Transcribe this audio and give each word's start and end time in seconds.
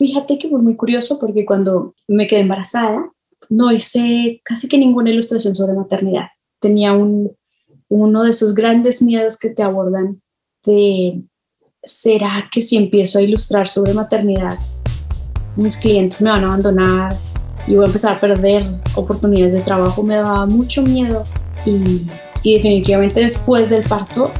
fíjate 0.00 0.38
que 0.38 0.48
fue 0.48 0.62
muy 0.62 0.76
curioso 0.76 1.18
porque 1.18 1.44
cuando 1.44 1.94
me 2.08 2.26
quedé 2.26 2.40
embarazada, 2.40 3.12
no 3.50 3.70
hice 3.70 4.40
casi 4.42 4.66
que 4.66 4.78
ninguna 4.78 5.10
ilustración 5.10 5.54
sobre 5.54 5.74
maternidad. 5.74 6.28
Tenía 6.58 6.94
un, 6.94 7.36
uno 7.90 8.22
de 8.22 8.30
esos 8.30 8.54
grandes 8.54 9.02
miedos 9.02 9.36
que 9.36 9.50
te 9.50 9.62
abordan 9.62 10.22
de, 10.64 11.22
¿será 11.82 12.48
que 12.50 12.62
si 12.62 12.78
empiezo 12.78 13.18
a 13.18 13.22
ilustrar 13.22 13.68
sobre 13.68 13.92
maternidad, 13.92 14.58
mis 15.56 15.76
clientes 15.76 16.22
me 16.22 16.30
van 16.30 16.44
a 16.44 16.46
abandonar 16.46 17.14
y 17.66 17.74
voy 17.74 17.84
a 17.84 17.88
empezar 17.88 18.16
a 18.16 18.20
perder 18.20 18.64
oportunidades 18.96 19.52
de 19.52 19.60
trabajo? 19.60 20.02
Me 20.02 20.14
daba 20.14 20.46
mucho 20.46 20.80
miedo 20.82 21.26
y, 21.66 22.08
y 22.42 22.54
definitivamente 22.54 23.20
después 23.20 23.68
del 23.68 23.82
parto 23.82 24.32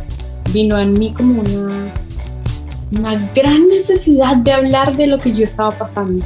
vino 0.54 0.78
en 0.78 0.98
mí 0.98 1.12
como 1.12 1.42
una, 1.42 1.92
una 2.92 3.14
gran 3.34 3.68
necesidad 3.68 4.36
de 4.36 4.52
hablar 4.52 4.96
de 4.96 5.06
lo 5.06 5.20
que 5.20 5.32
yo 5.32 5.44
estaba 5.44 5.76
pasando. 5.76 6.24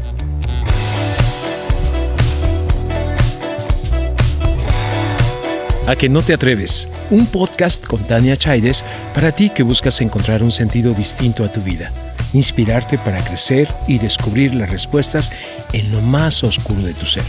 A 5.87 5.97
que 5.97 6.09
no 6.09 6.23
te 6.23 6.33
atreves, 6.33 6.89
un 7.11 7.27
podcast 7.27 7.87
con 7.87 8.03
Tania 8.05 8.39
Chaides 8.39 8.83
para 9.13 9.33
ti 9.33 9.51
que 9.51 9.63
buscas 9.63 10.01
encontrar 10.01 10.43
un 10.43 10.51
sentido 10.51 10.95
distinto 10.95 11.45
a 11.45 11.53
tu 11.53 11.61
vida, 11.61 11.93
inspirarte 12.33 12.97
para 12.97 13.23
crecer 13.23 13.69
y 13.87 13.99
descubrir 13.99 14.55
las 14.55 14.71
respuestas 14.71 15.31
en 15.75 15.93
lo 15.93 16.01
más 16.01 16.43
oscuro 16.43 16.81
de 16.81 16.95
tu 16.95 17.05
ser. 17.05 17.25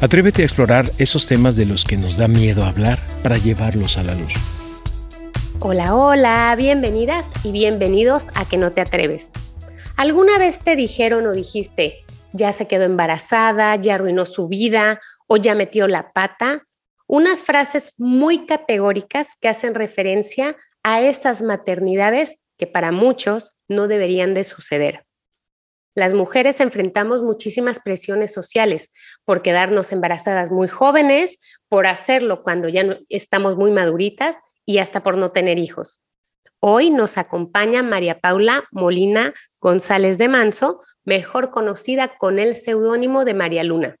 Atrévete 0.00 0.40
a 0.40 0.46
explorar 0.46 0.90
esos 0.96 1.26
temas 1.26 1.56
de 1.56 1.66
los 1.66 1.84
que 1.84 1.98
nos 1.98 2.16
da 2.16 2.26
miedo 2.26 2.64
hablar 2.64 2.98
para 3.22 3.36
llevarlos 3.36 3.98
a 3.98 4.02
la 4.02 4.14
luz. 4.14 4.32
Hola, 5.62 5.94
hola, 5.94 6.54
bienvenidas 6.56 7.32
y 7.44 7.52
bienvenidos 7.52 8.28
a 8.34 8.48
Que 8.48 8.56
no 8.56 8.72
te 8.72 8.80
atreves. 8.80 9.30
¿Alguna 9.98 10.38
vez 10.38 10.58
te 10.58 10.74
dijeron 10.74 11.26
o 11.26 11.32
dijiste, 11.32 12.02
ya 12.32 12.54
se 12.54 12.66
quedó 12.66 12.84
embarazada, 12.84 13.76
ya 13.76 13.96
arruinó 13.96 14.24
su 14.24 14.48
vida 14.48 15.02
o 15.26 15.36
ya 15.36 15.54
metió 15.54 15.86
la 15.86 16.12
pata? 16.12 16.66
Unas 17.06 17.42
frases 17.42 17.92
muy 17.98 18.46
categóricas 18.46 19.34
que 19.38 19.48
hacen 19.48 19.74
referencia 19.74 20.56
a 20.82 21.02
estas 21.02 21.42
maternidades 21.42 22.36
que 22.56 22.66
para 22.66 22.90
muchos 22.90 23.50
no 23.68 23.86
deberían 23.86 24.32
de 24.32 24.44
suceder. 24.44 25.04
Las 25.94 26.14
mujeres 26.14 26.60
enfrentamos 26.60 27.22
muchísimas 27.22 27.80
presiones 27.80 28.32
sociales 28.32 28.94
por 29.26 29.42
quedarnos 29.42 29.92
embarazadas 29.92 30.50
muy 30.50 30.68
jóvenes, 30.68 31.38
por 31.68 31.86
hacerlo 31.86 32.42
cuando 32.42 32.70
ya 32.70 32.98
estamos 33.10 33.56
muy 33.56 33.72
maduritas 33.72 34.36
y 34.70 34.78
hasta 34.78 35.02
por 35.02 35.16
no 35.18 35.32
tener 35.32 35.58
hijos. 35.58 36.00
Hoy 36.60 36.90
nos 36.90 37.18
acompaña 37.18 37.82
María 37.82 38.20
Paula 38.20 38.62
Molina 38.70 39.34
González 39.60 40.16
de 40.16 40.28
Manso, 40.28 40.80
mejor 41.02 41.50
conocida 41.50 42.16
con 42.18 42.38
el 42.38 42.54
seudónimo 42.54 43.24
de 43.24 43.34
María 43.34 43.64
Luna. 43.64 43.96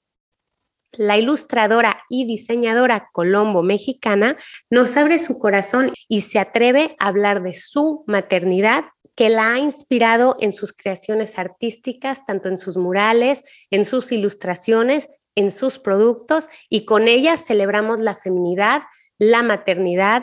La 0.92 1.18
ilustradora 1.18 2.04
y 2.08 2.24
diseñadora 2.24 3.08
colombo 3.12 3.64
mexicana 3.64 4.36
nos 4.70 4.96
abre 4.96 5.18
su 5.18 5.40
corazón 5.40 5.92
y 6.06 6.20
se 6.20 6.38
atreve 6.38 6.94
a 7.00 7.08
hablar 7.08 7.42
de 7.42 7.54
su 7.54 8.04
maternidad 8.06 8.84
que 9.16 9.28
la 9.28 9.54
ha 9.54 9.58
inspirado 9.58 10.36
en 10.38 10.52
sus 10.52 10.72
creaciones 10.72 11.36
artísticas, 11.36 12.24
tanto 12.24 12.48
en 12.48 12.58
sus 12.58 12.76
murales, 12.76 13.42
en 13.72 13.84
sus 13.84 14.12
ilustraciones, 14.12 15.08
en 15.34 15.50
sus 15.50 15.80
productos, 15.80 16.48
y 16.68 16.84
con 16.84 17.08
ella 17.08 17.36
celebramos 17.36 17.98
la 17.98 18.14
feminidad, 18.14 18.82
la 19.18 19.42
maternidad 19.42 20.22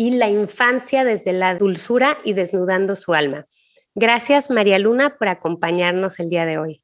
y 0.00 0.12
la 0.12 0.30
infancia 0.30 1.04
desde 1.04 1.34
la 1.34 1.54
dulzura 1.56 2.16
y 2.24 2.32
desnudando 2.32 2.96
su 2.96 3.12
alma. 3.12 3.44
Gracias, 3.94 4.48
María 4.48 4.78
Luna, 4.78 5.16
por 5.18 5.28
acompañarnos 5.28 6.18
el 6.20 6.30
día 6.30 6.46
de 6.46 6.56
hoy. 6.56 6.80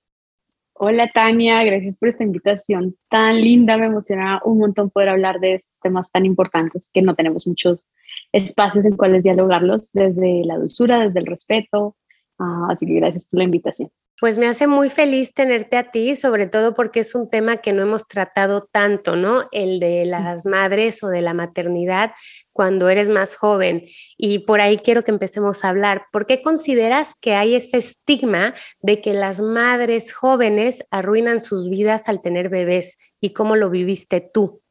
Hola 0.74 1.10
Tania, 1.14 1.64
gracias 1.64 1.96
por 1.96 2.10
esta 2.10 2.24
invitación 2.24 2.94
tan 3.08 3.40
linda. 3.40 3.78
Me 3.78 3.86
emociona 3.86 4.42
un 4.44 4.58
montón 4.58 4.90
poder 4.90 5.08
hablar 5.08 5.40
de 5.40 5.54
estos 5.54 5.80
temas 5.80 6.12
tan 6.12 6.26
importantes 6.26 6.90
que 6.92 7.00
no 7.00 7.14
tenemos 7.14 7.46
muchos 7.46 7.90
espacios 8.32 8.84
en 8.84 8.98
cuales 8.98 9.24
dialogarlos 9.24 9.92
desde 9.94 10.44
la 10.44 10.58
dulzura, 10.58 10.98
desde 10.98 11.20
el 11.20 11.26
respeto. 11.26 11.96
Ah, 12.38 12.66
así 12.68 12.84
que 12.84 12.96
gracias 12.96 13.28
por 13.30 13.38
la 13.38 13.44
invitación. 13.44 13.88
Pues 14.18 14.38
me 14.38 14.46
hace 14.46 14.66
muy 14.66 14.88
feliz 14.88 15.34
tenerte 15.34 15.76
a 15.76 15.90
ti, 15.90 16.16
sobre 16.16 16.46
todo 16.46 16.72
porque 16.72 17.00
es 17.00 17.14
un 17.14 17.28
tema 17.28 17.58
que 17.58 17.74
no 17.74 17.82
hemos 17.82 18.06
tratado 18.06 18.62
tanto, 18.62 19.14
¿no? 19.14 19.42
El 19.52 19.78
de 19.78 20.06
las 20.06 20.46
madres 20.46 21.02
o 21.02 21.08
de 21.08 21.20
la 21.20 21.34
maternidad 21.34 22.12
cuando 22.52 22.88
eres 22.88 23.08
más 23.08 23.36
joven. 23.36 23.84
Y 24.16 24.38
por 24.40 24.62
ahí 24.62 24.78
quiero 24.78 25.04
que 25.04 25.10
empecemos 25.10 25.64
a 25.64 25.68
hablar. 25.68 26.06
¿Por 26.12 26.24
qué 26.24 26.40
consideras 26.40 27.12
que 27.20 27.34
hay 27.34 27.56
ese 27.56 27.76
estigma 27.76 28.54
de 28.80 29.02
que 29.02 29.12
las 29.12 29.42
madres 29.42 30.14
jóvenes 30.14 30.82
arruinan 30.90 31.42
sus 31.42 31.68
vidas 31.68 32.08
al 32.08 32.22
tener 32.22 32.48
bebés? 32.48 32.96
¿Y 33.20 33.34
cómo 33.34 33.54
lo 33.54 33.68
viviste 33.68 34.22
tú? 34.22 34.62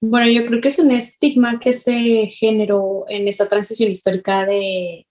Bueno, 0.00 0.28
yo 0.28 0.46
creo 0.46 0.60
que 0.60 0.68
es 0.68 0.78
un 0.78 0.92
estigma 0.92 1.58
que 1.58 1.72
se 1.72 2.26
generó 2.26 3.04
en 3.08 3.26
esa 3.26 3.48
transición 3.48 3.90
histórica 3.90 4.46
de 4.46 5.06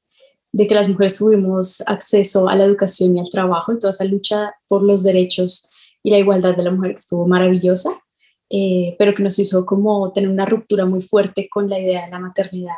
de 0.56 0.68
que 0.68 0.74
las 0.74 0.88
mujeres 0.88 1.18
tuvimos 1.18 1.84
acceso 1.86 2.48
a 2.48 2.56
la 2.56 2.64
educación 2.64 3.18
y 3.18 3.20
al 3.20 3.30
trabajo 3.30 3.74
y 3.74 3.78
toda 3.78 3.92
esa 3.92 4.06
lucha 4.06 4.56
por 4.70 4.84
los 4.84 5.04
derechos 5.04 5.70
y 6.02 6.12
la 6.12 6.18
igualdad 6.18 6.56
de 6.56 6.64
la 6.64 6.72
mujer 6.72 6.94
que 6.94 7.00
estuvo 7.00 7.28
maravillosa, 7.28 7.90
eh, 8.50 8.96
pero 8.98 9.14
que 9.14 9.22
nos 9.22 9.38
hizo 9.38 9.66
como 9.66 10.14
tener 10.14 10.30
una 10.30 10.46
ruptura 10.46 10.86
muy 10.86 11.02
fuerte 11.02 11.50
con 11.52 11.70
la 11.70 11.78
idea 11.78 12.06
de 12.06 12.12
la 12.12 12.20
maternidad, 12.20 12.78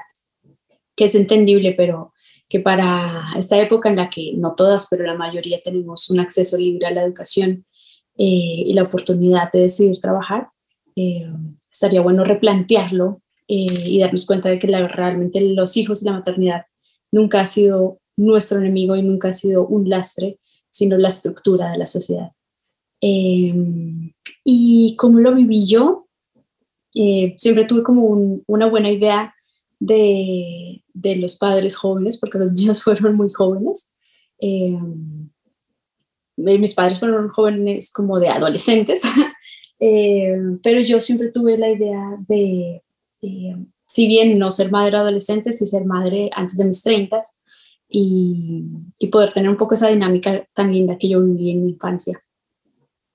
que 0.95 1.03
es 1.03 1.13
entendible, 1.13 1.75
pero 1.77 2.13
que 2.49 2.61
para 2.61 3.25
esta 3.37 3.61
época 3.61 3.89
en 3.89 3.97
la 3.97 4.09
que 4.09 4.33
no 4.35 4.55
todas, 4.55 4.87
pero 4.89 5.05
la 5.05 5.13
mayoría 5.13 5.61
tenemos 5.63 6.09
un 6.09 6.19
acceso 6.19 6.57
libre 6.57 6.87
a 6.87 6.91
la 6.91 7.03
educación 7.03 7.63
eh, 8.17 8.63
y 8.65 8.73
la 8.73 8.83
oportunidad 8.83 9.51
de 9.51 9.61
decidir 9.61 10.01
trabajar, 10.01 10.49
eh, 10.95 11.29
estaría 11.71 12.01
bueno 12.01 12.23
replantearlo 12.23 13.21
y 13.49 13.99
darnos 14.01 14.25
cuenta 14.25 14.49
de 14.49 14.59
que 14.59 14.67
la, 14.67 14.89
realmente 14.89 15.39
los 15.39 15.77
hijos 15.77 16.01
y 16.01 16.05
la 16.05 16.11
maternidad 16.11 16.65
nunca 17.11 17.41
ha 17.41 17.45
sido 17.45 17.99
nuestro 18.17 18.57
enemigo 18.59 18.95
y 18.95 19.03
nunca 19.03 19.29
ha 19.29 19.33
sido 19.33 19.65
un 19.65 19.89
lastre, 19.89 20.39
sino 20.69 20.97
la 20.97 21.07
estructura 21.07 21.71
de 21.71 21.77
la 21.77 21.85
sociedad. 21.85 22.31
Em, 22.99 24.11
y 24.43 24.95
como 24.97 25.19
lo 25.19 25.35
viví 25.35 25.65
yo, 25.67 26.07
eh, 26.95 27.35
siempre 27.37 27.65
tuve 27.65 27.83
como 27.83 28.41
una 28.47 28.67
buena 28.67 28.91
idea 28.91 29.33
de, 29.79 30.83
de, 30.93 31.15
los 31.17 31.37
padres 31.37 31.75
jóvenes, 31.75 32.19
porque 32.19 32.39
los 32.39 32.51
míos 32.53 32.83
fueron 32.83 33.15
muy 33.15 33.29
jóvenes. 33.29 33.95
Em, 34.39 35.29
mis 36.37 36.75
padres 36.75 36.99
fueron 36.99 37.29
jóvenes 37.29 37.91
como 37.91 38.19
de 38.19 38.29
adolescentes, 38.29 39.03
em, 39.79 40.59
pero 40.59 40.81
yo 40.81 41.01
siempre 41.01 41.31
tuve 41.31 41.57
la 41.57 41.69
idea 41.69 42.17
de, 42.27 42.83
de 43.21 43.65
si 43.87 44.07
bien 44.07 44.37
no 44.37 44.51
ser 44.51 44.69
madre 44.69 44.97
adolescente, 44.97 45.53
sí 45.53 45.65
ser 45.65 45.85
madre 45.85 46.29
antes 46.33 46.57
de 46.57 46.65
mis 46.65 46.83
30 46.83 47.19
y, 47.89 48.65
poder 49.11 49.31
tener 49.31 49.49
un 49.49 49.57
poco 49.57 49.73
esa 49.73 49.87
dinámica 49.87 50.45
tan 50.53 50.73
linda 50.73 50.97
que 50.97 51.07
yo 51.09 51.23
viví 51.23 51.51
en 51.51 51.63
mi 51.63 51.71
infancia. 51.71 52.21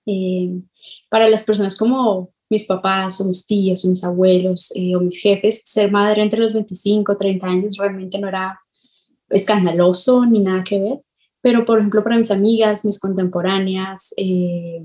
Eh, 0.06 0.62
para 1.10 1.28
las 1.28 1.44
personas 1.44 1.76
como 1.76 2.30
mis 2.48 2.64
papás 2.64 3.20
o 3.20 3.26
mis 3.26 3.46
tíos 3.46 3.84
o 3.84 3.90
mis 3.90 4.02
abuelos 4.02 4.72
eh, 4.74 4.96
o 4.96 5.00
mis 5.00 5.20
jefes, 5.20 5.62
ser 5.64 5.92
madre 5.92 6.22
entre 6.22 6.40
los 6.40 6.54
25 6.54 7.12
o 7.12 7.16
30 7.16 7.46
años 7.46 7.76
realmente 7.76 8.18
no 8.18 8.28
era 8.28 8.58
escandaloso 9.28 10.24
ni 10.24 10.40
nada 10.40 10.64
que 10.64 10.80
ver, 10.80 11.00
pero 11.42 11.64
por 11.66 11.78
ejemplo 11.78 12.02
para 12.02 12.16
mis 12.16 12.30
amigas, 12.30 12.84
mis 12.84 12.98
contemporáneas, 12.98 14.14
eh, 14.16 14.82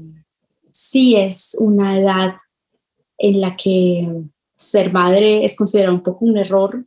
sí 0.71 1.15
es 1.15 1.57
una 1.59 1.99
edad 1.99 2.35
en 3.17 3.41
la 3.41 3.55
que 3.55 4.07
ser 4.57 4.91
madre 4.91 5.45
es 5.45 5.55
considerado 5.55 5.95
un 5.95 6.03
poco 6.03 6.25
un 6.25 6.37
error, 6.37 6.85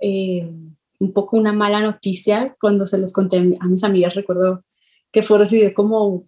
eh, 0.00 0.48
un 0.98 1.12
poco 1.12 1.36
una 1.36 1.52
mala 1.52 1.80
noticia. 1.80 2.54
Cuando 2.60 2.86
se 2.86 2.98
los 2.98 3.12
conté 3.12 3.38
a 3.58 3.66
mis 3.66 3.84
amigas, 3.84 4.14
recuerdo 4.14 4.64
que 5.10 5.22
fue 5.22 5.38
recibido 5.38 5.72
como 5.74 6.26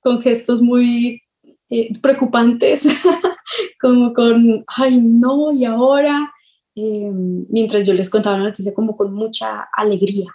con 0.00 0.22
gestos 0.22 0.62
muy 0.62 1.22
eh, 1.68 1.90
preocupantes, 2.00 2.86
como 3.80 4.14
con, 4.14 4.64
ay, 4.68 5.00
no, 5.00 5.52
y 5.52 5.64
ahora, 5.64 6.32
eh, 6.74 7.10
mientras 7.12 7.84
yo 7.86 7.92
les 7.92 8.08
contaba 8.08 8.38
la 8.38 8.44
noticia 8.44 8.72
como 8.72 8.96
con 8.96 9.12
mucha 9.12 9.68
alegría. 9.72 10.34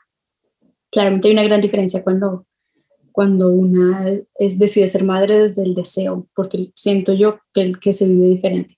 Claramente 0.92 1.28
hay 1.28 1.34
una 1.34 1.44
gran 1.44 1.62
diferencia 1.62 2.04
cuando, 2.04 2.46
cuando 3.12 3.50
una 3.50 4.10
es, 4.36 4.60
decide 4.60 4.88
ser 4.88 5.04
madre 5.04 5.40
desde 5.40 5.64
el 5.64 5.74
deseo, 5.74 6.28
porque 6.36 6.72
siento 6.76 7.14
yo 7.14 7.40
que, 7.54 7.74
que 7.82 7.94
se 7.94 8.08
vive 8.08 8.28
diferente. 8.28 8.78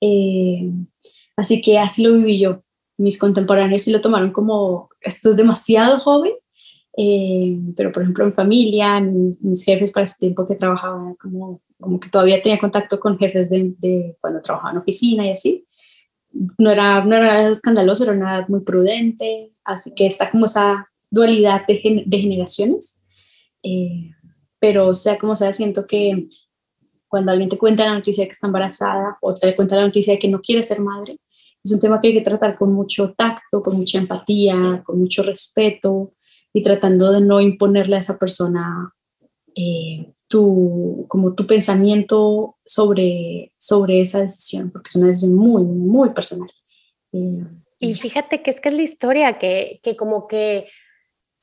Eh, 0.00 0.70
así 1.36 1.62
que 1.62 1.78
así 1.78 2.02
lo 2.02 2.14
viví 2.14 2.38
yo. 2.38 2.62
Mis 2.98 3.18
contemporáneos 3.18 3.82
sí 3.82 3.92
lo 3.92 4.00
tomaron 4.00 4.32
como, 4.32 4.88
esto 5.00 5.30
es 5.30 5.36
demasiado 5.36 6.00
joven, 6.00 6.32
eh, 6.96 7.58
pero 7.76 7.92
por 7.92 8.02
ejemplo 8.02 8.24
en 8.24 8.32
familia, 8.32 9.00
mis, 9.00 9.64
jefes 9.64 9.92
para 9.92 10.04
ese 10.04 10.16
tiempo 10.18 10.48
que 10.48 10.54
trabajaba, 10.54 11.14
como, 11.20 11.60
como 11.78 12.00
que 12.00 12.08
todavía 12.08 12.40
tenía 12.40 12.58
contacto 12.58 12.98
con 12.98 13.18
jefes 13.18 13.50
de, 13.50 14.16
cuando 14.20 14.40
trabajaba 14.40 14.72
en 14.72 14.78
oficina 14.78 15.26
y 15.26 15.32
así. 15.32 15.66
No 16.58 16.70
era, 16.70 17.04
no 17.04 17.16
era 17.16 17.48
escandaloso, 17.48 18.04
era 18.04 18.12
una 18.12 18.38
edad 18.38 18.48
muy 18.48 18.60
prudente, 18.60 19.52
así 19.64 19.94
que 19.94 20.06
está 20.06 20.30
como 20.30 20.46
esa 20.46 20.90
dualidad 21.10 21.66
de, 21.66 22.04
de 22.06 22.18
generaciones. 22.18 23.04
Eh, 23.62 24.10
pero 24.58 24.94
sea 24.94 25.18
como 25.18 25.36
sea, 25.36 25.52
siento 25.52 25.86
que 25.86 26.28
cuando 27.08 27.32
alguien 27.32 27.48
te 27.48 27.58
cuenta 27.58 27.84
la 27.84 27.94
noticia 27.94 28.22
de 28.22 28.28
que 28.28 28.32
está 28.32 28.46
embarazada 28.46 29.18
o 29.20 29.34
te 29.34 29.54
cuenta 29.54 29.76
la 29.76 29.86
noticia 29.86 30.14
de 30.14 30.18
que 30.18 30.28
no 30.28 30.40
quiere 30.40 30.62
ser 30.62 30.80
madre, 30.80 31.18
es 31.62 31.72
un 31.72 31.80
tema 31.80 32.00
que 32.00 32.08
hay 32.08 32.14
que 32.14 32.20
tratar 32.20 32.56
con 32.56 32.72
mucho 32.72 33.12
tacto, 33.14 33.62
con 33.62 33.76
mucha 33.76 33.98
empatía, 33.98 34.82
con 34.84 35.00
mucho 35.00 35.22
respeto 35.22 36.12
y 36.52 36.62
tratando 36.62 37.10
de 37.12 37.20
no 37.20 37.40
imponerle 37.40 37.96
a 37.96 37.98
esa 37.98 38.18
persona 38.18 38.94
eh, 39.54 40.12
tu, 40.28 41.06
como 41.08 41.34
tu 41.34 41.46
pensamiento 41.46 42.56
sobre, 42.64 43.52
sobre 43.56 44.00
esa 44.00 44.20
decisión, 44.20 44.70
porque 44.70 44.88
es 44.90 44.96
una 44.96 45.08
decisión 45.08 45.34
muy, 45.34 45.64
muy 45.64 46.10
personal. 46.10 46.50
Eh, 47.12 47.44
y 47.78 47.94
fíjate 47.94 48.42
que 48.42 48.50
es 48.50 48.60
que 48.60 48.68
es 48.68 48.74
la 48.74 48.82
historia, 48.82 49.38
que, 49.38 49.80
que 49.82 49.96
como 49.96 50.26
que 50.28 50.66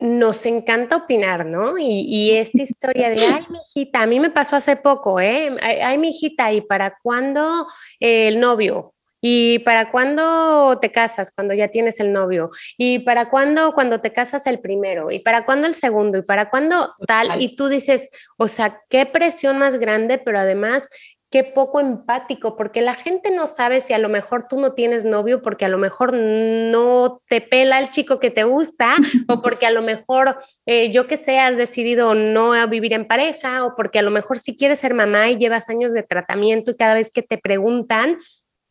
nos 0.03 0.45
encanta 0.45 0.97
opinar, 0.97 1.45
¿no? 1.45 1.77
Y, 1.77 2.31
esta 2.37 2.61
historia 2.61 3.09
de, 3.09 3.25
ay, 3.25 3.45
mi 3.49 3.59
hijita, 3.59 4.01
a 4.01 4.05
mí 4.05 4.19
me 4.19 4.29
pasó 4.29 4.57
hace 4.57 4.75
poco, 4.75 5.19
¿eh? 5.19 5.55
Ay, 5.61 5.97
mi 5.97 6.09
hijita, 6.09 6.51
¿y 6.51 6.61
para 6.61 6.97
cuándo 7.01 7.65
el 7.99 8.39
novio? 8.39 8.93
¿Y 9.25 9.59
para 9.59 9.89
cuándo 9.89 10.77
te 10.81 10.91
casas 10.91 11.31
cuando 11.31 11.53
ya 11.53 11.69
tienes 11.69 12.01
el 12.01 12.11
novio? 12.11 12.49
¿Y 12.77 12.99
para 12.99 13.29
cuándo 13.29 13.71
cuando 13.73 14.01
te 14.01 14.11
casas 14.11 14.45
el 14.47 14.59
primero? 14.59 15.11
¿Y 15.11 15.19
para 15.19 15.45
cuándo 15.45 15.65
el 15.65 15.75
segundo? 15.75 16.17
¿Y 16.17 16.23
para 16.23 16.49
cuándo 16.49 16.93
tal? 17.07 17.41
Y 17.41 17.55
tú 17.55 17.69
dices, 17.69 18.09
o 18.37 18.49
sea, 18.49 18.81
qué 18.89 19.05
presión 19.05 19.57
más 19.57 19.79
grande, 19.79 20.17
pero 20.17 20.39
además 20.39 20.89
qué 21.33 21.43
poco 21.43 21.79
empático, 21.79 22.55
porque 22.55 22.79
la 22.81 22.93
gente 22.93 23.31
no 23.31 23.47
sabe 23.47 23.81
si 23.81 23.91
a 23.91 23.97
lo 23.97 24.07
mejor 24.07 24.47
tú 24.47 24.59
no 24.59 24.73
tienes 24.73 25.03
novio 25.03 25.41
porque 25.41 25.65
a 25.65 25.67
lo 25.67 25.79
mejor 25.79 26.13
no 26.13 27.23
te 27.27 27.41
pela 27.41 27.79
el 27.79 27.89
chico 27.89 28.19
que 28.19 28.29
te 28.29 28.43
gusta 28.43 28.93
o 29.27 29.41
porque 29.41 29.65
a 29.65 29.71
lo 29.71 29.81
mejor, 29.81 30.35
eh, 30.67 30.91
yo 30.91 31.07
que 31.07 31.17
sé, 31.17 31.39
has 31.39 31.57
decidido 31.57 32.13
no 32.13 32.51
vivir 32.67 32.93
en 32.93 33.07
pareja 33.07 33.65
o 33.65 33.75
porque 33.75 33.97
a 33.97 34.03
lo 34.03 34.11
mejor 34.11 34.37
si 34.37 34.55
quieres 34.55 34.77
ser 34.77 34.93
mamá 34.93 35.31
y 35.31 35.37
llevas 35.37 35.69
años 35.69 35.91
de 35.91 36.03
tratamiento 36.03 36.69
y 36.69 36.75
cada 36.75 36.93
vez 36.93 37.11
que 37.11 37.23
te 37.23 37.39
preguntan, 37.39 38.19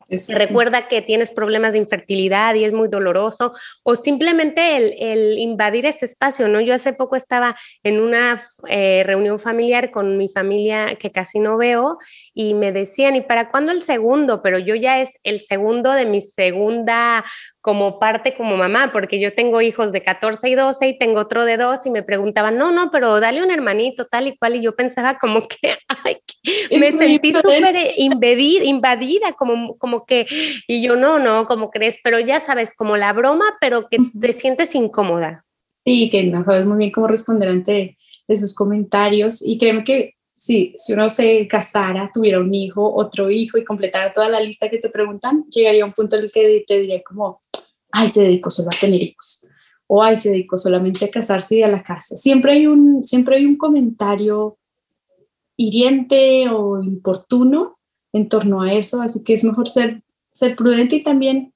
Recuerda 0.08 0.88
que 0.88 1.02
tienes 1.02 1.30
problemas 1.30 1.72
de 1.72 1.78
infertilidad 1.78 2.54
y 2.54 2.64
es 2.64 2.72
muy 2.72 2.88
doloroso, 2.88 3.52
o 3.82 3.94
simplemente 3.94 4.76
el, 4.76 5.38
invadir 5.38 5.86
ese 5.86 6.06
espacio, 6.06 6.48
¿no? 6.48 6.60
Yo 6.60 6.74
hace 6.74 6.92
poco 6.92 7.16
estaba 7.16 7.56
en 7.82 8.00
una 8.00 8.42
eh, 8.68 9.02
reunión 9.04 9.38
familiar 9.38 9.90
con 9.90 10.16
mi 10.18 10.28
familia 10.28 10.96
que 10.96 11.10
casi 11.10 11.38
no 11.38 11.56
veo 11.56 11.98
y 12.34 12.54
me 12.54 12.72
decían, 12.72 13.16
¿y 13.16 13.20
para 13.22 13.48
cuándo 13.48 13.72
el 13.72 13.82
segundo? 13.82 14.42
Pero 14.42 14.58
yo 14.58 14.74
ya 14.74 15.00
es 15.00 15.18
el 15.22 15.40
segundo 15.40 15.92
de 15.92 16.06
mi 16.06 16.20
segunda 16.20 17.24
como 17.62 18.00
parte 18.00 18.34
como 18.36 18.56
mamá, 18.56 18.90
porque 18.92 19.20
yo 19.20 19.34
tengo 19.34 19.60
hijos 19.60 19.92
de 19.92 20.02
14 20.02 20.50
y 20.50 20.54
12 20.56 20.88
y 20.88 20.98
tengo 20.98 21.20
otro 21.20 21.44
de 21.44 21.56
2 21.56 21.86
y 21.86 21.90
me 21.90 22.02
preguntaban, 22.02 22.58
no, 22.58 22.72
no, 22.72 22.90
pero 22.90 23.20
dale 23.20 23.40
un 23.40 23.52
hermanito 23.52 24.06
tal 24.06 24.26
y 24.26 24.36
cual, 24.36 24.56
y 24.56 24.62
yo 24.62 24.74
pensaba 24.74 25.18
como 25.20 25.42
que, 25.48 25.76
ay, 25.86 26.16
me 26.76 26.90
sentí 26.90 27.32
súper 27.32 27.76
invadida, 27.96 28.64
invadida, 28.64 29.32
como, 29.32 29.78
como 29.78 30.04
que, 30.04 30.26
y 30.66 30.82
yo 30.82 30.96
no, 30.96 31.20
no, 31.20 31.46
como 31.46 31.70
crees, 31.70 31.98
pero 32.02 32.18
ya 32.18 32.40
sabes, 32.40 32.74
como 32.74 32.96
la 32.96 33.12
broma, 33.12 33.44
pero 33.60 33.88
que 33.88 33.98
te 34.20 34.32
sientes 34.32 34.74
incómoda. 34.74 35.44
Sí, 35.84 36.10
que 36.10 36.24
no 36.24 36.42
sabes 36.42 36.66
muy 36.66 36.78
bien 36.78 36.90
cómo 36.90 37.06
responder 37.06 37.48
ante 37.48 37.96
esos 38.26 38.54
comentarios 38.56 39.40
y 39.40 39.56
créeme 39.56 39.84
que 39.84 40.16
sí, 40.36 40.72
si 40.74 40.94
uno 40.94 41.08
se 41.08 41.46
casara, 41.46 42.10
tuviera 42.12 42.40
un 42.40 42.52
hijo, 42.52 42.92
otro 42.92 43.30
hijo 43.30 43.56
y 43.56 43.64
completara 43.64 44.12
toda 44.12 44.28
la 44.28 44.40
lista 44.40 44.68
que 44.68 44.78
te 44.78 44.88
preguntan, 44.88 45.44
llegaría 45.48 45.84
a 45.84 45.86
un 45.86 45.92
punto 45.92 46.16
en 46.16 46.24
el 46.24 46.32
que 46.32 46.64
te 46.66 46.80
diría 46.80 47.00
como, 47.04 47.40
ay, 47.92 48.08
se 48.08 48.22
dedicó 48.22 48.50
solo 48.50 48.68
a 48.74 48.78
tener 48.78 49.02
hijos, 49.02 49.46
o 49.86 50.02
ay, 50.02 50.16
se 50.16 50.30
dedicó 50.30 50.58
solamente 50.58 51.04
a 51.04 51.10
casarse 51.10 51.58
y 51.58 51.62
a 51.62 51.68
la 51.68 51.82
casa. 51.82 52.16
Siempre 52.16 52.52
hay 52.52 52.66
un, 52.66 53.04
siempre 53.04 53.36
hay 53.36 53.46
un 53.46 53.56
comentario 53.56 54.58
hiriente 55.56 56.48
o 56.48 56.82
importuno 56.82 57.78
en 58.12 58.28
torno 58.28 58.62
a 58.62 58.72
eso, 58.72 59.00
así 59.00 59.22
que 59.22 59.34
es 59.34 59.44
mejor 59.44 59.68
ser, 59.68 60.02
ser 60.32 60.56
prudente 60.56 60.96
y 60.96 61.02
también 61.02 61.52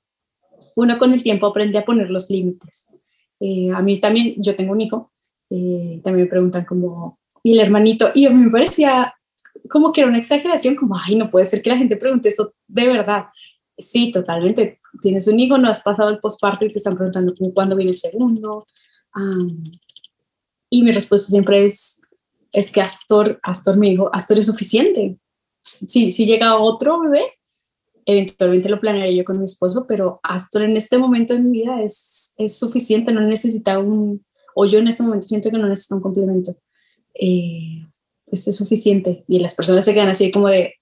uno 0.75 0.99
con 0.99 1.13
el 1.13 1.23
tiempo 1.23 1.47
aprende 1.47 1.79
a 1.79 1.85
poner 1.85 2.11
los 2.11 2.31
límites. 2.31 2.95
Eh, 3.41 3.71
a 3.75 3.83
mí 3.83 3.99
también, 3.99 4.35
yo 4.39 4.55
tengo 4.55 4.73
un 4.73 4.81
hijo, 4.81 5.11
eh, 5.51 6.01
también 6.03 6.27
me 6.27 6.31
preguntan 6.31 6.65
como, 6.65 7.19
¿y 7.43 7.53
el 7.53 7.61
hermanito? 7.61 8.09
Y 8.15 8.27
a 8.27 8.31
mí 8.31 8.45
me 8.45 8.51
parecía 8.51 9.15
como 9.69 9.93
que 9.93 10.03
era 10.03 10.09
una 10.09 10.19
exageración, 10.19 10.77
como, 10.77 10.99
ay, 10.99 11.17
no 11.17 11.31
puede 11.31 11.47
ser 11.47 11.63
que 11.63 11.71
la 11.71 11.79
gente 11.79 11.97
pregunte 11.97 12.29
eso 12.29 12.55
de 12.67 12.89
verdad. 12.89 13.27
Sí, 13.77 14.11
totalmente. 14.11 14.81
Tienes 15.01 15.29
un 15.29 15.39
hijo, 15.39 15.59
no 15.59 15.69
has 15.69 15.83
pasado 15.83 16.11
el 16.11 16.19
posparto 16.19 16.65
y 16.65 16.71
te 16.71 16.79
están 16.79 16.97
preguntando 16.97 17.35
cuándo 17.55 17.77
viene 17.77 17.93
el 17.93 17.97
segundo. 17.97 18.67
y 20.71 20.83
mi 20.83 20.93
respuesta 20.93 21.31
siempre 21.31 21.65
es, 21.65 22.03
es 22.53 22.71
que 22.71 22.81
Astor, 22.81 23.39
Astor 23.43 23.77
me 23.77 23.91
dijo, 23.91 24.11
Astor 24.13 24.39
es 24.39 24.47
suficiente. 24.47 25.19
Si, 25.63 26.11
si 26.11 26.27
llega 26.27 26.57
otro 26.57 27.01
bebé, 27.01 27.23
eventualmente 28.05 28.69
lo 28.69 28.81
planearé 28.81 29.17
yo 29.17 29.25
con 29.25 29.39
mi 29.39 29.45
esposo, 29.45 29.87
pero 29.87 30.21
Astor 30.23 30.63
en 30.63 30.77
este 30.77 30.97
momento 30.97 31.35
de 31.35 31.41
mi 31.41 31.59
vida 31.59 31.83
es, 31.83 32.35
es 32.39 32.59
suficiente, 32.59 33.13
no 33.13 33.21
necesita 33.21 33.79
un, 33.79 34.25
o 34.55 34.65
yo 34.65 34.79
en 34.79 34.89
este 34.89 35.03
momento 35.03 35.27
siento 35.27 35.51
que 35.51 35.59
no 35.59 35.69
necesito 35.69 35.97
un 35.97 36.03
complemento. 36.03 36.55
Eh, 37.15 37.85
eso 38.27 38.51
es 38.51 38.57
suficiente. 38.57 39.25
Y 39.29 39.39
las 39.39 39.55
personas 39.55 39.85
se 39.85 39.95
quedan 39.95 40.09
así 40.09 40.31
como 40.31 40.49
de, 40.49 40.75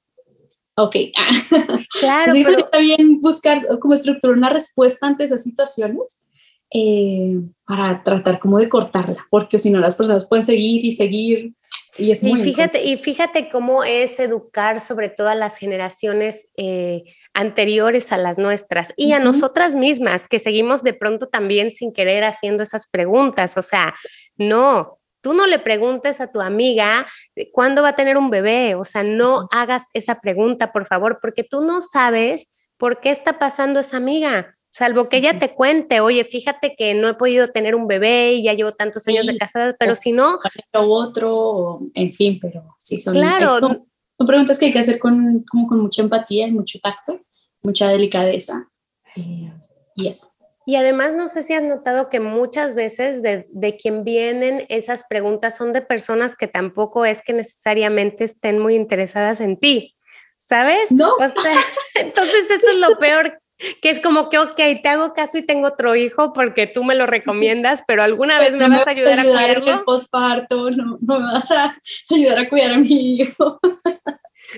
ok. 0.77 0.97
Claro. 2.01 2.33
Así 2.33 2.45
pero... 2.45 2.59
está 2.59 2.79
bien 2.79 3.21
buscar 3.21 3.79
como 3.79 3.95
estructurar 3.95 4.37
una 4.37 4.51
respuesta 4.51 5.07
ante 5.07 5.25
esas 5.25 5.43
situaciones 5.43 6.27
eh, 6.73 7.41
para 7.67 8.03
tratar 8.03 8.41
como 8.41 8.59
de 8.59 8.69
cortarla, 8.69 9.27
porque 9.31 9.59
si 9.59 9.71
no 9.71 9.79
las 9.79 9.95
personas 9.95 10.29
pueden 10.29 10.45
seguir 10.45 10.85
y 10.85 10.93
seguir. 10.93 11.55
Y, 11.97 12.11
es 12.11 12.25
y 12.25 12.35
fíjate, 12.35 12.85
y 12.85 12.97
fíjate 12.97 13.49
cómo 13.49 13.85
es 13.85 14.19
educar 14.19 14.81
sobre 14.81 15.09
todo 15.09 15.29
a 15.29 15.37
las 15.37 15.57
generaciones 15.57 16.49
eh, 16.57 17.05
anteriores 17.33 18.11
a 18.11 18.17
las 18.17 18.39
nuestras 18.39 18.93
y 18.97 19.13
a 19.13 19.21
nosotras 19.21 19.77
mismas, 19.77 20.27
que 20.27 20.41
seguimos 20.41 20.83
de 20.83 20.95
pronto 20.95 21.29
también 21.29 21.71
sin 21.71 21.93
querer 21.93 22.25
haciendo 22.25 22.65
esas 22.65 22.89
preguntas. 22.89 23.57
O 23.57 23.63
sea, 23.63 23.95
no, 24.37 24.99
Tú 25.25 25.33
no 25.33 25.47
le 25.47 25.59
preguntes 25.59 26.21
a 26.21 26.31
tu 26.31 26.43
amiga 26.43 27.07
cuándo 27.51 27.81
va 27.81 27.89
a 27.89 27.97
tener 27.97 28.19
un 28.19 28.29
bebé, 28.29 28.75
o 28.75 28.85
sea, 28.85 29.03
no 29.03 29.49
hagas 29.51 29.87
esa 29.95 30.21
pregunta, 30.21 30.71
por 30.71 30.85
favor, 30.85 31.19
porque 31.23 31.43
tú 31.43 31.63
no 31.63 31.81
sabes 31.81 32.69
por 32.77 33.01
qué 33.01 33.11
está 33.11 33.39
pasando 33.39 33.81
esa 33.81 33.97
amiga, 33.97 34.53
salvo 34.69 35.09
que 35.09 35.17
ella 35.17 35.39
te 35.39 35.55
cuente, 35.55 36.01
oye, 36.01 36.25
fíjate 36.25 36.75
que 36.77 36.93
no 36.93 37.09
he 37.09 37.15
podido 37.15 37.49
tener 37.49 37.75
un 37.75 37.89
bebé 37.89 38.35
y 38.35 38.43
ya 38.43 38.53
llevo 38.53 38.73
tantos 38.73 39.09
años 39.09 39.27
de 39.27 39.39
casada, 39.39 39.75
pero 39.79 39.95
si 39.95 40.13
no... 40.13 40.39
O 40.75 40.81
otro, 40.93 41.81
en 41.95 42.13
fin, 42.13 42.39
pero 42.39 42.75
sí, 42.77 43.01
son, 43.01 43.15
claro. 43.15 43.55
son, 43.55 43.87
preguntas 44.27 44.59
que 44.59 44.67
hay 44.67 44.73
que 44.75 44.81
hacer 44.81 44.99
con, 44.99 45.43
como 45.51 45.67
con 45.67 45.81
mucha 45.81 46.03
empatía 46.03 46.47
y 46.47 46.53
mucho 46.53 46.79
tacto, 46.83 47.19
mucha 47.63 47.89
delicadeza 47.89 48.69
eh, 49.17 49.51
y 49.97 50.07
eso. 50.07 50.34
Y 50.67 50.77
además, 50.77 51.13
no 51.13 51.29
sé 51.29 51.43
si 51.43 51.53
has 51.53 51.63
notado 51.63 52.09
que 52.09 52.21
muchas 52.21 52.75
veces 52.75 53.23
de, 53.23 53.77
quien 53.81 54.05
vienen 54.05 54.65
esas 54.69 55.05
preguntas 55.05 55.57
son 55.57 55.73
de 55.73 55.83
personas 55.83 56.37
que 56.37 56.47
tampoco 56.47 57.05
es 57.05 57.23
que 57.23 57.35
necesariamente 57.35 58.25
estén 58.25 58.59
muy 58.59 58.75
interesadas 58.75 59.41
en 59.41 59.59
ti, 59.59 59.95
¿sabes? 60.35 60.91
No. 60.91 61.15
entonces 61.95 62.51
eso 62.51 62.71
es 62.71 62.77
lo 62.79 62.99
peor, 62.99 63.43
que 63.83 63.91
es 63.91 64.01
como 64.01 64.31
que, 64.31 64.39
ok, 64.39 64.57
te 64.57 64.89
hago 64.89 65.13
caso 65.13 65.37
y 65.37 65.43
tengo 65.43 65.69
otro 65.69 65.97
hijo 65.97 66.33
porque 66.33 66.67
tú 66.67 66.83
me 66.83 66.95
lo 66.95 67.07
recomiendas, 67.07 67.83
pero 67.87 68.03
alguna 68.03 68.39
vez 68.39 68.57
me 68.57 68.69
vas 68.69 68.87
a 68.87 68.91
ayudar, 68.91 69.21
a 69.21 69.23
cuidarlo. 69.23 69.67
En 69.67 69.79
el 69.79 69.81
posparto, 69.83 70.71
no, 70.71 70.99
no 71.01 71.21
me 71.21 71.27
vas 71.27 71.51
a 71.51 71.77
ayudar 72.11 72.39
a 72.39 72.49
cuidar 72.49 72.73
a 72.73 72.79
mi 72.79 73.17
hijo. 73.17 73.61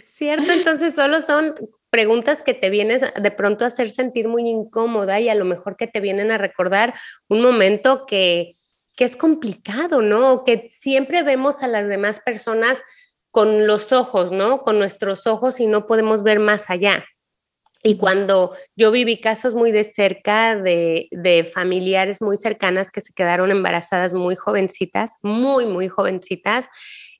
Cierto, 0.07 0.53
entonces 0.53 0.95
solo 0.95 1.21
son 1.21 1.55
preguntas 1.97 2.43
que 2.43 2.53
te 2.53 2.69
vienes 2.69 3.01
de 3.01 3.31
pronto 3.31 3.65
a 3.65 3.69
hacer 3.69 3.89
sentir 3.89 4.29
muy 4.29 4.43
incómoda 4.51 5.19
y 5.19 5.31
a 5.31 5.35
lo 5.35 5.47
mejor 5.47 5.79
que 5.79 5.87
te 5.87 6.01
vienen 6.01 6.31
a 6.31 6.37
recordar 6.37 6.93
un 7.31 7.41
momento 7.41 8.05
que, 8.05 8.51
que 8.99 9.05
es 9.05 9.17
complicado, 9.17 10.03
¿no? 10.03 10.45
Que 10.45 10.69
siempre 10.71 11.23
vemos 11.23 11.63
a 11.63 11.69
las 11.69 11.89
demás 11.89 12.21
personas 12.21 12.83
con 13.31 13.67
los 13.67 13.95
ojos, 13.95 14.31
¿no? 14.31 14.61
Con 14.61 14.79
nuestros 14.79 15.27
ojos 15.27 15.59
y 15.59 15.67
no 15.67 15.87
podemos 15.87 16.23
ver 16.23 16.39
más 16.39 16.69
allá. 16.69 17.03
Y 17.83 17.97
cuando 17.97 18.55
yo 18.77 18.91
viví 18.91 19.19
casos 19.19 19.55
muy 19.55 19.73
de 19.73 19.83
cerca 19.83 20.55
de, 20.55 21.09
de, 21.13 21.45
familiares 21.45 22.21
muy 22.21 22.37
cercanas 22.37 22.91
que 22.91 23.01
se 23.01 23.15
quedaron 23.15 23.51
embarazadas 23.51 24.13
muy 24.13 24.37
jovencitas, 24.37 25.17
muy, 25.23 25.65
muy 25.65 25.89
jovencitas, 25.89 26.69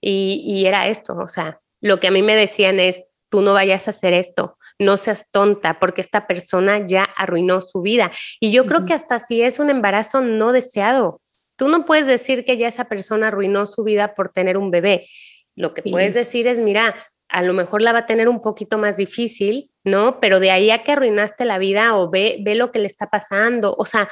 y, 0.03 0.45
y 0.47 0.67
era 0.67 0.87
esto, 0.89 1.17
o 1.17 1.29
sea, 1.29 1.61
lo 1.81 1.99
que 1.99 2.09
a 2.09 2.11
mí 2.11 2.21
me 2.21 2.37
decían 2.37 2.79
es, 2.79 3.05
tú 3.29 3.43
no 3.43 3.53
vayas 3.53 3.87
a 3.87 3.91
hacer 3.91 4.13
esto, 4.13 4.56
no 4.79 4.97
seas 4.97 5.31
tonta, 5.31 5.79
porque 5.79 6.01
esta 6.01 6.27
persona 6.27 6.87
ya 6.87 7.05
arruinó 7.05 7.61
su 7.61 7.83
vida. 7.83 8.11
Y 8.41 8.53
yo 8.53 8.67
creo 8.67 8.85
que 8.85 8.93
hasta 8.93 9.19
si 9.19 9.43
es 9.43 9.59
un 9.59 9.71
embarazo 9.71 10.21
no 10.21 10.53
deseado, 10.53 11.21
tú 11.57 11.69
no 11.69 11.85
puedes 11.85 12.07
decir 12.07 12.45
que 12.45 12.57
ya 12.57 12.69
esa 12.69 12.85
persona 12.85 13.29
arruinó 13.29 13.67
su 13.67 13.85
vida 13.85 14.15
por 14.15 14.31
tener 14.31 14.57
un 14.57 14.71
bebé. 14.71 15.07
Lo 15.55 15.73
que 15.73 15.83
puedes 15.83 16.13
decir 16.15 16.47
es, 16.47 16.59
mira, 16.59 16.95
a 17.29 17.43
lo 17.43 17.55
mejor 17.55 17.83
la 17.83 17.93
va 17.93 18.01
a 18.01 18.07
tener 18.07 18.29
un 18.29 18.41
poquito 18.41 18.79
más 18.79 18.99
difícil, 18.99 19.71
¿no? 19.85 20.21
Pero 20.21 20.39
de 20.39 20.51
ahí 20.51 20.71
a 20.71 20.85
que 20.85 20.93
arruinaste 20.93 21.45
la 21.45 21.59
vida 21.59 21.97
o 21.97 22.11
ve, 22.11 22.39
ve 22.43 22.55
lo 22.55 22.71
que 22.71 22.79
le 22.79 22.87
está 22.87 23.09
pasando, 23.09 23.75
o 23.77 23.85
sea, 23.85 24.09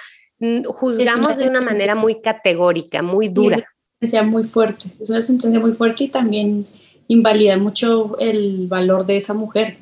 juzgamos 0.66 1.38
de 1.38 1.48
una 1.48 1.60
manera 1.60 1.94
muy 1.94 2.20
categórica, 2.20 3.02
muy 3.02 3.28
dura. 3.28 3.58
sentencia 4.00 4.22
muy 4.22 4.44
fuerte, 4.44 4.88
es 5.00 5.10
una 5.10 5.22
sentencia 5.22 5.60
muy 5.60 5.72
fuerte 5.72 6.04
y 6.04 6.08
también 6.08 6.66
invalida 7.08 7.56
mucho 7.56 8.18
el 8.18 8.66
valor 8.66 9.06
de 9.06 9.16
esa 9.16 9.34
mujer, 9.34 9.76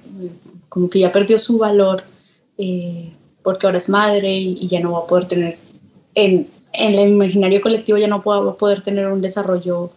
como 0.73 0.89
que 0.89 1.01
ya 1.01 1.13
perdió 1.13 1.37
su 1.37 1.59
valor 1.59 2.03
eh, 2.57 3.13
porque 3.43 3.67
ahora 3.67 3.77
es 3.77 3.91
madre 3.91 4.35
y, 4.35 4.67
ya 4.69 4.81
no 4.81 4.93
va 4.93 5.01
a 5.01 5.07
poder 5.07 5.27
tener, 5.27 5.59
en, 6.15 6.47
en 6.73 6.95
el 6.95 7.11
imaginario 7.11 7.61
colectivo 7.61 7.99
ya 7.99 8.09
no 8.09 8.23
va 8.23 8.39
a 8.39 8.55
poder 8.55 8.81
tener 8.81 9.07
un 9.09 9.21
desarrollo 9.21 9.91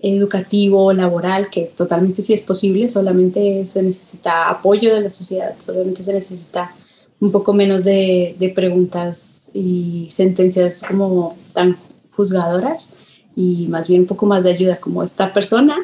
educativo, 0.00 0.92
laboral, 0.92 1.48
que 1.48 1.70
totalmente 1.76 2.22
sí 2.22 2.32
es 2.32 2.42
posible, 2.42 2.88
solamente 2.88 3.68
se 3.68 3.84
necesita 3.84 4.50
apoyo 4.50 4.92
de 4.92 5.02
la 5.02 5.10
sociedad, 5.10 5.54
solamente 5.60 6.02
se 6.02 6.12
necesita 6.12 6.74
un 7.20 7.30
poco 7.30 7.52
menos 7.52 7.84
de, 7.84 8.34
de 8.40 8.48
preguntas 8.48 9.52
y 9.54 10.08
sentencias 10.10 10.86
como 10.88 11.36
tan 11.52 11.76
juzgadoras 12.16 12.96
y 13.36 13.68
más 13.68 13.86
bien 13.86 14.00
un 14.00 14.06
poco 14.08 14.26
más 14.26 14.42
de 14.42 14.50
ayuda, 14.50 14.78
como 14.78 15.04
esta 15.04 15.32
persona 15.32 15.76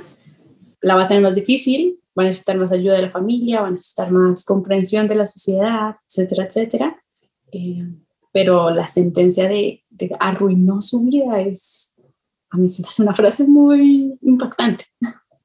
la 0.80 0.96
va 0.96 1.04
a 1.04 1.08
tener 1.08 1.22
más 1.22 1.36
difícil, 1.36 2.01
va 2.18 2.24
a 2.24 2.26
necesitar 2.26 2.56
más 2.56 2.72
ayuda 2.72 2.96
de 2.96 3.02
la 3.02 3.10
familia, 3.10 3.62
va 3.62 3.68
a 3.68 3.70
necesitar 3.70 4.10
más 4.10 4.44
comprensión 4.44 5.08
de 5.08 5.14
la 5.14 5.26
sociedad, 5.26 5.96
etcétera, 6.08 6.44
etcétera. 6.44 7.02
Eh, 7.52 7.84
pero 8.32 8.70
la 8.70 8.86
sentencia 8.86 9.48
de, 9.48 9.84
de, 9.90 10.10
arruinó 10.18 10.80
su 10.80 11.04
vida 11.04 11.40
es, 11.40 11.96
a 12.50 12.56
mí 12.56 12.68
se 12.68 12.82
me 12.82 12.88
hace 12.88 13.02
una 13.02 13.14
frase 13.14 13.46
muy 13.46 14.18
impactante. 14.22 14.84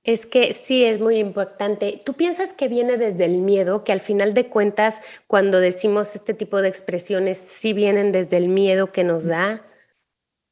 Es 0.04 0.26
que 0.26 0.54
sí 0.54 0.86
es 0.86 1.02
muy 1.02 1.18
impactante. 1.18 2.00
¿Tú 2.06 2.14
piensas 2.14 2.54
que 2.54 2.70
viene 2.70 2.98
desde 2.98 3.26
el 3.26 3.42
miedo, 3.42 3.84
que 3.84 3.92
al 3.92 4.00
final 4.00 4.34
de 4.34 4.48
cuentas 4.48 5.02
cuando 5.28 5.60
decimos 5.60 6.16
este 6.16 6.34
tipo 6.34 6.62
de 6.62 6.70
expresiones 6.70 7.38
sí 7.38 7.74
vienen 7.74 8.14
desde 8.14 8.38
el 8.38 8.48
miedo 8.48 8.94
que 8.94 9.04
nos 9.04 9.26
da? 9.26 9.66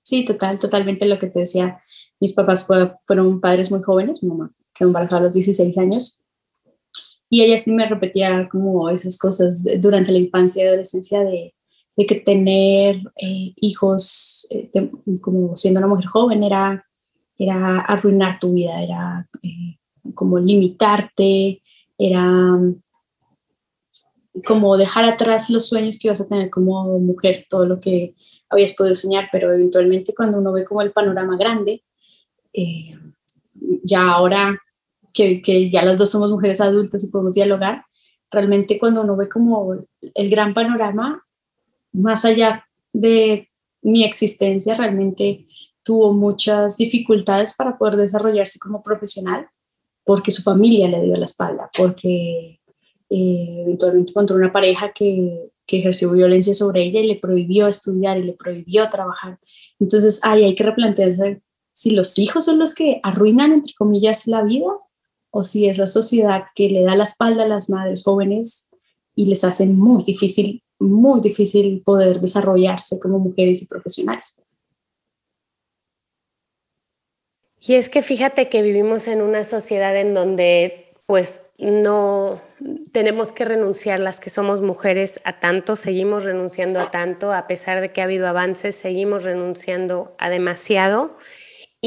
Sí, 0.03 0.25
total, 0.25 0.59
totalmente 0.59 1.05
lo 1.07 1.19
que 1.19 1.27
te 1.27 1.39
decía. 1.39 1.81
Mis 2.19 2.33
papás 2.33 2.67
fueron 3.03 3.39
padres 3.39 3.71
muy 3.71 3.81
jóvenes, 3.81 4.21
mi 4.21 4.29
mamá 4.29 4.53
quedó 4.75 4.89
embarazada 4.89 5.21
a 5.21 5.23
los 5.25 5.33
16 5.33 5.77
años. 5.77 6.23
Y 7.29 7.41
ella 7.41 7.57
sí 7.57 7.73
me 7.73 7.87
repetía 7.87 8.47
como 8.49 8.89
esas 8.89 9.17
cosas 9.17 9.65
durante 9.79 10.11
la 10.11 10.19
infancia 10.19 10.63
y 10.63 10.67
adolescencia 10.67 11.21
de, 11.21 11.55
de 11.95 12.05
que 12.05 12.15
tener 12.15 12.97
eh, 13.15 13.53
hijos 13.55 14.47
eh, 14.49 14.69
como 15.21 15.55
siendo 15.55 15.79
una 15.79 15.87
mujer 15.87 16.05
joven 16.05 16.43
era, 16.43 16.85
era 17.37 17.81
arruinar 17.81 18.39
tu 18.39 18.53
vida, 18.53 18.81
era 18.83 19.29
eh, 19.41 19.77
como 20.13 20.39
limitarte, 20.39 21.61
era 21.97 22.21
mm, 22.21 22.81
como 24.45 24.77
dejar 24.77 25.05
atrás 25.05 25.49
los 25.49 25.69
sueños 25.69 25.97
que 25.97 26.09
ibas 26.09 26.19
a 26.19 26.27
tener 26.27 26.49
como 26.49 26.99
mujer, 26.99 27.45
todo 27.49 27.65
lo 27.65 27.79
que 27.79 28.13
habías 28.49 28.73
podido 28.73 28.93
soñar, 28.93 29.29
pero 29.31 29.53
eventualmente 29.53 30.13
cuando 30.13 30.37
uno 30.37 30.51
ve 30.51 30.65
como 30.65 30.81
el 30.81 30.91
panorama 30.91 31.37
grande, 31.37 31.83
ya 33.83 34.11
ahora 34.11 34.57
que, 35.15 35.69
ya 35.69 35.83
las 35.83 35.97
dos 35.97 36.11
somos 36.11 36.31
mujeres 36.31 36.61
adultas 36.61 37.03
y 37.03 37.09
podemos 37.09 37.33
dialogar, 37.33 37.85
realmente 38.29 38.77
cuando 38.77 39.01
uno 39.01 39.15
ve 39.15 39.29
como 39.29 39.75
el 40.13 40.29
gran 40.29 40.53
panorama, 40.53 41.25
más 41.93 42.25
allá 42.25 42.67
de 42.91 43.49
mi 43.81 44.03
existencia, 44.03 44.75
realmente 44.75 45.47
tuvo 45.83 46.13
muchas 46.13 46.77
dificultades 46.77 47.55
para 47.55 47.77
poder 47.77 47.95
desarrollarse 47.95 48.59
como 48.59 48.83
profesional, 48.83 49.47
porque 50.03 50.31
su 50.31 50.43
familia 50.43 50.87
le 50.87 51.01
dio 51.01 51.15
la 51.15 51.25
espalda, 51.25 51.69
porque 51.75 52.59
eh, 53.09 53.61
eventualmente 53.61 54.11
encontró 54.11 54.35
una 54.35 54.51
pareja 54.51 54.91
que, 54.91 55.51
que, 55.65 55.79
ejerció 55.79 56.11
violencia 56.11 56.53
sobre 56.53 56.83
ella 56.83 56.99
y 56.99 57.07
le 57.07 57.15
prohibió 57.15 57.67
estudiar 57.67 58.17
y 58.17 58.23
le 58.23 58.33
prohibió 58.33 58.89
trabajar. 58.89 59.39
Entonces, 59.79 60.19
ahí 60.23 60.43
hay 60.43 60.55
que 60.55 60.63
replantearse 60.63 61.41
si 61.71 61.91
los 61.91 62.17
hijos 62.19 62.45
son 62.45 62.59
los 62.59 62.73
que 62.73 62.99
arruinan, 63.03 63.51
entre 63.51 63.73
comillas, 63.73 64.27
la 64.27 64.43
vida 64.43 64.67
o 65.37 65.43
si 65.43 65.67
es 65.67 65.77
la 65.77 65.87
sociedad 65.87 66.45
que 66.55 66.69
le 66.69 66.83
da 66.83 66.95
la 66.95 67.03
espalda 67.03 67.43
a 67.43 67.47
las 67.47 67.69
madres 67.69 68.05
jóvenes 68.05 68.69
y 69.15 69.25
les 69.25 69.43
hace 69.43 69.65
muy 69.65 70.01
difícil, 70.01 70.63
muy 70.79 71.19
difícil 71.19 71.81
poder 71.83 72.21
desarrollarse 72.21 73.01
como 73.01 73.19
mujeres 73.19 73.61
y 73.61 73.65
profesionales. 73.65 74.41
Y 77.59 77.73
es 77.73 77.89
que 77.89 78.01
fíjate 78.01 78.47
que 78.47 78.61
vivimos 78.61 79.09
en 79.09 79.21
una 79.21 79.43
sociedad 79.43 79.97
en 79.97 80.13
donde 80.13 80.93
pues 81.05 81.43
no 81.57 82.41
tenemos 82.93 83.33
que 83.33 83.43
renunciar 83.43 83.99
las 83.99 84.21
que 84.21 84.29
somos 84.29 84.61
mujeres 84.61 85.19
a 85.25 85.41
tanto, 85.41 85.75
seguimos 85.75 86.23
renunciando 86.23 86.79
a 86.79 86.91
tanto, 86.91 87.33
a 87.33 87.45
pesar 87.45 87.81
de 87.81 87.89
que 87.89 87.99
ha 87.99 88.05
habido 88.05 88.27
avances, 88.29 88.77
seguimos 88.77 89.25
renunciando 89.25 90.13
a 90.17 90.29
demasiado. 90.29 91.17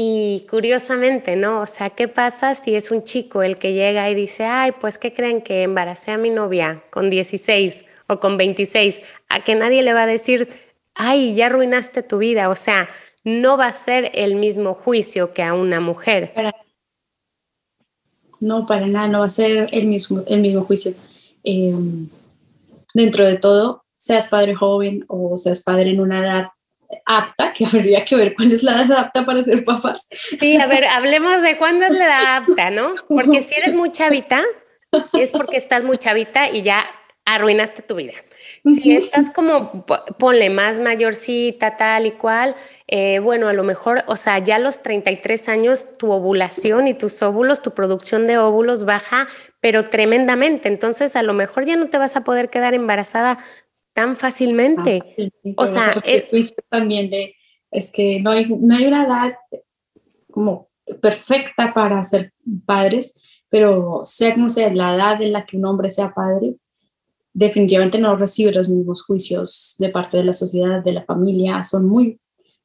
Y 0.01 0.45
curiosamente, 0.49 1.35
¿no? 1.35 1.59
O 1.59 1.65
sea, 1.65 1.89
¿qué 1.89 2.07
pasa 2.07 2.55
si 2.55 2.73
es 2.73 2.89
un 2.89 3.03
chico 3.03 3.43
el 3.43 3.59
que 3.59 3.73
llega 3.73 4.09
y 4.09 4.15
dice, 4.15 4.45
ay, 4.45 4.71
pues, 4.79 4.97
¿qué 4.97 5.11
creen 5.11 5.41
que 5.41 5.63
embaracé 5.63 6.11
a 6.11 6.17
mi 6.17 6.29
novia 6.29 6.85
con 6.89 7.09
16 7.09 7.83
o 8.07 8.17
con 8.17 8.37
26? 8.37 9.01
A 9.27 9.43
que 9.43 9.55
nadie 9.55 9.83
le 9.83 9.91
va 9.91 10.03
a 10.03 10.05
decir, 10.05 10.47
ay, 10.95 11.35
ya 11.35 11.47
arruinaste 11.47 12.01
tu 12.01 12.19
vida. 12.19 12.47
O 12.47 12.55
sea, 12.55 12.87
no 13.25 13.57
va 13.57 13.65
a 13.65 13.73
ser 13.73 14.11
el 14.13 14.35
mismo 14.35 14.73
juicio 14.73 15.33
que 15.33 15.43
a 15.43 15.53
una 15.53 15.81
mujer. 15.81 16.31
No, 18.39 18.65
para 18.65 18.87
nada, 18.87 19.09
no 19.09 19.19
va 19.19 19.25
a 19.25 19.29
ser 19.29 19.67
el 19.73 19.85
mismo, 19.85 20.23
el 20.27 20.39
mismo 20.39 20.61
juicio. 20.61 20.93
Em, 21.43 22.07
dentro 22.93 23.25
de 23.25 23.35
todo, 23.35 23.83
seas 23.97 24.29
padre 24.29 24.55
joven 24.55 25.03
o 25.09 25.35
seas 25.35 25.61
padre 25.61 25.89
en 25.89 25.99
una 25.99 26.19
edad 26.19 26.47
apta, 27.05 27.53
que 27.53 27.65
habría 27.65 28.03
que 28.05 28.15
ver 28.15 28.35
cuál 28.35 28.51
es 28.51 28.63
la 28.63 28.83
edad 28.83 28.99
apta 28.99 29.25
para 29.25 29.41
ser 29.41 29.63
papás. 29.63 30.07
Sí, 30.11 30.57
a 30.57 30.67
ver, 30.67 30.85
hablemos 30.85 31.41
de 31.41 31.57
cuándo 31.57 31.85
es 31.85 31.97
la 31.97 32.05
edad 32.05 32.35
apta, 32.37 32.69
¿no? 32.71 32.95
Porque 33.07 33.41
si 33.41 33.55
eres 33.55 33.73
muy 33.73 33.91
chavita, 33.91 34.43
es 35.13 35.31
porque 35.31 35.57
estás 35.57 35.83
muy 35.83 35.97
chavita 35.97 36.49
y 36.49 36.63
ya 36.63 36.85
arruinaste 37.25 37.83
tu 37.83 37.95
vida. 37.95 38.13
Si 38.63 38.95
estás 38.95 39.29
como, 39.29 39.85
ponle 39.85 40.49
más 40.49 40.79
mayorcita, 40.79 41.77
tal 41.77 42.07
y 42.07 42.11
cual, 42.11 42.55
eh, 42.87 43.19
bueno, 43.19 43.47
a 43.47 43.53
lo 43.53 43.63
mejor, 43.63 44.03
o 44.07 44.17
sea, 44.17 44.39
ya 44.39 44.55
a 44.55 44.59
los 44.59 44.81
33 44.81 45.47
años 45.49 45.87
tu 45.97 46.11
ovulación 46.11 46.87
y 46.87 46.95
tus 46.95 47.21
óvulos, 47.21 47.61
tu 47.61 47.71
producción 47.73 48.25
de 48.25 48.37
óvulos 48.37 48.83
baja, 48.83 49.27
pero 49.59 49.85
tremendamente. 49.85 50.67
Entonces, 50.69 51.15
a 51.15 51.23
lo 51.23 51.33
mejor 51.33 51.65
ya 51.65 51.75
no 51.75 51.89
te 51.89 51.97
vas 51.97 52.15
a 52.15 52.23
poder 52.23 52.49
quedar 52.49 52.73
embarazada 52.73 53.37
tan 53.99 54.15
fácilmente. 54.15 55.01
o 55.57 55.67
sea, 55.67 55.93
es 56.05 56.55
también 56.69 57.09
de, 57.09 57.35
es 57.69 57.91
que 57.91 58.21
no 58.21 58.31
hay, 58.31 58.45
no 58.45 58.75
hay 58.75 58.85
una 58.85 59.05
edad 59.05 59.33
como 60.31 60.69
perfecta 61.01 61.73
para 61.73 62.01
ser 62.03 62.31
padres, 62.65 63.21
pero 63.49 64.01
sea 64.05 64.33
como 64.35 64.49
sea 64.49 64.73
la 64.73 64.95
edad 64.95 65.21
en 65.21 65.33
la 65.33 65.45
que 65.45 65.57
un 65.57 65.65
hombre 65.65 65.89
sea 65.89 66.13
padre, 66.13 66.55
definitivamente 67.33 67.99
no 67.99 68.15
recibe 68.15 68.53
los 68.53 68.69
mismos 68.69 69.03
juicios 69.03 69.75
de 69.79 69.89
parte 69.89 70.15
de 70.15 70.23
la 70.23 70.33
sociedad, 70.33 70.81
de 70.81 70.93
la 70.93 71.03
familia. 71.03 71.63
Son 71.65 71.85
muy, 71.85 72.21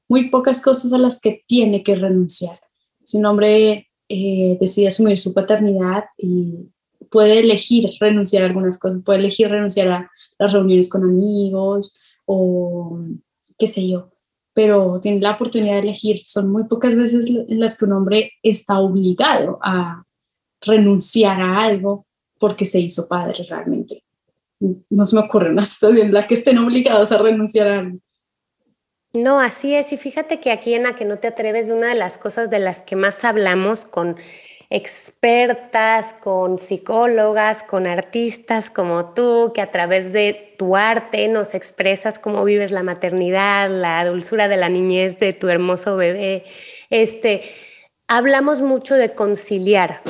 muy 0.09 0.31
pocas 0.31 0.63
cosas 0.63 0.93
a 0.93 0.99
las 0.99 1.21
que 1.21 1.43
tiene 1.47 1.83
que 1.83 1.97
renunciar. 1.97 2.61
Si 3.03 3.19
un 3.19 3.27
hombre 3.27 3.89
eh, 4.09 4.57
decide 4.61 4.89
asumir 4.89 5.19
su 5.19 5.35
paternidad 5.35 6.05
y 6.17 6.71
puede 7.11 7.41
elegir 7.41 7.85
renunciar 7.99 8.45
a 8.45 8.47
algunas 8.47 8.79
cosas, 8.79 9.03
puede 9.05 9.19
elegir 9.19 9.49
renunciar 9.49 9.89
a 9.89 10.11
las 10.39 10.53
reuniones 10.53 10.91
con 10.91 11.05
amigos 11.05 12.01
o 12.27 12.99
qué 13.59 13.67
sé 13.67 13.89
yo, 13.89 14.11
pero 14.53 15.01
tiene 15.01 15.21
la 15.21 15.33
oportunidad 15.33 15.75
de 15.75 15.81
elegir. 15.81 16.23
Son 16.25 16.51
muy 16.51 16.65
pocas 16.65 16.95
veces 16.97 17.31
las 17.49 17.79
que 17.79 17.85
un 17.85 17.93
hombre 17.93 18.33
está 18.43 18.79
obligado 18.79 19.59
a 19.63 20.05
renunciar 20.61 21.41
a 21.41 21.63
algo 21.63 22.07
porque 22.39 22.65
se 22.65 22.81
hizo 22.81 23.09
padre 23.09 23.45
realmente. 23.49 24.05
No 24.91 25.07
se 25.07 25.17
me 25.17 25.23
ocurre 25.23 25.51
una 25.51 25.65
situación 25.65 26.09
en 26.09 26.15
la 26.15 26.27
que 26.27 26.35
estén 26.35 26.59
obligados 26.59 27.13
a 27.13 27.19
renunciar 27.19 27.69
a 27.69 27.79
algo. 27.81 27.99
No, 29.13 29.39
así 29.39 29.75
es. 29.75 29.93
Y 29.93 29.97
fíjate 29.97 30.41
que 30.41 30.51
aquí 30.51 30.75
en 30.75 30.83
la 30.83 30.97
que 30.97 31.05
no 31.05 31.19
te 31.21 31.29
atreves, 31.29 31.71
una 31.71 31.89
de 31.89 31.95
las 31.95 32.19
cosas 32.19 32.51
de 32.51 32.59
las 32.59 32.83
que 32.83 32.97
más 32.97 33.25
hablamos 33.25 33.85
con 33.85 34.17
expertas, 34.71 36.15
con 36.15 36.59
psicólogas, 36.59 37.63
con 37.63 37.87
artistas 37.87 38.71
como 38.71 39.15
tú, 39.15 39.53
que 39.55 39.61
a 39.61 39.71
través 39.71 40.13
de 40.13 40.55
tu 40.59 40.77
arte 40.77 41.29
nos 41.29 41.55
expresas 41.55 42.19
cómo 42.19 42.45
vives 42.45 42.71
la 42.71 42.83
maternidad, 42.83 43.69
la 43.69 44.05
dulzura 44.05 44.49
de 44.49 44.57
la 44.57 44.69
niñez 44.69 45.19
de 45.19 45.33
tu 45.33 45.49
hermoso 45.49 45.97
bebé. 45.97 46.45
Este, 46.91 47.43
hablamos 48.09 48.61
mucho 48.61 48.95
de 48.95 49.15
conciliar 49.15 50.01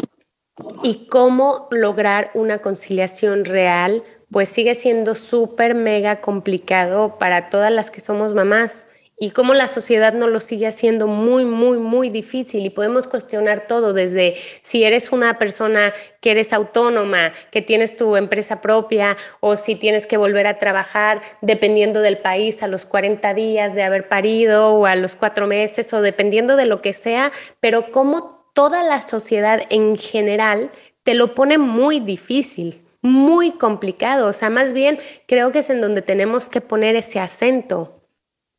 y 0.82 1.06
cómo 1.08 1.68
lograr 1.70 2.30
una 2.34 2.58
conciliación 2.58 3.44
real, 3.44 4.02
pues 4.30 4.49
sigue 4.49 4.75
siendo 4.75 5.14
súper 5.14 5.75
mega 5.75 6.20
complicado 6.20 7.18
para 7.18 7.50
todas 7.50 7.73
las 7.73 7.90
que 7.90 8.00
somos 8.00 8.34
mamás 8.34 8.87
y 9.25 9.31
cómo 9.31 9.54
la 9.54 9.69
sociedad 9.69 10.12
no 10.12 10.26
lo 10.26 10.38
sigue 10.38 10.66
haciendo 10.66 11.07
muy, 11.07 11.47
muy, 11.47 11.78
muy 11.78 12.11
difícil 12.11 12.66
y 12.66 12.69
podemos 12.69 13.09
cuestionar 13.09 13.66
todo 13.66 13.95
desde 13.95 14.35
si 14.61 14.85
eres 14.85 15.12
una 15.12 15.38
persona 15.38 15.95
que 16.21 16.33
eres 16.33 16.52
autónoma, 16.52 17.33
que 17.50 17.62
tienes 17.62 17.97
tu 17.97 18.16
empresa 18.16 18.61
propia 18.61 19.16
o 19.40 19.57
si 19.57 19.76
tienes 19.76 20.07
que 20.07 20.19
volver 20.19 20.47
a 20.47 20.59
trabajar 20.59 21.23
dependiendo 21.40 22.00
del 22.00 22.19
país 22.19 22.62
a 22.62 22.69
los 22.69 22.85
40 22.85 23.33
días 23.33 23.75
de 23.75 23.83
haber 23.83 24.09
parido 24.09 24.75
o 24.75 24.85
a 24.85 24.95
los 24.95 25.16
cuatro 25.16 25.47
meses 25.47 25.90
o 25.95 26.02
dependiendo 26.02 26.57
de 26.57 26.66
lo 26.66 26.83
que 26.83 26.93
sea, 26.93 27.33
pero 27.61 27.90
cómo 27.93 28.50
toda 28.52 28.85
la 28.85 29.00
sociedad 29.00 29.62
en 29.71 29.97
general 29.97 30.71
te 31.02 31.14
lo 31.14 31.35
pone 31.35 31.57
muy 31.57 31.99
difícil 31.99 32.83
muy 33.00 33.52
complicado. 33.52 34.28
O 34.28 34.33
sea, 34.33 34.49
más 34.49 34.73
bien 34.73 34.99
creo 35.26 35.50
que 35.50 35.59
es 35.61 35.69
en 35.69 35.83
donde 35.83 36.00
tenemos 36.00 36.49
que 36.49 36.62
poner 36.62 36.97
ese 36.97 37.21
acento. 37.21 38.03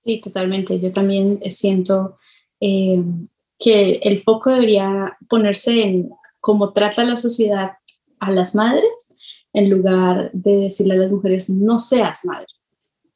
Sí, 0.06 0.22
totalmente. 0.22 0.80
Yo 0.80 0.92
también 0.92 1.40
siento 1.50 2.20
eh, 2.60 3.04
que 3.58 3.94
el 4.04 4.22
foco 4.22 4.52
debería 4.52 5.18
ponerse 5.28 5.82
en 5.82 6.12
cómo 6.40 6.74
trata 6.74 7.04
la 7.04 7.16
sociedad 7.16 7.72
a 8.20 8.32
las 8.32 8.54
madres, 8.54 9.16
en 9.52 9.72
lugar 9.72 10.30
de 10.32 10.58
decirle 10.58 10.94
a 10.94 10.98
las 10.98 11.12
mujeres, 11.12 11.50
no 11.50 11.80
seas 11.80 12.24
madre. 12.26 12.46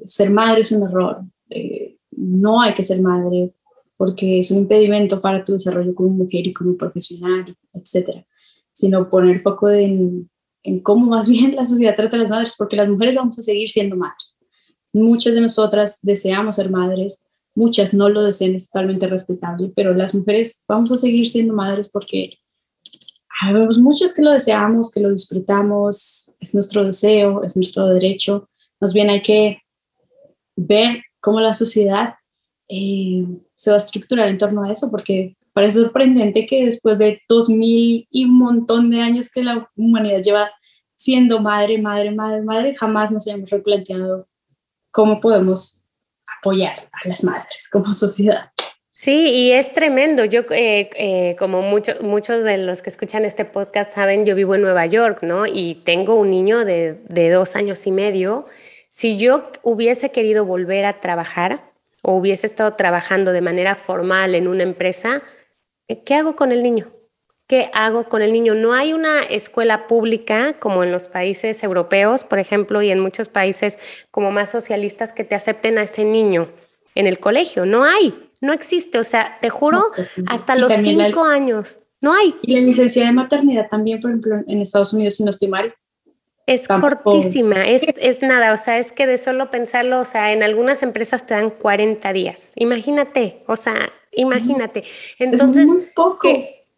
Ser 0.03 0.31
madre 0.31 0.61
es 0.61 0.71
un 0.71 0.87
error. 0.87 1.21
Eh, 1.51 1.97
no 2.09 2.59
hay 2.59 2.73
que 2.73 2.81
ser 2.81 3.03
madre 3.03 3.53
porque 3.95 4.39
es 4.39 4.49
un 4.49 4.57
impedimento 4.59 5.21
para 5.21 5.45
tu 5.45 5.53
desarrollo 5.53 5.93
como 5.93 6.09
mujer 6.09 6.47
y 6.47 6.53
como 6.53 6.75
profesional, 6.75 7.55
etcétera. 7.71 8.25
Sino 8.73 9.07
poner 9.11 9.41
foco 9.41 9.69
en, 9.69 10.27
en 10.63 10.79
cómo 10.79 11.05
más 11.05 11.29
bien 11.35 11.55
la 11.55 11.65
sociedad 11.65 11.95
trata 11.95 12.17
a 12.17 12.21
las 12.21 12.29
madres, 12.29 12.55
porque 12.57 12.77
las 12.77 12.89
mujeres 12.89 13.13
vamos 13.13 13.37
a 13.37 13.43
seguir 13.43 13.69
siendo 13.69 13.95
madres. 13.95 14.28
Muchas 14.93 15.35
de 15.35 15.41
nosotras 15.41 15.99
deseamos 16.01 16.55
ser 16.55 16.71
madres, 16.71 17.25
muchas 17.55 17.93
no 17.93 18.09
lo 18.09 18.23
desean, 18.23 18.55
es 18.55 18.71
totalmente 18.71 19.07
respetable, 19.07 19.71
pero 19.75 19.93
las 19.93 20.15
mujeres 20.15 20.63
vamos 20.67 20.91
a 20.91 20.97
seguir 20.97 21.27
siendo 21.27 21.53
madres 21.53 21.89
porque 21.89 22.37
hay 23.41 23.53
muchas 23.79 24.13
que 24.13 24.21
lo 24.21 24.31
deseamos, 24.31 24.91
que 24.91 24.99
lo 24.99 25.11
disfrutamos, 25.11 26.35
es 26.39 26.53
nuestro 26.55 26.83
deseo, 26.83 27.43
es 27.43 27.55
nuestro 27.55 27.87
derecho. 27.87 28.49
Más 28.81 28.93
bien 28.93 29.09
hay 29.09 29.21
que 29.21 29.61
ver 30.55 31.03
cómo 31.21 31.39
la 31.39 31.53
sociedad 31.53 32.15
eh, 32.67 33.25
se 33.55 33.71
va 33.71 33.75
a 33.75 33.77
estructurar 33.77 34.27
en 34.27 34.37
torno 34.37 34.63
a 34.63 34.71
eso, 34.71 34.89
porque 34.91 35.37
parece 35.53 35.79
sorprendente 35.79 36.47
que 36.47 36.65
después 36.65 36.97
de 36.97 37.21
dos 37.27 37.49
mil 37.49 38.07
y 38.09 38.25
un 38.25 38.37
montón 38.37 38.89
de 38.89 39.01
años 39.01 39.31
que 39.31 39.43
la 39.43 39.69
humanidad 39.75 40.21
lleva 40.21 40.51
siendo 40.95 41.39
madre, 41.39 41.77
madre, 41.77 42.11
madre, 42.11 42.41
madre, 42.41 42.75
jamás 42.75 43.11
nos 43.11 43.27
hayamos 43.27 43.49
replanteado 43.49 44.27
cómo 44.91 45.19
podemos 45.19 45.85
apoyar 46.39 46.79
a 46.79 47.07
las 47.07 47.23
madres 47.23 47.69
como 47.71 47.93
sociedad. 47.93 48.51
Sí, 48.87 49.29
y 49.29 49.51
es 49.53 49.71
tremendo. 49.71 50.25
Yo, 50.25 50.41
eh, 50.51 50.89
eh, 50.95 51.35
como 51.39 51.61
muchos 51.61 52.43
de 52.43 52.57
los 52.57 52.81
que 52.81 52.89
escuchan 52.89 53.23
este 53.23 53.45
podcast 53.45 53.93
saben, 53.93 54.25
yo 54.25 54.35
vivo 54.35 54.55
en 54.55 54.61
Nueva 54.61 54.85
York, 54.87 55.19
¿no? 55.21 55.45
Y 55.45 55.75
tengo 55.85 56.15
un 56.15 56.29
niño 56.29 56.65
de, 56.65 57.01
de 57.07 57.29
dos 57.29 57.55
años 57.55 57.87
y 57.87 57.91
medio. 57.91 58.45
Si 58.89 59.17
yo 59.17 59.51
hubiese 59.63 60.11
querido 60.11 60.43
volver 60.43 60.83
a 60.83 60.99
trabajar 60.99 61.71
o 62.03 62.13
hubiese 62.13 62.45
estado 62.45 62.73
trabajando 62.73 63.31
de 63.31 63.39
manera 63.39 63.75
formal 63.75 64.35
en 64.35 64.49
una 64.49 64.63
empresa, 64.63 65.21
¿qué 66.05 66.15
hago 66.15 66.35
con 66.35 66.51
el 66.51 66.61
niño? 66.61 66.91
¿Qué 67.49 67.71
hago 67.73 68.03
con 68.03 68.21
el 68.21 68.31
niño? 68.31 68.53
No 68.53 68.73
hay 68.73 68.93
una 68.93 69.23
escuela 69.23 69.87
pública 69.87 70.53
como 70.59 70.83
en 70.83 70.91
los 70.91 71.07
países 71.07 71.61
europeos, 71.63 72.23
por 72.23 72.37
ejemplo, 72.37 72.81
y 72.83 72.91
en 72.91 72.99
muchos 72.99 73.27
países 73.27 74.05
como 74.11 74.31
más 74.31 74.51
socialistas 74.51 75.11
que 75.11 75.23
te 75.23 75.33
acepten 75.33 75.79
a 75.79 75.81
ese 75.81 76.05
niño 76.05 76.49
en 76.93 77.07
el 77.07 77.19
colegio. 77.19 77.65
No 77.65 77.83
hay, 77.83 78.13
no 78.39 78.53
existe. 78.53 78.99
O 78.99 79.03
sea, 79.03 79.39
te 79.41 79.49
juro, 79.49 79.83
pues, 79.95 80.09
hasta 80.27 80.55
los 80.55 80.71
cinco 80.71 81.23
años, 81.23 81.79
no 82.01 82.13
hay. 82.13 82.35
Y 82.43 82.55
la 82.55 82.61
licencia 82.61 83.03
de 83.03 83.11
maternidad 83.11 83.67
también, 83.67 83.99
por 83.99 84.11
ejemplo, 84.11 84.35
en 84.47 84.61
Estados 84.61 84.93
Unidos, 84.93 85.15
si 85.15 85.23
no 85.23 85.31
estoy 85.31 85.47
mal, 85.47 85.73
es 86.45 86.67
cortísima, 86.67 87.63
es, 87.67 87.81
es, 87.97 88.21
nada, 88.21 88.53
o 88.53 88.57
sea, 88.57 88.77
es 88.77 88.91
que 88.91 89.07
de 89.07 89.17
solo 89.17 89.49
pensarlo, 89.49 89.99
o 89.99 90.05
sea, 90.05 90.33
en 90.33 90.43
algunas 90.43 90.83
empresas 90.83 91.25
te 91.25 91.33
dan 91.33 91.49
40 91.49 92.13
días. 92.13 92.51
Imagínate, 92.55 93.43
o 93.47 93.55
sea, 93.55 93.91
imagínate. 94.11 94.83
Entonces, 95.17 95.63
es 95.63 95.67
muy 95.67 95.85
poco. 95.95 96.29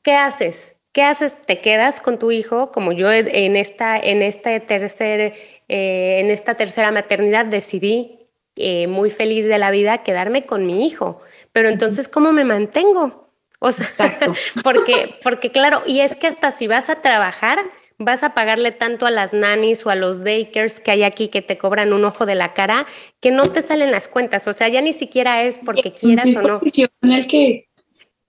¿Qué 0.04 0.14
haces? 0.14 0.76
¿Qué 0.92 1.04
haces? 1.04 1.38
¿Te 1.42 1.62
quedas 1.62 2.02
con 2.02 2.20
tu 2.20 2.32
hijo? 2.32 2.72
Como 2.72 2.92
yo 2.92 3.12
en 3.12 3.56
esta, 3.56 3.98
en 3.98 4.22
este 4.22 4.60
tercer, 4.60 5.34
eh, 5.70 6.20
en 6.20 6.30
esta 6.30 6.56
tercera 6.56 6.92
maternidad 6.92 7.46
decidí, 7.46 8.20
eh, 8.58 8.88
muy 8.88 9.10
feliz 9.10 9.46
de 9.46 9.58
la 9.58 9.72
vida, 9.72 10.04
quedarme 10.04 10.46
con 10.46 10.66
mi 10.66 10.86
hijo. 10.86 11.22
Pero 11.54 11.70
entonces, 11.70 12.10
¿cómo 12.10 12.34
me 12.34 12.44
mantengo? 12.44 13.30
O 13.60 13.72
sea, 13.72 14.20
porque, 14.64 15.16
porque 15.24 15.52
claro, 15.52 15.82
y 15.86 16.02
es 16.02 16.16
que 16.18 16.28
hasta 16.28 16.52
si 16.52 16.68
vas 16.68 16.90
a 16.90 17.02
trabajar, 17.02 17.60
vas 17.98 18.24
a 18.24 18.34
pagarle 18.34 18.72
tanto 18.72 19.06
a 19.06 19.12
las 19.12 19.34
nannies 19.34 19.86
o 19.86 19.90
a 19.90 19.96
los 19.96 20.24
daycares 20.24 20.80
que 20.80 20.92
hay 20.92 21.04
aquí 21.04 21.30
que 21.30 21.42
te 21.42 21.58
cobran 21.58 21.94
un 21.94 22.04
ojo 22.04 22.26
de 22.26 22.36
la 22.36 22.54
cara, 22.54 22.86
que 23.22 23.32
no 23.32 23.50
te 23.50 23.62
salen 23.62 23.92
las 23.92 24.08
cuentas. 24.08 24.48
O 24.48 24.54
sea, 24.54 24.68
ya 24.68 24.82
ni 24.82 24.94
siquiera 24.94 25.44
es 25.44 25.62
porque 25.64 25.94
quieras 25.94 26.36
o 26.36 26.42
no. 26.42 26.60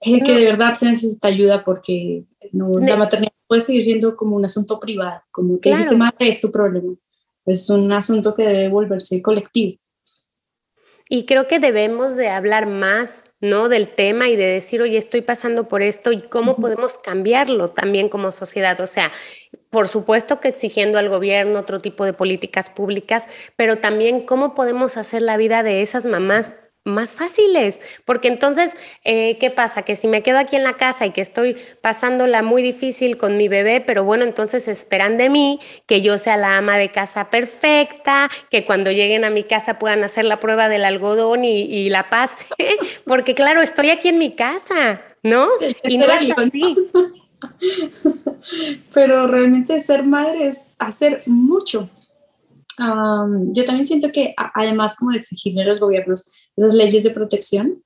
El 0.02 0.24
que 0.24 0.34
de 0.34 0.44
verdad 0.44 0.74
se 0.74 0.86
necesita 0.86 1.28
ayuda 1.28 1.64
porque 1.64 2.24
no, 2.52 2.78
la 2.78 2.96
maternidad 2.96 3.32
puede 3.46 3.60
seguir 3.60 3.84
siendo 3.84 4.16
como 4.16 4.36
un 4.36 4.44
asunto 4.44 4.80
privado, 4.80 5.22
como 5.30 5.60
que 5.60 5.70
claro. 5.70 5.96
madre 5.96 6.28
es 6.28 6.40
tu 6.40 6.50
problema. 6.50 6.94
Es 7.44 7.68
un 7.70 7.90
asunto 7.92 8.34
que 8.34 8.42
debe 8.42 8.68
volverse 8.68 9.20
colectivo. 9.20 9.78
Y 11.08 11.26
creo 11.26 11.46
que 11.46 11.58
debemos 11.58 12.16
de 12.16 12.30
hablar 12.30 12.66
más, 12.66 13.30
¿no? 13.40 13.68
Del 13.68 13.88
tema 13.88 14.28
y 14.28 14.36
de 14.36 14.46
decir, 14.46 14.80
oye, 14.80 14.96
estoy 14.96 15.20
pasando 15.20 15.68
por 15.68 15.82
esto 15.82 16.10
y 16.10 16.22
cómo 16.22 16.56
podemos 16.56 16.96
cambiarlo 16.96 17.68
también 17.68 18.08
como 18.08 18.32
sociedad. 18.32 18.80
O 18.80 18.86
sea, 18.86 19.12
por 19.68 19.88
supuesto 19.88 20.40
que 20.40 20.48
exigiendo 20.48 20.98
al 20.98 21.10
gobierno 21.10 21.58
otro 21.58 21.80
tipo 21.80 22.06
de 22.06 22.14
políticas 22.14 22.70
públicas, 22.70 23.26
pero 23.56 23.78
también 23.78 24.24
cómo 24.24 24.54
podemos 24.54 24.96
hacer 24.96 25.20
la 25.20 25.36
vida 25.36 25.62
de 25.62 25.82
esas 25.82 26.06
mamás 26.06 26.56
más 26.84 27.14
fáciles, 27.14 27.80
porque 28.04 28.28
entonces, 28.28 28.74
eh, 29.04 29.38
¿qué 29.38 29.50
pasa? 29.50 29.82
Que 29.82 29.94
si 29.94 30.08
me 30.08 30.22
quedo 30.22 30.38
aquí 30.38 30.56
en 30.56 30.64
la 30.64 30.76
casa 30.76 31.06
y 31.06 31.10
que 31.10 31.20
estoy 31.20 31.56
pasándola 31.80 32.42
muy 32.42 32.62
difícil 32.62 33.18
con 33.18 33.36
mi 33.36 33.46
bebé, 33.46 33.80
pero 33.80 34.04
bueno, 34.04 34.24
entonces 34.24 34.66
esperan 34.66 35.16
de 35.16 35.30
mí 35.30 35.60
que 35.86 36.02
yo 36.02 36.18
sea 36.18 36.36
la 36.36 36.58
ama 36.58 36.78
de 36.78 36.90
casa 36.90 37.30
perfecta, 37.30 38.28
que 38.50 38.64
cuando 38.64 38.90
lleguen 38.90 39.24
a 39.24 39.30
mi 39.30 39.44
casa 39.44 39.78
puedan 39.78 40.02
hacer 40.02 40.24
la 40.24 40.40
prueba 40.40 40.68
del 40.68 40.84
algodón 40.84 41.44
y, 41.44 41.90
la 41.90 42.10
pase, 42.10 42.46
porque 43.06 43.34
claro, 43.34 43.62
estoy 43.62 43.90
aquí 43.90 44.08
en 44.08 44.18
mi 44.18 44.34
casa, 44.34 45.02
¿no? 45.22 45.48
Y 45.84 45.98
no 45.98 46.06
es 46.06 46.32
así. 46.36 46.76
Pero 48.94 49.26
realmente 49.26 49.80
ser 49.80 50.04
madre 50.04 50.46
es 50.46 50.66
hacer 50.78 51.22
mucho. 51.26 51.88
yo 52.78 53.64
también 53.64 53.84
siento 53.84 54.10
que 54.12 54.34
además 54.36 54.96
como 54.96 55.12
de 55.12 55.18
exigirle 55.18 55.62
a 55.62 55.66
los 55.66 55.80
gobiernos 55.80 56.32
esas 56.56 56.74
leyes 56.74 57.02
de 57.02 57.10
protección, 57.10 57.82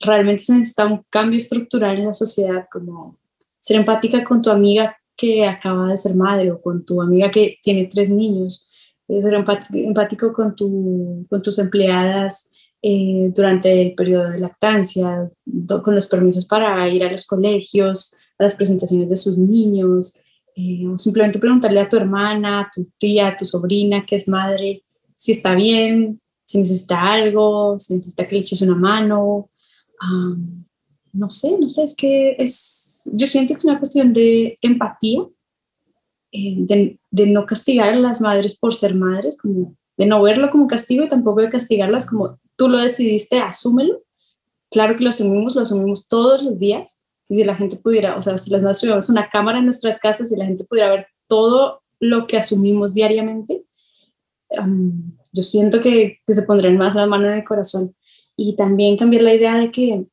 realmente 0.00 0.42
se 0.44 0.54
necesita 0.54 0.86
un 0.86 1.04
cambio 1.10 1.38
estructural 1.38 1.98
en 1.98 2.06
la 2.06 2.12
sociedad, 2.12 2.64
como 2.70 3.18
ser 3.60 3.76
empática 3.76 4.24
con 4.24 4.42
tu 4.42 4.50
amiga 4.50 4.96
que 5.16 5.46
acaba 5.46 5.88
de 5.88 5.98
ser 5.98 6.14
madre 6.14 6.52
o 6.52 6.60
con 6.60 6.84
tu 6.84 7.02
amiga 7.02 7.30
que 7.30 7.58
tiene 7.62 7.86
tres 7.86 8.08
niños, 8.08 8.70
ser 9.08 9.34
empático 9.34 10.32
con, 10.32 10.54
tu, 10.54 11.26
con 11.28 11.42
tus 11.42 11.58
empleadas 11.58 12.52
eh, 12.82 13.32
durante 13.34 13.82
el 13.82 13.94
periodo 13.94 14.30
de 14.30 14.38
lactancia, 14.38 15.28
con 15.82 15.94
los 15.94 16.06
permisos 16.06 16.46
para 16.46 16.88
ir 16.88 17.02
a 17.02 17.10
los 17.10 17.26
colegios, 17.26 18.16
a 18.38 18.44
las 18.44 18.54
presentaciones 18.54 19.08
de 19.08 19.16
sus 19.16 19.36
niños, 19.36 20.20
eh, 20.54 20.86
o 20.86 20.96
simplemente 20.98 21.38
preguntarle 21.38 21.80
a 21.80 21.88
tu 21.88 21.96
hermana, 21.96 22.60
a 22.60 22.70
tu 22.72 22.86
tía, 22.98 23.28
a 23.28 23.36
tu 23.36 23.46
sobrina 23.46 24.04
que 24.06 24.16
es 24.16 24.28
madre, 24.28 24.84
si 25.16 25.32
está 25.32 25.54
bien, 25.54 26.20
si 26.48 26.60
necesita 26.60 27.12
algo, 27.12 27.78
si 27.78 27.94
necesita 27.94 28.26
que 28.26 28.34
le 28.34 28.40
eches 28.40 28.62
una 28.62 28.74
mano. 28.74 29.50
no 31.12 31.30
sé, 31.30 31.58
no 31.58 31.68
sé, 31.68 31.84
es 31.84 31.94
que 31.94 32.36
es, 32.38 33.10
yo 33.12 33.26
siento 33.26 33.54
que 33.54 33.58
es 33.58 33.64
una 33.66 33.78
cuestión 33.78 34.12
de 34.14 34.54
empatía, 34.62 35.20
eh, 36.32 36.56
de, 36.58 37.00
de, 37.10 37.26
no 37.26 37.44
castigar 37.46 37.90
a 37.90 37.96
las 37.96 38.20
madres 38.20 38.58
por 38.58 38.74
ser 38.74 38.94
madres, 38.94 39.36
como 39.40 39.76
de 39.96 40.06
no 40.06 40.22
verlo 40.22 40.50
como 40.50 40.66
castigo 40.66 41.04
y 41.04 41.08
tampoco 41.08 41.40
de 41.40 41.50
castigarlas 41.50 42.06
como 42.06 42.38
tú 42.56 42.68
lo 42.68 42.80
decidiste, 42.80 43.40
asúmelo. 43.40 44.02
Claro 44.70 44.96
que 44.96 45.02
lo 45.02 45.10
asumimos, 45.10 45.54
lo 45.54 45.62
asumimos 45.62 46.08
todos 46.08 46.42
los 46.42 46.58
días. 46.58 47.04
Y 47.28 47.36
si 47.36 47.44
la 47.44 47.56
gente 47.56 47.76
pudiera, 47.76 48.16
o 48.16 48.22
sea, 48.22 48.38
si 48.38 48.50
las 48.50 48.62
madres 48.62 48.80
tuviéramos 48.80 49.10
una 49.10 49.28
cámara 49.28 49.58
en 49.58 49.64
nuestras 49.64 49.98
casas 49.98 50.32
y 50.32 50.36
la 50.36 50.46
gente 50.46 50.64
pudiera 50.64 50.90
ver 50.90 51.06
todo 51.26 51.82
lo 52.00 52.26
que 52.26 52.38
asumimos 52.38 52.94
diariamente, 52.94 53.64
yo 55.38 55.42
siento 55.42 55.80
que, 55.80 56.18
que 56.26 56.34
se 56.34 56.42
pondrían 56.42 56.76
más 56.76 56.94
la 56.94 57.06
mano 57.06 57.28
en 57.28 57.38
el 57.38 57.44
corazón 57.44 57.94
y 58.36 58.56
también 58.56 58.96
cambiar 58.96 59.22
la 59.22 59.34
idea 59.34 59.56
de 59.56 59.70
que, 59.70 60.04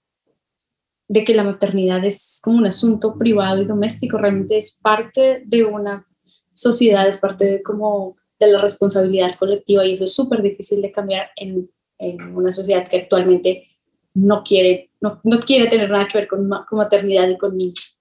de 1.07 1.23
que 1.23 1.35
la 1.35 1.43
maternidad 1.43 2.03
es 2.05 2.39
como 2.43 2.57
un 2.57 2.67
asunto 2.67 3.17
privado 3.17 3.61
y 3.61 3.65
doméstico, 3.65 4.17
realmente 4.17 4.57
es 4.57 4.79
parte 4.81 5.43
de 5.45 5.63
una 5.63 6.07
sociedad, 6.53 7.07
es 7.07 7.17
parte 7.17 7.45
de 7.45 7.63
como 7.63 8.15
de 8.39 8.47
la 8.47 8.61
responsabilidad 8.61 9.35
colectiva 9.37 9.85
y 9.85 9.93
eso 9.93 10.03
es 10.03 10.13
súper 10.13 10.41
difícil 10.41 10.81
de 10.81 10.91
cambiar 10.91 11.29
en 11.35 11.69
en 11.97 12.35
una 12.35 12.51
sociedad 12.51 12.87
que 12.87 12.97
actualmente 12.97 13.67
no 14.13 14.43
quiere, 14.43 14.91
no, 15.01 15.19
no 15.23 15.39
quiere 15.39 15.67
tener 15.67 15.89
nada 15.89 16.07
que 16.07 16.17
ver 16.17 16.27
con, 16.27 16.49
con 16.49 16.77
maternidad 16.77 17.27
y 17.27 17.37
con 17.37 17.57
niños. 17.57 17.94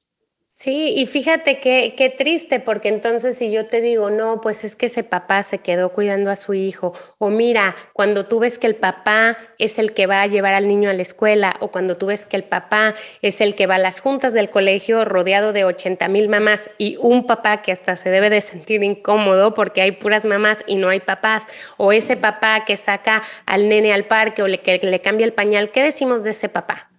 Sí, 0.56 0.94
y 0.96 1.06
fíjate 1.06 1.58
qué, 1.58 1.94
qué 1.96 2.10
triste, 2.10 2.60
porque 2.60 2.86
entonces 2.88 3.36
si 3.36 3.50
yo 3.50 3.66
te 3.66 3.80
digo, 3.80 4.08
no, 4.10 4.40
pues 4.40 4.62
es 4.62 4.76
que 4.76 4.86
ese 4.86 5.02
papá 5.02 5.42
se 5.42 5.58
quedó 5.58 5.88
cuidando 5.88 6.30
a 6.30 6.36
su 6.36 6.54
hijo, 6.54 6.92
o 7.18 7.28
mira, 7.28 7.74
cuando 7.92 8.24
tú 8.24 8.38
ves 8.38 8.60
que 8.60 8.68
el 8.68 8.76
papá 8.76 9.36
es 9.58 9.80
el 9.80 9.92
que 9.94 10.06
va 10.06 10.22
a 10.22 10.28
llevar 10.28 10.54
al 10.54 10.68
niño 10.68 10.88
a 10.88 10.92
la 10.92 11.02
escuela, 11.02 11.56
o 11.58 11.72
cuando 11.72 11.96
tú 11.96 12.06
ves 12.06 12.24
que 12.24 12.36
el 12.36 12.44
papá 12.44 12.94
es 13.20 13.40
el 13.40 13.56
que 13.56 13.66
va 13.66 13.74
a 13.74 13.78
las 13.78 13.98
juntas 13.98 14.32
del 14.32 14.48
colegio 14.48 15.04
rodeado 15.04 15.52
de 15.52 15.64
80 15.64 16.06
mil 16.06 16.28
mamás 16.28 16.70
y 16.78 16.98
un 17.00 17.26
papá 17.26 17.60
que 17.60 17.72
hasta 17.72 17.96
se 17.96 18.10
debe 18.10 18.30
de 18.30 18.40
sentir 18.40 18.84
incómodo 18.84 19.54
porque 19.54 19.82
hay 19.82 19.90
puras 19.90 20.24
mamás 20.24 20.58
y 20.68 20.76
no 20.76 20.88
hay 20.88 21.00
papás, 21.00 21.46
o 21.78 21.92
ese 21.92 22.16
papá 22.16 22.64
que 22.64 22.76
saca 22.76 23.22
al 23.44 23.68
nene 23.68 23.92
al 23.92 24.04
parque 24.04 24.40
o 24.40 24.46
le, 24.46 24.60
que 24.60 24.78
le 24.78 25.00
cambia 25.00 25.26
el 25.26 25.32
pañal, 25.32 25.72
¿qué 25.72 25.82
decimos 25.82 26.22
de 26.22 26.30
ese 26.30 26.48
papá? 26.48 26.93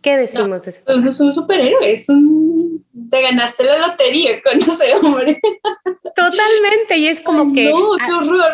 ¿Qué 0.00 0.16
decimos 0.16 0.64
de 0.64 0.70
ese 0.70 0.82
papá? 0.82 1.08
Es 1.08 1.20
un 1.20 1.32
superhéroe, 1.32 1.92
es 1.92 2.08
un 2.08 2.48
te 3.10 3.22
ganaste 3.22 3.64
la 3.64 3.88
lotería 3.88 4.42
con 4.42 4.58
ese 4.58 4.94
hombre. 4.94 5.40
Totalmente, 6.14 6.96
y 6.96 7.06
es 7.06 7.20
como 7.20 7.52
que... 7.52 7.70
No, 7.70 7.92
qué 8.06 8.12
horror. 8.12 8.52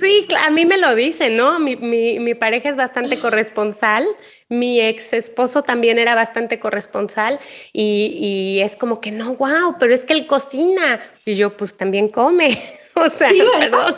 Sí, 0.00 0.26
a 0.44 0.50
mí 0.50 0.64
me 0.64 0.78
lo 0.78 0.94
dicen, 0.94 1.36
¿no? 1.36 1.58
Mi, 1.58 1.76
mi, 1.76 2.18
mi, 2.18 2.34
pareja 2.34 2.70
es 2.70 2.76
bastante 2.76 3.20
corresponsal, 3.20 4.06
mi 4.48 4.80
ex 4.80 5.12
esposo 5.12 5.62
también 5.62 5.98
era 5.98 6.14
bastante 6.14 6.58
corresponsal 6.58 7.38
y, 7.74 8.16
y, 8.18 8.60
es 8.62 8.74
como 8.76 9.02
que 9.02 9.12
no, 9.12 9.34
wow, 9.34 9.76
pero 9.78 9.92
es 9.92 10.04
que 10.04 10.14
él 10.14 10.26
cocina 10.26 11.00
y 11.26 11.34
yo 11.34 11.58
pues 11.58 11.76
también 11.76 12.08
come, 12.08 12.58
o 12.94 13.10
sea, 13.10 13.28
perdón. 13.58 13.96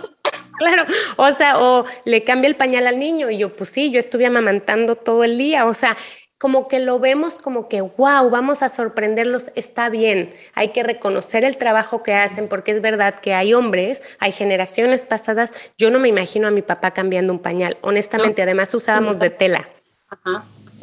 Claro, 0.58 0.84
o 1.16 1.30
sea, 1.30 1.60
o 1.60 1.84
le 2.04 2.24
cambia 2.24 2.48
el 2.48 2.56
pañal 2.56 2.88
al 2.88 2.98
niño 2.98 3.30
y 3.30 3.38
yo 3.38 3.54
pues 3.54 3.70
sí, 3.70 3.92
yo 3.92 4.00
estuve 4.00 4.26
amamantando 4.26 4.96
todo 4.96 5.22
el 5.22 5.38
día, 5.38 5.64
o 5.66 5.74
sea, 5.74 5.96
como 6.38 6.68
que 6.68 6.78
lo 6.78 7.00
vemos 7.00 7.38
como 7.38 7.68
que, 7.68 7.80
wow, 7.80 8.30
vamos 8.30 8.62
a 8.62 8.68
sorprenderlos, 8.68 9.50
está 9.56 9.88
bien, 9.88 10.30
hay 10.54 10.68
que 10.68 10.84
reconocer 10.84 11.44
el 11.44 11.56
trabajo 11.56 12.02
que 12.02 12.14
hacen, 12.14 12.48
porque 12.48 12.70
es 12.70 12.80
verdad 12.80 13.16
que 13.20 13.34
hay 13.34 13.52
hombres, 13.54 14.16
hay 14.20 14.30
generaciones 14.30 15.04
pasadas, 15.04 15.72
yo 15.76 15.90
no 15.90 15.98
me 15.98 16.08
imagino 16.08 16.46
a 16.46 16.52
mi 16.52 16.62
papá 16.62 16.92
cambiando 16.92 17.32
un 17.32 17.40
pañal, 17.40 17.76
honestamente, 17.82 18.42
además 18.42 18.72
usábamos 18.72 19.18
de 19.18 19.30
tela. 19.30 19.68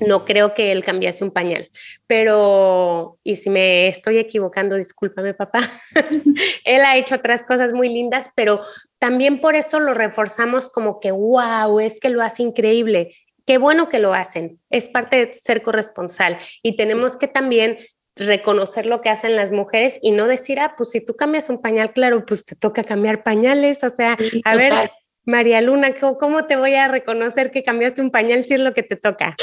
No 0.05 0.25
creo 0.25 0.53
que 0.53 0.73
él 0.73 0.83
cambiase 0.83 1.23
un 1.23 1.31
pañal, 1.31 1.69
pero, 2.05 3.17
y 3.23 3.37
si 3.37 3.49
me 3.49 3.87
estoy 3.87 4.17
equivocando, 4.17 4.75
discúlpame 4.75 5.33
papá, 5.33 5.61
él 6.65 6.81
ha 6.81 6.97
hecho 6.97 7.15
otras 7.15 7.43
cosas 7.45 7.71
muy 7.71 7.87
lindas, 7.87 8.29
pero 8.35 8.59
también 8.99 9.39
por 9.39 9.55
eso 9.55 9.79
lo 9.79 9.93
reforzamos 9.93 10.69
como 10.69 10.99
que, 10.99 11.11
wow, 11.11 11.79
es 11.79 11.97
que 12.01 12.09
lo 12.09 12.21
hace 12.21 12.43
increíble 12.43 13.15
Qué 13.45 13.58
bueno 13.58 13.89
que 13.89 13.99
lo 13.99 14.13
hacen, 14.13 14.60
es 14.69 14.88
parte 14.88 15.27
de 15.27 15.34
ser 15.34 15.62
corresponsal 15.62 16.38
y 16.63 16.75
tenemos 16.75 17.15
que 17.15 17.27
también 17.27 17.77
reconocer 18.15 18.86
lo 18.86 19.01
que 19.01 19.10
hacen 19.10 19.36
las 19.36 19.51
mujeres 19.51 19.99
y 20.01 20.12
no 20.12 20.27
decir, 20.27 20.60
ah, 20.60 20.73
pues 20.77 20.91
si 20.91 21.01
tú 21.01 21.15
cambias 21.15 21.49
un 21.49 21.62
pañal, 21.62 21.93
claro, 21.93 22.25
pues 22.25 22.45
te 22.45 22.55
toca 22.55 22.84
cambiar 22.84 23.23
pañales, 23.23 23.84
o 23.84 23.89
sea, 23.89 24.17
a 24.45 24.55
ver, 24.55 24.91
María 25.25 25.62
Luna, 25.62 25.93
¿cómo 26.19 26.45
te 26.45 26.55
voy 26.55 26.75
a 26.75 26.88
reconocer 26.88 27.51
que 27.51 27.63
cambiaste 27.63 28.01
un 28.01 28.12
pañal 28.12 28.45
si 28.45 28.55
es 28.55 28.62
lo 28.62 28.73
que 28.73 28.84
te 28.84 28.95
toca? 28.95 29.36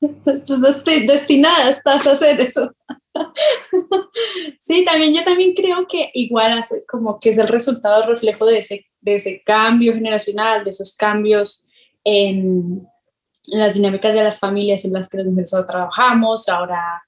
estoy 0.68 1.06
destinada 1.06 1.68
estás 1.68 2.06
a 2.06 2.12
hacer 2.12 2.40
eso. 2.40 2.72
Sí, 4.58 4.84
también 4.84 5.14
yo 5.14 5.24
también 5.24 5.54
creo 5.54 5.86
que 5.88 6.10
igual 6.14 6.60
como 6.86 7.18
que 7.18 7.30
es 7.30 7.38
el 7.38 7.48
resultado 7.48 8.02
reflejo 8.02 8.46
de 8.46 8.58
ese, 8.58 8.86
de 9.00 9.16
ese 9.16 9.42
cambio 9.44 9.94
generacional, 9.94 10.62
de 10.62 10.70
esos 10.70 10.96
cambios 10.96 11.68
en, 12.04 12.86
las 13.46 13.74
dinámicas 13.74 14.14
de 14.14 14.22
las 14.22 14.38
familias 14.38 14.84
en 14.84 14.92
las 14.92 15.08
que 15.08 15.18
las 15.18 15.26
mujeres 15.26 15.54
trabajamos, 15.66 16.48
ahora 16.48 17.02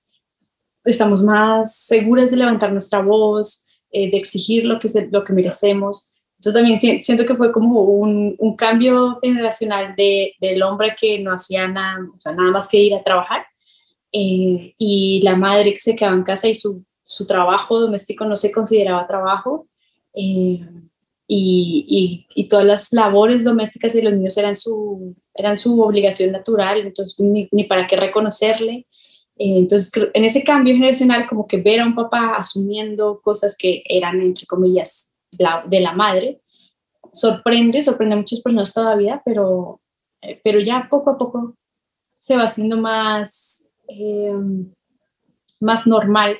estamos 0.84 1.22
más 1.22 1.76
seguras 1.76 2.30
de 2.30 2.38
levantar 2.38 2.72
nuestra 2.72 3.00
voz, 3.00 3.66
eh, 3.90 4.10
de 4.10 4.16
exigir 4.16 4.64
lo 4.64 4.78
que, 4.78 4.88
lo 5.10 5.24
que 5.24 5.32
merecemos. 5.32 6.14
Entonces 6.38 6.60
también 6.60 7.02
siento 7.04 7.24
que 7.24 7.36
fue 7.36 7.52
como 7.52 7.82
un, 7.82 8.34
un 8.38 8.56
cambio 8.56 9.18
generacional 9.22 9.94
de, 9.96 10.34
del 10.40 10.62
hombre 10.62 10.96
que 11.00 11.20
no 11.20 11.32
hacía 11.32 11.68
nada, 11.68 12.00
o 12.16 12.20
sea, 12.20 12.32
nada 12.32 12.50
más 12.50 12.66
que 12.68 12.78
ir 12.78 12.94
a 12.94 13.02
trabajar 13.02 13.46
eh, 14.10 14.74
y 14.76 15.20
la 15.22 15.36
madre 15.36 15.72
que 15.72 15.80
se 15.80 15.94
quedaba 15.96 16.16
en 16.16 16.24
casa 16.24 16.48
y 16.48 16.54
su, 16.54 16.84
su 17.04 17.26
trabajo 17.26 17.80
doméstico 17.80 18.24
no 18.24 18.36
se 18.36 18.52
consideraba 18.52 19.06
trabajo. 19.06 19.68
Eh, 20.14 20.60
y, 21.28 22.26
y, 22.34 22.48
todas 22.48 22.66
las 22.66 22.92
labores 22.92 23.44
domésticas 23.44 23.94
y 23.94 24.02
los 24.02 24.12
niños 24.12 24.36
eran 24.36 24.54
su, 24.54 25.16
eran 25.34 25.56
su 25.56 25.80
obligación 25.80 26.32
natural, 26.32 26.80
entonces 26.80 27.18
ni, 27.20 27.48
ni 27.52 27.64
para 27.64 27.86
qué 27.86 27.96
reconocerle. 27.96 28.86
Eh, 29.36 29.58
entonces, 29.58 29.90
en 30.12 30.24
ese 30.24 30.44
cambio 30.44 30.74
generacional, 30.74 31.28
como 31.28 31.46
que 31.46 31.56
ver 31.56 31.80
a 31.80 31.86
un 31.86 31.94
papá 31.94 32.36
asumiendo 32.36 33.20
cosas 33.22 33.56
que 33.56 33.82
eran, 33.86 34.20
entre 34.20 34.46
comillas, 34.46 35.14
de 35.30 35.80
la 35.80 35.92
madre, 35.92 36.42
sorprende, 37.12 37.80
sorprende 37.80 38.14
a 38.14 38.18
muchas 38.18 38.40
personas 38.40 38.74
todavía, 38.74 39.22
pero, 39.24 39.80
eh, 40.20 40.40
pero 40.44 40.60
ya 40.60 40.88
poco 40.90 41.10
a 41.10 41.18
poco 41.18 41.56
se 42.18 42.36
va 42.36 42.44
haciendo 42.44 42.76
más, 42.76 43.68
eh, 43.88 44.32
más 45.58 45.86
normal, 45.86 46.38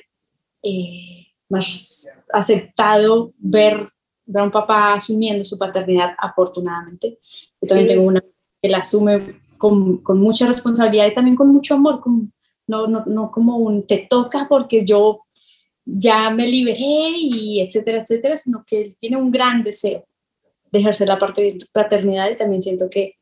más 1.49 2.19
aceptado 2.31 3.33
ver 3.37 3.87
ver 4.25 4.41
a 4.41 4.45
un 4.45 4.51
papá 4.51 4.93
asumiendo 4.93 5.43
su 5.43 5.57
paternidad, 5.57 6.15
afortunadamente. 6.17 7.19
Yo 7.61 7.69
también 7.69 7.87
tengo 7.87 8.03
una 8.03 8.23
la 8.69 8.79
asume 8.79 9.41
con, 9.57 9.97
con, 9.97 10.19
mucha 10.19 10.47
responsabilidad 10.47 11.07
y 11.07 11.13
también 11.13 11.35
con 11.35 11.49
mucho 11.49 11.75
amor, 11.75 12.01
no, 12.67 12.87
no, 12.87 13.03
no 13.05 13.31
como 13.31 13.57
un 13.57 13.85
te 13.85 14.07
toca 14.09 14.47
porque 14.49 14.85
yo 14.85 15.21
ya 15.85 16.29
me 16.29 16.47
liberé 16.47 17.11
y 17.17 17.61
etcétera, 17.61 18.01
etcétera, 18.01 18.37
sino 18.37 18.63
que 18.65 18.81
él 18.81 18.95
tiene 18.97 19.17
un 19.17 19.31
gran 19.31 19.63
deseo 19.63 20.05
de 20.71 20.79
ejercer 20.79 21.07
la 21.07 21.19
parte 21.19 21.41
de 21.41 21.57
paternidad 21.71 22.29
y 22.29 22.35
también 22.35 22.61
siento 22.61 22.89
que 22.89 23.15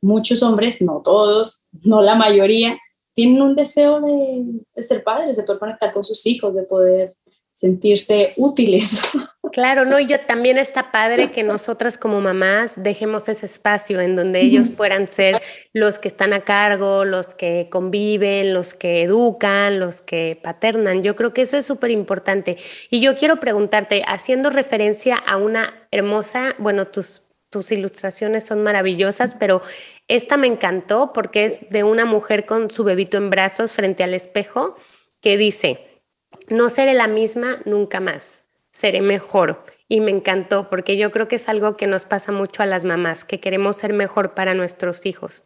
muchos 0.00 0.42
hombres, 0.42 0.82
no 0.82 1.00
todos, 1.02 1.68
no 1.82 2.02
la 2.02 2.14
mayoría, 2.14 2.76
tienen 3.14 3.40
un 3.40 3.56
deseo 3.56 4.00
de, 4.00 4.44
de 4.74 4.82
ser 4.82 5.02
padres, 5.02 5.36
de 5.36 5.44
poder 5.44 5.60
conectar 5.60 5.92
con 5.92 6.04
sus 6.04 6.26
hijos, 6.26 6.54
de 6.54 6.62
poder 6.64 7.14
sentirse 7.50 8.32
útiles. 8.36 9.00
Claro, 9.54 9.84
no, 9.84 10.00
y 10.00 10.06
yo 10.06 10.18
también 10.18 10.58
está 10.58 10.90
padre 10.90 11.30
que 11.30 11.44
nosotras 11.44 11.96
como 11.96 12.20
mamás 12.20 12.82
dejemos 12.82 13.28
ese 13.28 13.46
espacio 13.46 14.00
en 14.00 14.16
donde 14.16 14.40
ellos 14.40 14.68
puedan 14.68 15.06
ser 15.06 15.40
los 15.72 16.00
que 16.00 16.08
están 16.08 16.32
a 16.32 16.40
cargo, 16.40 17.04
los 17.04 17.36
que 17.36 17.68
conviven, 17.70 18.52
los 18.52 18.74
que 18.74 19.04
educan, 19.04 19.78
los 19.78 20.02
que 20.02 20.40
paternan. 20.42 21.04
Yo 21.04 21.14
creo 21.14 21.32
que 21.32 21.42
eso 21.42 21.56
es 21.56 21.64
súper 21.64 21.92
importante. 21.92 22.56
Y 22.90 23.00
yo 23.00 23.14
quiero 23.14 23.38
preguntarte, 23.38 24.02
haciendo 24.08 24.50
referencia 24.50 25.14
a 25.14 25.36
una 25.36 25.86
hermosa, 25.92 26.56
bueno, 26.58 26.88
tus, 26.88 27.22
tus 27.48 27.70
ilustraciones 27.70 28.44
son 28.44 28.64
maravillosas, 28.64 29.36
pero 29.36 29.62
esta 30.08 30.36
me 30.36 30.48
encantó 30.48 31.12
porque 31.12 31.44
es 31.44 31.70
de 31.70 31.84
una 31.84 32.06
mujer 32.06 32.44
con 32.44 32.72
su 32.72 32.82
bebito 32.82 33.18
en 33.18 33.30
brazos 33.30 33.72
frente 33.72 34.02
al 34.02 34.14
espejo 34.14 34.74
que 35.22 35.36
dice, 35.36 36.02
no 36.48 36.70
seré 36.70 36.94
la 36.94 37.06
misma 37.06 37.60
nunca 37.66 38.00
más 38.00 38.43
seré 38.74 39.02
mejor. 39.02 39.62
Y 39.88 40.00
me 40.00 40.10
encantó 40.10 40.68
porque 40.68 40.96
yo 40.96 41.12
creo 41.12 41.28
que 41.28 41.36
es 41.36 41.48
algo 41.48 41.76
que 41.76 41.86
nos 41.86 42.04
pasa 42.04 42.32
mucho 42.32 42.62
a 42.62 42.66
las 42.66 42.84
mamás, 42.84 43.24
que 43.24 43.38
queremos 43.38 43.76
ser 43.76 43.92
mejor 43.92 44.34
para 44.34 44.54
nuestros 44.54 45.06
hijos. 45.06 45.44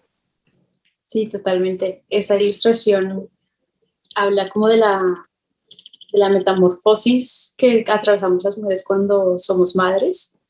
Sí, 1.00 1.26
totalmente. 1.26 2.04
Esa 2.08 2.40
ilustración 2.40 3.28
habla 4.14 4.48
como 4.48 4.68
de 4.68 4.78
la, 4.78 5.02
de 6.10 6.18
la 6.18 6.30
metamorfosis 6.30 7.54
que 7.58 7.84
atravesamos 7.86 8.42
las 8.42 8.56
mujeres 8.56 8.82
cuando 8.86 9.36
somos 9.36 9.76
madres. 9.76 10.40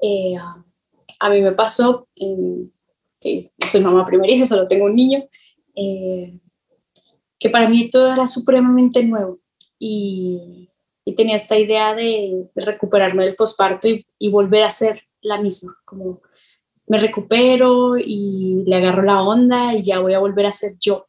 Eh, 0.00 0.34
a 1.18 1.28
mí 1.28 1.42
me 1.42 1.52
pasó, 1.52 2.08
soy 2.16 3.80
mamá 3.82 4.06
primeriza, 4.06 4.46
solo 4.46 4.66
tengo 4.66 4.86
un 4.86 4.94
niño, 4.94 5.28
eh, 5.74 6.38
que 7.38 7.50
para 7.50 7.68
mí 7.68 7.90
todo 7.90 8.10
era 8.10 8.26
supremamente 8.26 9.04
nuevo. 9.04 9.38
Y, 9.78 10.71
y 11.04 11.14
tenía 11.14 11.36
esta 11.36 11.58
idea 11.58 11.94
de, 11.94 12.48
recuperarme 12.54 13.24
del 13.24 13.34
posparto 13.34 13.88
y, 13.88 14.28
volver 14.30 14.64
a 14.64 14.70
ser 14.70 15.00
la 15.20 15.40
misma, 15.40 15.76
como 15.84 16.20
me 16.86 16.98
recupero 16.98 17.96
y 17.96 18.64
le 18.66 18.76
agarro 18.76 19.02
la 19.02 19.22
onda 19.22 19.74
y 19.74 19.82
ya 19.82 20.00
voy 20.00 20.14
a 20.14 20.18
volver 20.18 20.46
a 20.46 20.50
ser 20.50 20.74
yo, 20.80 21.08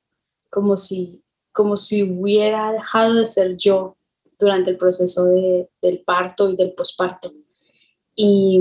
como 0.49 0.77
si, 0.77 1.21
como 1.51 1.77
si 1.77 2.03
hubiera 2.03 2.71
dejado 2.71 3.13
de 3.15 3.25
ser 3.25 3.57
yo 3.57 3.97
durante 4.39 4.71
el 4.71 4.77
proceso 4.77 5.25
de, 5.25 5.69
del 5.81 5.99
parto 5.99 6.49
y 6.49 6.55
del 6.55 6.73
posparto. 6.73 7.31
Y 8.15 8.59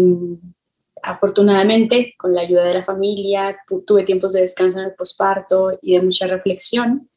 afortunadamente, 1.03 2.14
con 2.16 2.35
la 2.35 2.42
ayuda 2.42 2.64
de 2.64 2.75
la 2.75 2.85
familia, 2.85 3.59
tuve 3.87 4.05
tiempos 4.05 4.33
de 4.33 4.42
descanso 4.42 4.79
en 4.79 4.87
el 4.87 4.95
posparto 4.95 5.79
y 5.83 5.95
de 5.95 6.03
mucha 6.03 6.27
reflexión. 6.27 7.11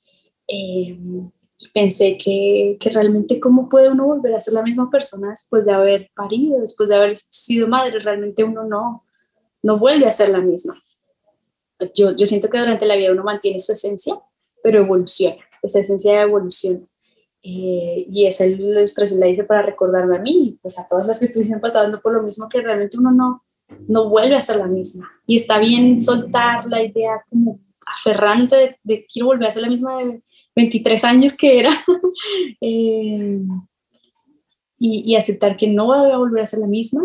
Eh, 0.47 0.97
pensé 1.74 2.18
que, 2.18 2.78
que, 2.80 2.89
realmente 2.89 3.39
cómo 3.39 3.70
puede 3.70 3.89
uno 3.89 4.06
volver 4.06 4.36
a 4.36 4.39
ser 4.39 4.54
la 4.54 4.63
misma 4.63 4.89
persona 4.89 5.30
después 5.30 5.65
de 5.65 5.74
haber 5.74 6.12
parido, 6.15 6.60
después 6.60 6.89
de 6.89 6.96
haber 6.96 7.18
sido 7.18 7.68
madre, 7.68 8.00
realmente 8.00 8.44
uno 8.44 8.63
no, 8.63 9.06
no 9.63 9.80
vuelve 9.80 10.06
a 10.06 10.12
ser 10.12 10.30
la 10.30 10.41
misma. 10.41 10.76
yo, 11.96 12.15
yo 12.15 12.26
siento 12.26 12.50
que 12.50 12.60
durante 12.60 12.86
la 12.86 12.96
vida 12.96 13.12
uno 13.12 13.24
mantiene 13.24 13.60
su 13.60 13.72
esencia, 13.72 14.20
pero 14.63 14.80
evoluciona, 14.80 15.38
esa 15.62 15.80
esencia 15.80 16.13
de 16.13 16.22
evolución. 16.22 16.89
Eh, 17.48 18.08
y 18.10 18.26
esa 18.26 18.48
ilustración 18.48 19.20
la 19.20 19.28
hice 19.28 19.44
para 19.44 19.62
recordarme 19.62 20.18
a 20.18 20.20
mí, 20.20 20.58
pues 20.63 20.80
a 20.80 20.88
todas 20.88 21.06
las 21.06 21.20
que 21.20 21.26
estuviesen 21.26 21.62
pasando 21.62 22.02
por 22.02 22.12
lo 22.12 22.24
mismo, 22.24 22.50
que 22.50 22.60
realmente 22.60 22.98
uno 22.98 23.12
no, 23.12 23.44
no 23.88 24.10
vuelve 24.10 24.36
a 24.36 24.41
ser 24.41 24.58
la 24.58 24.65
misma. 24.65 25.12
Y 25.28 25.36
está 25.36 25.60
bien 25.60 26.02
soltar 26.02 26.65
la 26.65 26.82
idea 26.82 27.24
como 27.30 27.60
aferrante 27.86 28.80
de, 28.84 29.06
quiero 29.06 29.28
volver 29.28 29.48
a 29.48 29.52
ser 29.52 29.62
la 29.62 29.70
misma 29.70 29.98
de 29.98 30.24
23 30.56 31.04
años 31.04 31.38
que 31.38 31.60
era. 31.60 31.70
Eh, 32.62 33.41
y, 34.78 35.15
aceptar 35.15 35.58
que 35.58 35.68
no 35.68 35.88
voy 35.88 36.12
a 36.12 36.18
volver 36.18 36.41
a 36.41 36.46
ser 36.46 36.60
la 36.60 36.68
misma, 36.68 37.04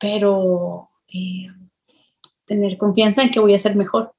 pero 0.00 0.88
eh, 1.12 1.46
tener 2.44 2.76
confianza 2.76 3.22
en 3.22 3.30
que 3.30 3.40
voy 3.40 3.54
a 3.54 3.58
ser 3.58 3.76
mejor, 3.76 4.12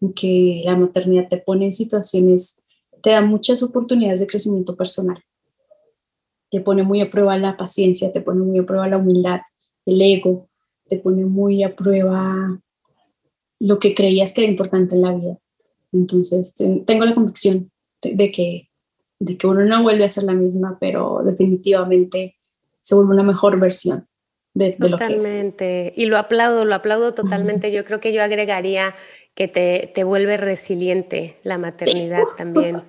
en 0.00 0.12
que 0.14 0.62
la 0.64 0.76
maternidad 0.76 1.28
te 1.28 1.38
pone 1.38 1.66
en 1.66 1.72
situaciones, 1.72 2.62
te 3.02 3.10
da 3.10 3.20
muchas 3.20 3.62
oportunidades 3.62 4.20
de 4.20 4.26
crecimiento 4.26 4.76
personal. 4.76 5.22
Te 6.50 6.60
pone 6.60 6.82
muy 6.82 7.00
a 7.00 7.10
prueba 7.10 7.36
la 7.36 7.56
paciencia, 7.56 8.12
te 8.12 8.20
pone 8.20 8.40
muy 8.40 8.58
a 8.58 8.66
prueba 8.66 8.88
la 8.88 8.98
humildad, 8.98 9.40
el 9.84 10.00
ego, 10.00 10.48
te 10.88 10.98
pone 10.98 11.24
muy 11.24 11.62
a 11.62 11.74
prueba 11.74 12.60
lo 13.58 13.78
que 13.78 13.94
creías 13.94 14.32
que 14.32 14.42
era 14.42 14.50
importante 14.50 14.94
en 14.94 15.02
la 15.02 15.14
vida. 15.14 15.38
Entonces, 15.92 16.54
tengo 16.54 17.04
la 17.04 17.14
convicción 17.14 17.71
de, 18.02 18.32
que, 18.32 18.68
de 19.18 19.36
que 19.36 19.46
uno 19.46 19.64
no 19.64 19.82
vuelve 19.82 20.04
a 20.04 20.08
ser 20.08 20.24
la 20.24 20.34
misma, 20.34 20.76
pero 20.80 21.22
definitivamente 21.24 22.36
se 22.80 22.94
vuelve 22.94 23.12
una 23.12 23.22
mejor 23.22 23.58
versión 23.58 24.06
totalmente. 24.78 25.92
Y 25.96 26.06
lo 26.06 26.18
aplaudo, 26.18 26.64
lo 26.64 26.74
aplaudo 26.74 27.14
totalmente. 27.14 27.72
Yo 27.72 27.84
creo 27.84 28.00
que 28.00 28.12
yo 28.12 28.22
agregaría 28.22 28.94
que 29.34 29.48
te, 29.48 29.90
te 29.94 30.04
vuelve 30.04 30.36
resiliente 30.36 31.38
la 31.42 31.58
maternidad 31.58 32.24
también. 32.36 32.80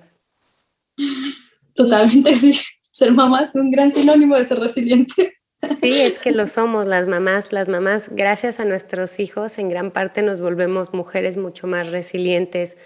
Totalmente, 1.74 2.36
sí. 2.36 2.60
Ser 2.92 3.12
mamá 3.12 3.42
es 3.42 3.56
un 3.56 3.70
gran 3.72 3.90
sinónimo 3.90 4.36
de 4.36 4.44
ser 4.44 4.60
resiliente. 4.60 5.34
Sí, 5.80 5.92
es 6.00 6.20
que 6.20 6.30
lo 6.30 6.46
somos 6.46 6.86
las 6.86 7.08
mamás. 7.08 7.52
Las 7.52 7.68
mamás, 7.68 8.10
gracias 8.12 8.60
a 8.60 8.64
nuestros 8.64 9.18
hijos, 9.18 9.58
en 9.58 9.68
gran 9.68 9.90
parte 9.90 10.22
nos 10.22 10.40
volvemos 10.40 10.94
mujeres 10.94 11.36
mucho 11.36 11.66
más 11.66 11.90
resilientes. 11.90 12.76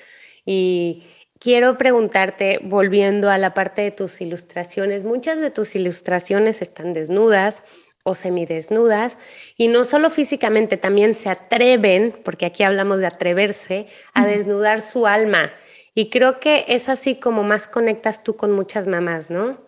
Y 0.46 1.02
quiero 1.38 1.79
preguntarte, 1.79 2.61
volviendo 2.62 3.31
a 3.31 3.38
la 3.38 3.55
parte 3.55 3.83
de 3.83 3.90
tus 3.90 4.20
ilustraciones, 4.20 5.05
muchas 5.05 5.40
de 5.40 5.51
tus 5.51 5.74
ilustraciones 5.77 6.62
están 6.62 6.92
desnudas, 6.92 7.64
o 8.05 8.14
semidesnudas, 8.14 9.18
y 9.57 9.68
no 9.68 9.85
solo 9.85 10.11
físicamente, 10.11 10.77
también 10.77 11.14
se 11.14 11.29
atreven, 11.29 12.14
porque 12.24 12.46
aquí 12.46 12.62
hablamos 12.62 13.01
de 13.01 13.07
atreverse, 13.07 13.87
a 14.14 14.27
desnudar 14.27 14.81
su 14.81 15.07
alma. 15.07 15.53
Y 15.94 16.09
creo 16.11 16.40
que 16.40 16.64
es 16.68 16.88
así 16.88 17.16
como 17.16 17.42
más 17.42 17.66
conectas 17.66 18.22
tú 18.22 18.37
con 18.37 18.53
muchas 18.53 18.87
mamás, 18.87 19.31
¿no? 19.31 19.59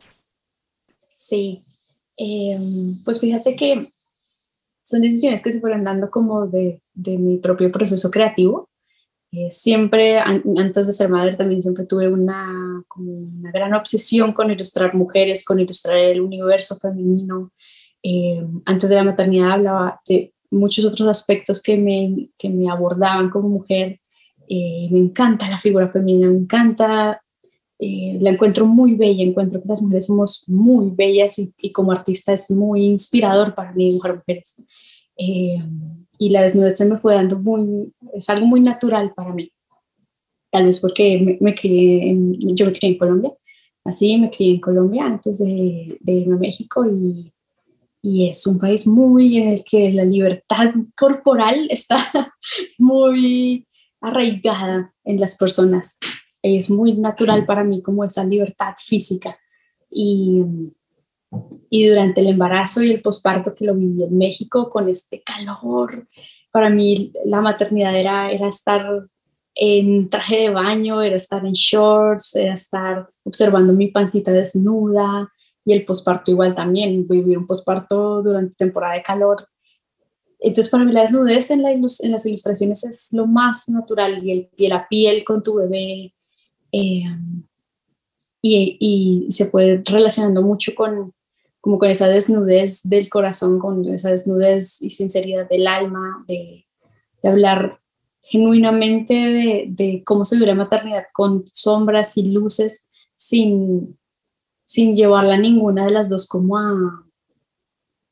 Sí, 1.14 1.64
em, 2.16 2.96
pues 3.04 3.20
fíjate 3.20 3.56
que 3.56 3.88
son 4.80 5.02
decisiones 5.02 5.42
que 5.42 5.52
se 5.52 5.60
fueron 5.60 5.84
dando 5.84 6.10
como 6.10 6.46
de, 6.46 6.80
mi 6.94 7.36
propio 7.38 7.70
proceso 7.70 8.10
creativo. 8.10 8.69
Eh, 9.32 9.48
siempre, 9.50 10.18
antes 10.18 10.88
de 10.88 10.92
ser 10.92 11.08
madre, 11.08 11.36
también 11.36 11.62
siempre 11.62 11.86
tuve 11.86 12.08
una, 12.08 12.82
una 12.96 13.52
gran 13.52 13.72
obsesión 13.74 14.32
con 14.32 14.50
ilustrar 14.50 14.94
mujeres, 14.94 15.44
con 15.44 15.60
ilustrar 15.60 15.98
el 15.98 16.20
universo 16.20 16.76
femenino, 16.76 17.52
eh, 18.02 18.44
antes 18.64 18.88
de 18.88 18.96
la 18.96 19.04
maternidad 19.04 19.52
hablaba 19.52 20.00
de 20.08 20.32
muchos 20.50 20.84
otros 20.84 21.06
aspectos 21.08 21.62
que 21.62 21.76
me, 21.76 22.30
que 22.38 22.48
me 22.48 22.68
abordaban 22.70 23.30
como 23.30 23.48
mujer. 23.48 24.00
Eh, 24.48 24.88
me 24.90 24.98
encanta 24.98 25.48
la 25.48 25.56
figura 25.56 25.88
femenina, 25.88 26.28
me 26.28 26.38
encanta, 26.38 27.22
la 27.78 28.30
encuentro 28.30 28.66
muy 28.66 28.94
bella, 28.94 29.22
encuentro 29.22 29.62
que 29.62 29.68
las 29.68 29.80
mujeres 29.80 30.06
somos 30.06 30.44
muy 30.48 30.90
bellas 30.90 31.38
y, 31.38 31.72
como 31.72 31.92
artista 31.92 32.32
es 32.32 32.50
muy 32.50 32.84
inspirador 32.84 33.54
para 33.54 33.72
mí 33.72 33.86
dibujar 33.86 34.16
mujeres. 34.16 34.64
Y 35.16 36.30
la 36.30 36.42
desnudez 36.42 36.78
se 36.78 36.86
me 36.86 36.96
fue 36.96 37.14
dando 37.14 37.38
muy, 37.40 37.92
es 38.14 38.28
algo 38.30 38.46
muy 38.46 38.60
natural 38.60 39.12
para 39.14 39.32
mí. 39.32 39.52
Tal 40.50 40.66
vez 40.66 40.80
porque 40.80 41.38
me, 41.40 41.54
crié 41.54 42.16
yo 42.54 42.66
me 42.66 42.72
crié 42.72 42.92
en 42.92 42.98
Colombia, 42.98 43.32
así 43.84 44.18
me 44.18 44.30
crié 44.30 44.54
en 44.54 44.60
Colombia 44.60 45.04
antes 45.04 45.38
de, 45.38 45.98
de 46.00 46.12
irme 46.12 46.34
a 46.34 46.38
México 46.38 46.84
y 46.86 47.32
y 48.02 48.28
es 48.28 48.46
un 48.46 48.58
país 48.58 48.86
muy 48.86 49.36
en 49.36 49.48
el 49.48 49.64
que 49.64 49.92
la 49.92 50.04
libertad 50.04 50.72
corporal 50.96 51.66
está 51.70 51.96
muy 52.78 53.66
arraigada 54.00 54.94
en 55.04 55.20
las 55.20 55.36
personas. 55.36 55.98
Es 56.42 56.70
muy 56.70 56.94
natural 56.94 57.44
para 57.44 57.64
mí 57.64 57.82
como 57.82 58.04
esa 58.04 58.24
libertad 58.24 58.74
física. 58.78 59.36
Y, 59.90 60.42
y 61.70 61.86
durante 61.86 62.20
el 62.20 62.28
embarazo 62.28 62.82
y 62.82 62.90
el 62.90 63.02
posparto 63.02 63.54
que 63.54 63.64
lo 63.64 63.74
viví 63.74 64.02
en 64.02 64.18
México 64.18 64.68
con 64.68 64.88
este 64.88 65.22
calor, 65.22 66.08
para 66.52 66.70
mí 66.70 67.12
la 67.24 67.40
maternidad 67.40 67.94
era, 67.94 68.32
era 68.32 68.48
estar 68.48 69.04
en 69.54 70.08
traje 70.08 70.36
de 70.36 70.50
baño, 70.50 71.02
era 71.02 71.16
estar 71.16 71.44
en 71.44 71.52
shorts, 71.52 72.34
era 72.34 72.54
estar 72.54 73.08
observando 73.24 73.72
mi 73.72 73.88
pancita 73.88 74.32
desnuda, 74.32 75.30
y 75.64 75.72
el 75.72 75.84
posparto 75.84 76.30
igual 76.30 76.54
también, 76.54 77.06
vivir 77.06 77.38
un 77.38 77.46
posparto 77.46 78.22
durante 78.22 78.54
temporada 78.54 78.94
de 78.94 79.02
calor. 79.02 79.46
Entonces 80.38 80.70
para 80.70 80.84
mí 80.84 80.92
la 80.92 81.02
desnudez 81.02 81.50
en, 81.50 81.64
en 81.66 82.12
las 82.12 82.26
ilustraciones 82.26 82.82
es 82.84 83.12
lo 83.12 83.26
más 83.26 83.68
natural 83.68 84.24
y 84.24 84.32
el 84.32 84.48
piel 84.48 84.72
a 84.72 84.88
piel 84.88 85.22
con 85.22 85.42
tu 85.42 85.56
bebé 85.56 86.14
eh, 86.72 87.04
y, 88.40 88.76
y, 88.80 89.30
se 89.30 89.46
puede 89.46 89.82
relacionando 89.84 90.40
mucho 90.40 90.74
con 90.74 91.12
como 91.60 91.78
con 91.78 91.90
esa 91.90 92.08
desnudez 92.08 92.82
del 92.84 93.08
corazón, 93.08 93.58
con 93.58 93.84
esa 93.86 94.10
desnudez 94.10 94.80
y 94.82 94.90
sinceridad 94.90 95.48
del 95.48 95.66
alma, 95.66 96.24
de, 96.26 96.66
hablar 97.22 97.80
genuinamente 98.22 99.12
de, 99.12 99.66
de, 99.68 100.02
cómo 100.04 100.24
se 100.24 100.36
vive 100.36 100.46
la 100.46 100.54
maternidad 100.54 101.04
con 101.12 101.44
sombras 101.52 102.16
y 102.16 102.30
luces 102.30 102.90
sin, 103.14 103.98
sin 104.64 104.94
llevarla 104.96 105.34
a 105.34 105.38
ninguna 105.38 105.84
de 105.84 105.90
las 105.90 106.08
dos 106.08 106.26
como 106.26 106.56
a, 106.56 107.04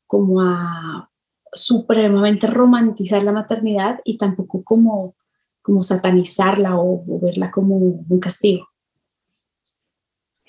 como 0.05 0.41
a 0.41 1.09
supremamente 1.53 2.45
romantizar 2.47 3.23
la 3.23 3.31
maternidad 3.31 3.99
y 4.03 4.17
tampoco 4.17 4.63
como, 4.63 5.15
como 5.61 5.81
satanizarla 5.81 6.77
o, 6.77 7.03
verla 7.21 7.49
como 7.49 7.77
un 7.77 8.19
castigo. 8.19 8.68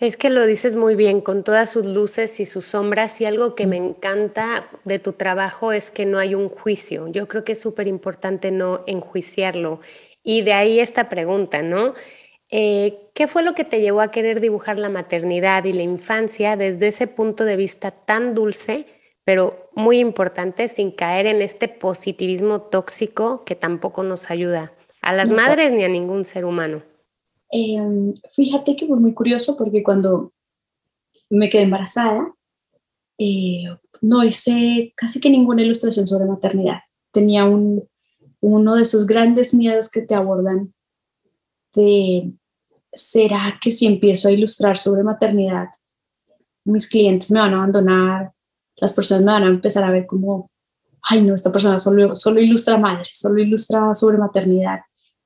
Es 0.00 0.16
que 0.16 0.30
lo 0.30 0.46
dices 0.46 0.76
muy 0.76 0.94
bien, 0.94 1.20
con 1.20 1.44
todas 1.44 1.68
sus 1.68 1.84
luces 1.84 2.40
y 2.40 2.46
sus 2.46 2.64
sombras, 2.64 3.20
y 3.20 3.26
algo 3.26 3.54
que 3.54 3.66
me 3.66 3.76
encanta 3.76 4.66
de 4.84 4.98
tu 4.98 5.12
trabajo 5.12 5.72
es 5.72 5.90
que 5.90 6.06
no 6.06 6.18
hay 6.18 6.34
un 6.34 6.48
juicio. 6.48 7.08
Yo 7.08 7.28
creo 7.28 7.44
que 7.44 7.52
es 7.52 7.60
súper 7.60 7.86
importante 7.86 8.50
no 8.50 8.82
enjuiciarlo. 8.86 9.80
Y 10.22 10.40
de 10.40 10.54
ahí 10.54 10.80
esta 10.80 11.10
pregunta, 11.10 11.60
¿no? 11.60 11.92
Eh, 12.48 13.10
¿Qué 13.14 13.28
fue 13.28 13.42
lo 13.42 13.54
que 13.54 13.64
te 13.64 13.82
llevó 13.82 14.00
a 14.00 14.10
querer 14.10 14.40
dibujar 14.40 14.78
la 14.78 14.88
maternidad 14.88 15.64
y 15.64 15.74
la 15.74 15.82
infancia 15.82 16.56
desde 16.56 16.88
ese 16.88 17.06
punto 17.06 17.44
de 17.44 17.56
vista 17.56 17.90
tan 17.90 18.34
dulce, 18.34 18.86
pero 19.24 19.68
muy 19.74 19.98
importante, 19.98 20.68
sin 20.68 20.92
caer 20.92 21.26
en 21.26 21.42
este 21.42 21.68
positivismo 21.68 22.62
tóxico 22.62 23.44
que 23.44 23.54
tampoco 23.54 24.02
nos 24.02 24.30
ayuda 24.30 24.72
a 25.02 25.12
las 25.12 25.30
madres 25.30 25.72
ni 25.72 25.84
a 25.84 25.88
ningún 25.88 26.24
ser 26.24 26.46
humano? 26.46 26.89
Em, 27.50 28.14
fíjate 28.34 28.76
que 28.76 28.86
fue 28.86 28.96
muy 28.98 29.12
curioso 29.12 29.56
porque 29.56 29.82
cuando 29.82 30.32
me 31.28 31.50
quedé 31.50 31.62
embarazada, 31.62 32.32
eh, 33.18 33.64
no 34.00 34.24
hice 34.24 34.92
casi 34.96 35.20
que 35.20 35.30
ninguna 35.30 35.62
ilustración 35.62 36.06
sobre 36.06 36.26
maternidad. 36.26 36.80
Tenía 37.12 37.44
un, 37.44 37.88
uno 38.40 38.76
de 38.76 38.82
esos 38.82 39.06
grandes 39.06 39.52
miedos 39.52 39.90
que 39.90 40.02
te 40.02 40.14
abordan 40.14 40.72
de 41.74 42.32
¿será 42.92 43.58
que 43.60 43.70
si 43.70 43.86
empiezo 43.86 44.28
a 44.28 44.32
ilustrar 44.32 44.76
sobre 44.76 45.02
maternidad, 45.02 45.68
mis 46.64 46.88
clientes 46.88 47.30
me 47.30 47.40
van 47.40 47.54
a 47.54 47.58
abandonar, 47.58 48.32
las 48.76 48.92
personas 48.92 49.24
me 49.24 49.32
van 49.32 49.44
a 49.44 49.48
empezar 49.48 49.84
a 49.84 49.90
ver 49.90 50.06
como, 50.06 50.50
ay 51.02 51.22
no, 51.22 51.34
esta 51.34 51.52
persona 51.52 51.78
solo, 51.78 52.14
solo 52.14 52.40
ilustra 52.40 52.78
madre, 52.78 53.08
solo 53.12 53.40
ilustra 53.40 53.94
sobre 53.94 54.18
maternidad 54.18 54.80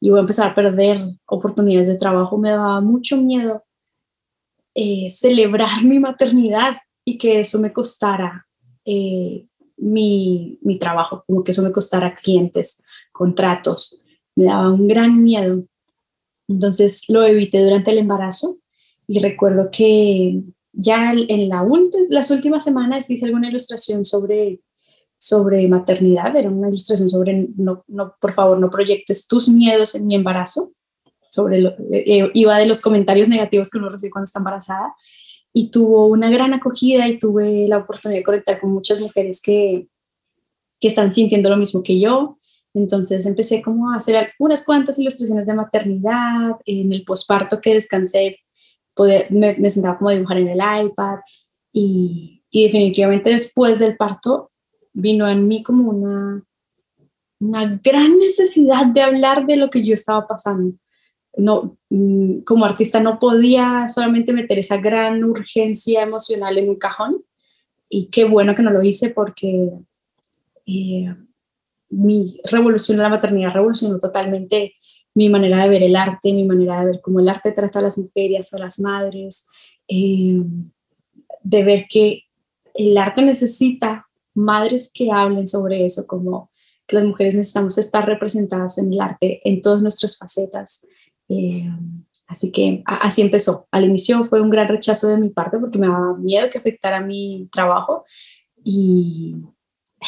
y 0.04 0.10
voy 0.10 0.18
a 0.18 0.22
empezar 0.22 0.50
a 0.50 0.54
perder 0.54 1.00
oportunidades 1.26 1.88
de 1.88 1.96
trabajo? 1.96 2.36
Me 2.36 2.50
daba 2.50 2.80
mucho 2.80 3.16
miedo 3.16 3.64
eh, 4.74 5.08
celebrar 5.08 5.82
mi 5.84 5.98
maternidad 5.98 6.76
y 7.04 7.18
que 7.18 7.40
eso 7.40 7.58
me 7.60 7.72
costara 7.72 8.46
eh, 8.84 9.46
mi, 9.76 10.58
mi 10.62 10.78
trabajo, 10.78 11.24
como 11.26 11.42
que 11.42 11.52
eso 11.52 11.62
me 11.62 11.72
costara 11.72 12.14
clientes, 12.14 12.84
contratos. 13.12 14.02
Me 14.36 14.44
daba 14.44 14.70
un 14.72 14.88
gran 14.88 15.22
miedo 15.22 15.64
entonces 16.48 17.04
lo 17.08 17.22
evité 17.24 17.62
durante 17.62 17.90
el 17.90 17.98
embarazo 17.98 18.58
y 19.06 19.18
recuerdo 19.20 19.70
que 19.70 20.42
ya 20.72 21.12
en 21.12 21.48
la 21.48 21.66
las 22.10 22.30
últimas 22.30 22.64
semanas 22.64 23.10
hice 23.10 23.26
alguna 23.26 23.48
ilustración 23.48 24.04
sobre, 24.04 24.60
sobre 25.24 25.66
maternidad, 25.68 26.37
era 26.37 26.50
una 26.50 26.68
ilustración 26.68 27.08
sobre, 27.08 27.48
no, 27.56 27.82
no, 27.88 28.14
por 28.20 28.34
favor, 28.34 28.58
no 28.58 28.68
proyectes 28.68 29.26
tus 29.26 29.48
miedos 29.48 29.94
en 29.94 30.06
mi 30.06 30.14
embarazo, 30.14 30.72
sobre 31.30 31.62
lo, 31.62 31.70
eh, 31.90 32.30
iba 32.34 32.58
de 32.58 32.66
los 32.66 32.82
comentarios 32.82 33.30
negativos 33.30 33.70
que 33.70 33.78
uno 33.78 33.88
recibe 33.88 34.10
cuando 34.10 34.26
está 34.26 34.40
embarazada, 34.40 34.94
y 35.54 35.70
tuvo 35.70 36.08
una 36.08 36.28
gran 36.28 36.52
acogida 36.52 37.08
y 37.08 37.16
tuve 37.16 37.66
la 37.66 37.78
oportunidad 37.78 38.20
de 38.20 38.24
conectar 38.24 38.60
con 38.60 38.70
muchas 38.70 39.00
mujeres 39.00 39.40
que, 39.40 39.88
que 40.78 40.88
están 40.88 41.10
sintiendo 41.10 41.48
lo 41.48 41.56
mismo 41.56 41.82
que 41.82 41.98
yo. 41.98 42.38
Entonces 42.74 43.24
empecé 43.24 43.62
como 43.62 43.92
a 43.92 43.96
hacer 43.96 44.32
unas 44.38 44.66
cuantas 44.66 44.98
ilustraciones 44.98 45.46
de 45.46 45.54
maternidad, 45.54 46.56
en 46.66 46.92
el 46.92 47.02
posparto 47.04 47.62
que 47.62 47.72
descansé, 47.72 48.40
poder, 48.92 49.30
me, 49.30 49.54
me, 49.56 49.70
sentaba 49.70 49.96
como 49.96 50.10
a 50.10 50.14
dibujar 50.14 50.37
en 50.37 50.48
el 50.48 50.58
iPad 50.58 51.20
y, 51.72 52.42
y, 52.50 52.64
definitivamente 52.64 53.30
después 53.30 53.78
del 53.78 53.96
parto 53.96 54.50
vino 54.94 55.28
en 55.28 55.46
mí 55.46 55.62
como 55.62 55.90
una, 55.90 56.42
una 57.40 57.80
gran 57.85 58.18
necesidad 58.18 58.87
de 58.87 59.02
hablar 59.02 59.44
de 59.44 59.57
lo 59.57 59.68
que 59.68 59.85
yo 59.85 59.92
estaba 59.92 60.26
pasando. 60.26 60.74
No, 61.37 61.76
mm, 61.90 62.38
como 62.40 62.64
artista 62.64 63.00
no 63.00 63.18
podía 63.18 63.87
solamente 63.88 64.33
meter 64.33 64.59
esa 64.59 64.76
gran 64.76 65.22
urgencia 65.24 66.02
emocional 66.02 66.57
en 66.57 66.70
un 66.70 66.76
cajón 66.76 67.24
y 67.88 68.07
qué 68.07 68.24
bueno 68.24 68.54
que 68.54 68.62
no 68.62 68.70
lo 68.70 68.83
hice 68.85 69.11
porque 69.11 69.70
eh, 70.64 71.14
mi 71.90 72.40
revolución 72.44 72.96
de 72.96 73.02
la 73.02 73.09
maternidad 73.09 73.52
revolucionó 73.52 73.98
totalmente 73.98 74.74
mi 75.14 75.28
manera 75.28 75.62
de 75.62 75.68
ver 75.68 75.83
el 75.83 75.96
arte, 75.96 76.33
mi 76.33 76.44
manera 76.44 76.80
de 76.80 76.87
ver 76.87 77.00
cómo 77.00 77.20
el 77.20 77.28
arte 77.28 77.52
trata 77.52 77.80
a 77.80 77.83
las 77.83 77.98
mujeres, 77.98 78.54
a 78.54 78.59
las 78.59 78.80
madres, 78.80 79.48
eh, 79.88 80.40
de 81.42 81.64
ver 81.64 81.87
que 81.88 82.24
el 82.74 82.96
arte 82.96 83.22
necesita 83.22 84.09
madres 84.35 84.90
que 84.92 85.11
hablen 85.11 85.47
sobre 85.47 85.85
eso, 85.85 86.07
como 86.07 86.51
que 86.87 86.97
las 86.97 87.05
mujeres 87.05 87.35
necesitamos 87.35 87.79
estar 87.79 88.07
representadas 88.07 88.79
en 88.79 88.92
el 88.92 89.01
arte 89.01 89.40
en 89.44 89.61
todas 89.61 89.81
nuestras 89.81 90.18
facetas, 90.18 90.87
eh, 91.29 91.68
así 92.27 92.53
que 92.53 92.83
así 92.87 93.23
empezó. 93.23 93.66
Al 93.70 93.85
inicio 93.85 94.25
fue 94.25 94.40
un 94.40 94.51
gran 94.51 94.68
rechazo 94.68 95.09
de 95.09 95.18
mi 95.18 95.31
parte 95.31 95.59
porque 95.59 95.79
me 95.79 95.87
daba 95.87 96.16
miedo 96.16 96.51
que 96.51 96.59
afectara 96.59 97.01
mi 97.01 97.49
trabajo 97.51 98.05
y 98.62 99.37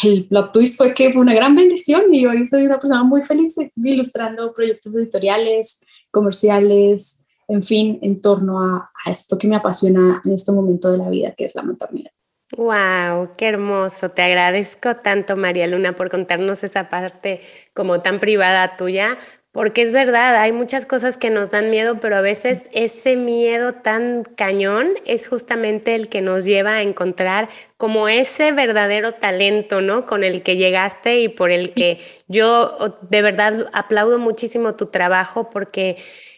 el 0.02 0.26
plot 0.26 0.52
twist 0.52 0.76
fue 0.76 0.92
que 0.92 1.12
fue 1.12 1.22
una 1.22 1.34
gran 1.34 1.54
bendición 1.54 2.12
y 2.12 2.26
hoy 2.26 2.44
soy 2.44 2.66
una 2.66 2.78
persona 2.78 3.02
muy 3.04 3.22
feliz 3.22 3.56
ilustrando 3.76 4.52
proyectos 4.52 4.94
editoriales, 4.94 5.82
comerciales, 6.10 7.24
en 7.48 7.62
fin, 7.62 7.98
en 8.02 8.20
torno 8.20 8.60
a, 8.60 8.90
a 9.04 9.10
esto 9.10 9.38
que 9.38 9.46
me 9.46 9.56
apasiona 9.56 10.20
en 10.24 10.32
este 10.32 10.52
momento 10.52 10.90
de 10.90 10.98
la 10.98 11.08
vida, 11.08 11.34
que 11.34 11.44
es 11.44 11.54
la 11.54 11.62
maternidad. 11.62 12.10
Wow, 12.52 13.32
qué 13.36 13.48
hermoso. 13.48 14.08
Te 14.10 14.22
agradezco 14.22 14.94
tanto, 14.96 15.36
María 15.36 15.66
Luna, 15.66 15.96
por 15.96 16.10
contarnos 16.10 16.62
esa 16.62 16.88
parte 16.88 17.40
como 17.74 18.02
tan 18.02 18.20
privada 18.20 18.76
tuya, 18.76 19.18
porque 19.50 19.82
es 19.82 19.92
verdad, 19.92 20.36
hay 20.36 20.52
muchas 20.52 20.86
cosas 20.86 21.16
que 21.16 21.28
nos 21.30 21.50
dan 21.50 21.70
miedo, 21.70 21.98
pero 21.98 22.14
a 22.16 22.20
veces 22.20 22.68
ese 22.72 23.16
miedo 23.16 23.72
tan 23.74 24.22
cañón 24.22 24.86
es 25.06 25.26
justamente 25.26 25.96
el 25.96 26.08
que 26.08 26.20
nos 26.20 26.44
lleva 26.44 26.74
a 26.76 26.82
encontrar 26.82 27.48
como 27.78 28.08
ese 28.08 28.52
verdadero 28.52 29.14
talento, 29.14 29.80
¿no? 29.80 30.06
Con 30.06 30.22
el 30.22 30.42
que 30.44 30.56
llegaste 30.56 31.20
y 31.20 31.28
por 31.28 31.50
el 31.50 31.72
que 31.74 31.98
yo 32.28 32.76
de 33.10 33.22
verdad 33.22 33.68
aplaudo 33.72 34.20
muchísimo 34.20 34.76
tu 34.76 34.86
trabajo 34.86 35.50
porque 35.50 35.96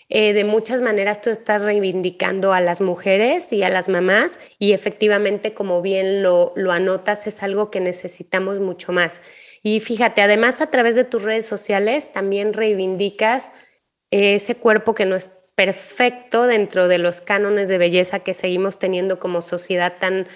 eh, 0.09 0.33
de 0.33 0.45
muchas 0.45 0.81
maneras 0.81 1.21
tú 1.21 1.31
estás 1.31 1.65
reivindicando 1.65 2.53
a 2.53 2.61
las 2.61 2.81
mujeres 2.81 3.53
y 3.53 3.63
a 3.63 3.69
las 3.69 3.89
mamás 3.89 4.39
y 4.59 4.73
efectivamente, 4.73 5.55
como 5.55 5.83
bien 5.83 6.23
lo, 6.23 6.53
lo 6.57 6.73
anotas, 6.73 7.27
es 7.27 7.43
algo 7.43 7.71
que 7.71 7.81
necesitamos 7.81 8.59
mucho 8.59 8.93
más. 8.93 9.21
Y 9.63 9.81
fíjate, 9.81 10.23
además 10.23 10.61
a 10.61 10.71
través 10.71 10.95
de 10.95 11.05
tus 11.05 11.23
redes 11.23 11.47
sociales 11.47 12.11
también 12.13 12.53
reivindicas 12.53 13.53
ese 14.11 14.55
cuerpo 14.55 14.95
que 14.95 15.05
no 15.05 15.17
es 15.17 15.31
perfecto 15.55 16.47
dentro 16.47 16.89
de 16.89 16.99
los 16.99 17.21
cánones 17.21 17.69
de 17.69 17.79
belleza 17.79 18.21
que 18.21 18.33
seguimos 18.33 18.79
teniendo 18.79 19.19
como 19.19 19.41
sociedad 19.41 19.95
tan 19.99 20.27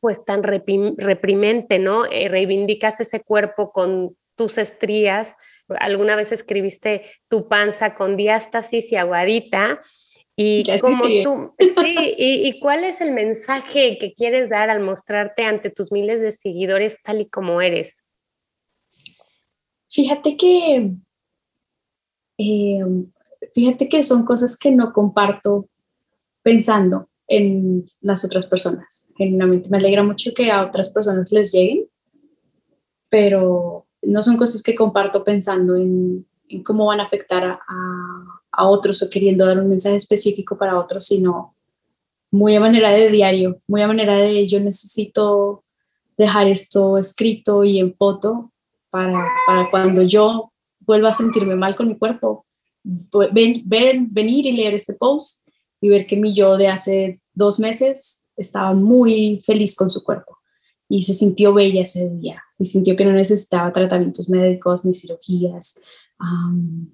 pues 0.00 0.24
tan 0.24 0.42
reprimente, 0.42 1.78
¿no? 1.78 2.04
Eh, 2.06 2.28
reivindicas 2.28 3.00
ese 3.00 3.20
cuerpo 3.20 3.72
con 3.72 4.16
tus 4.36 4.58
estrías. 4.58 5.36
Alguna 5.68 6.16
vez 6.16 6.32
escribiste 6.32 7.02
tu 7.28 7.48
panza 7.48 7.94
con 7.94 8.16
diástasis 8.16 8.92
y 8.92 8.96
aguadita. 8.96 9.78
Y 10.40 10.64
como 10.80 11.02
tú, 11.02 11.54
sí, 11.58 12.14
y, 12.16 12.60
cuál 12.60 12.84
es 12.84 13.00
el 13.00 13.12
mensaje 13.12 13.98
que 13.98 14.12
quieres 14.12 14.50
dar 14.50 14.70
al 14.70 14.80
mostrarte 14.80 15.42
ante 15.42 15.68
tus 15.68 15.90
miles 15.90 16.20
de 16.20 16.30
seguidores 16.30 17.02
tal 17.02 17.20
y 17.22 17.28
como 17.28 17.60
eres? 17.60 18.04
Fíjate 19.90 20.36
que, 20.36 20.92
eh, 22.38 22.84
fíjate 23.52 23.88
que 23.88 24.04
son 24.04 24.24
cosas 24.24 24.56
que 24.56 24.70
no 24.70 24.92
comparto 24.92 25.68
pensando 26.42 27.08
en 27.26 27.84
las 28.00 28.24
otras 28.24 28.46
personas. 28.46 29.12
Genuinamente 29.16 29.68
me 29.70 29.78
alegra 29.78 30.04
mucho 30.04 30.32
que 30.34 30.52
a 30.52 30.64
otras 30.64 30.90
personas 30.90 31.32
les 31.32 31.52
lleguen, 31.52 31.88
pero 33.08 33.87
no 34.02 34.22
son 34.22 34.36
cosas 34.36 34.62
que 34.62 34.74
comparto 34.74 35.24
pensando 35.24 35.76
en, 35.76 36.26
cómo 36.64 36.86
van 36.86 37.00
a 37.00 37.04
afectar 37.04 37.44
a, 37.44 37.58
otros 38.60 39.00
o 39.02 39.10
queriendo 39.10 39.46
dar 39.46 39.60
un 39.60 39.68
mensaje 39.68 39.94
específico 39.94 40.58
para 40.58 40.80
otros, 40.80 41.06
sino 41.06 41.54
muy 42.32 42.56
a 42.56 42.60
manera 42.60 42.90
de 42.90 43.08
diario, 43.08 43.60
muy 43.68 43.82
a 43.82 43.86
manera 43.86 44.16
de 44.16 44.48
yo 44.48 44.58
necesito 44.58 45.62
dejar 46.16 46.48
esto 46.48 46.98
escrito 46.98 47.62
y 47.62 47.78
en 47.78 47.92
foto 47.92 48.50
para, 48.90 49.28
para 49.46 49.70
cuando 49.70 50.02
yo 50.02 50.50
vuelva 50.80 51.10
a 51.10 51.12
sentirme 51.12 51.54
mal 51.54 51.76
con 51.76 51.86
mi 51.86 51.96
cuerpo, 51.96 52.46
ven, 52.82 53.62
ven, 53.64 54.08
venir 54.10 54.46
y 54.46 54.52
leer 54.52 54.74
este 54.74 54.94
post 54.94 55.46
y 55.80 55.88
ver 55.88 56.04
que 56.04 56.16
mi 56.16 56.34
yo 56.34 56.56
de 56.56 56.66
hace 56.66 57.20
dos 57.34 57.60
meses 57.60 58.26
estaba 58.36 58.72
muy 58.72 59.40
feliz 59.46 59.76
con 59.76 59.88
su 59.88 60.02
cuerpo 60.02 60.37
y 60.88 61.02
se 61.02 61.14
sintió 61.14 61.52
bella 61.52 61.82
ese 61.82 62.08
día 62.08 62.42
y 62.58 62.64
sintió 62.64 62.96
que 62.96 63.04
no 63.04 63.12
necesitaba 63.12 63.72
tratamientos 63.72 64.28
médicos 64.28 64.84
ni 64.84 64.94
cirugías. 64.94 65.80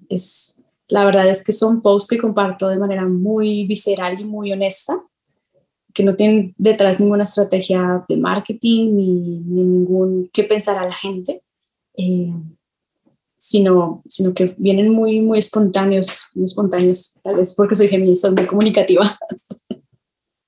es, 0.09 0.65
la 0.87 1.05
verdad 1.05 1.29
es 1.29 1.43
que 1.43 1.51
son 1.51 1.81
posts 1.81 2.09
que 2.09 2.17
comparto 2.17 2.67
de 2.67 2.77
manera 2.77 3.07
muy 3.07 3.65
visceral 3.65 4.19
y 4.19 4.25
muy 4.25 4.51
honesta, 4.51 5.01
que 5.93 6.03
no 6.03 6.15
tienen 6.15 6.53
detrás 6.57 6.99
ninguna 6.99 7.23
estrategia 7.23 8.05
de 8.07 8.17
marketing 8.17 8.95
ni, 8.95 9.39
ni 9.39 9.63
ningún 9.63 10.29
qué 10.33 10.43
pensar 10.43 10.77
a 10.77 10.85
la 10.85 10.93
gente, 10.93 11.41
eh, 11.97 12.33
sino, 13.37 14.03
sino 14.07 14.33
que 14.33 14.55
vienen 14.57 14.89
muy, 14.89 15.21
muy 15.21 15.39
espontáneos, 15.39 16.27
muy 16.35 16.45
espontáneos, 16.45 17.19
tal 17.23 17.37
vez 17.37 17.55
porque 17.55 17.75
soy 17.75 17.87
Géminis, 17.87 18.21
soy 18.21 18.31
muy 18.35 18.45
comunicativa. 18.45 19.17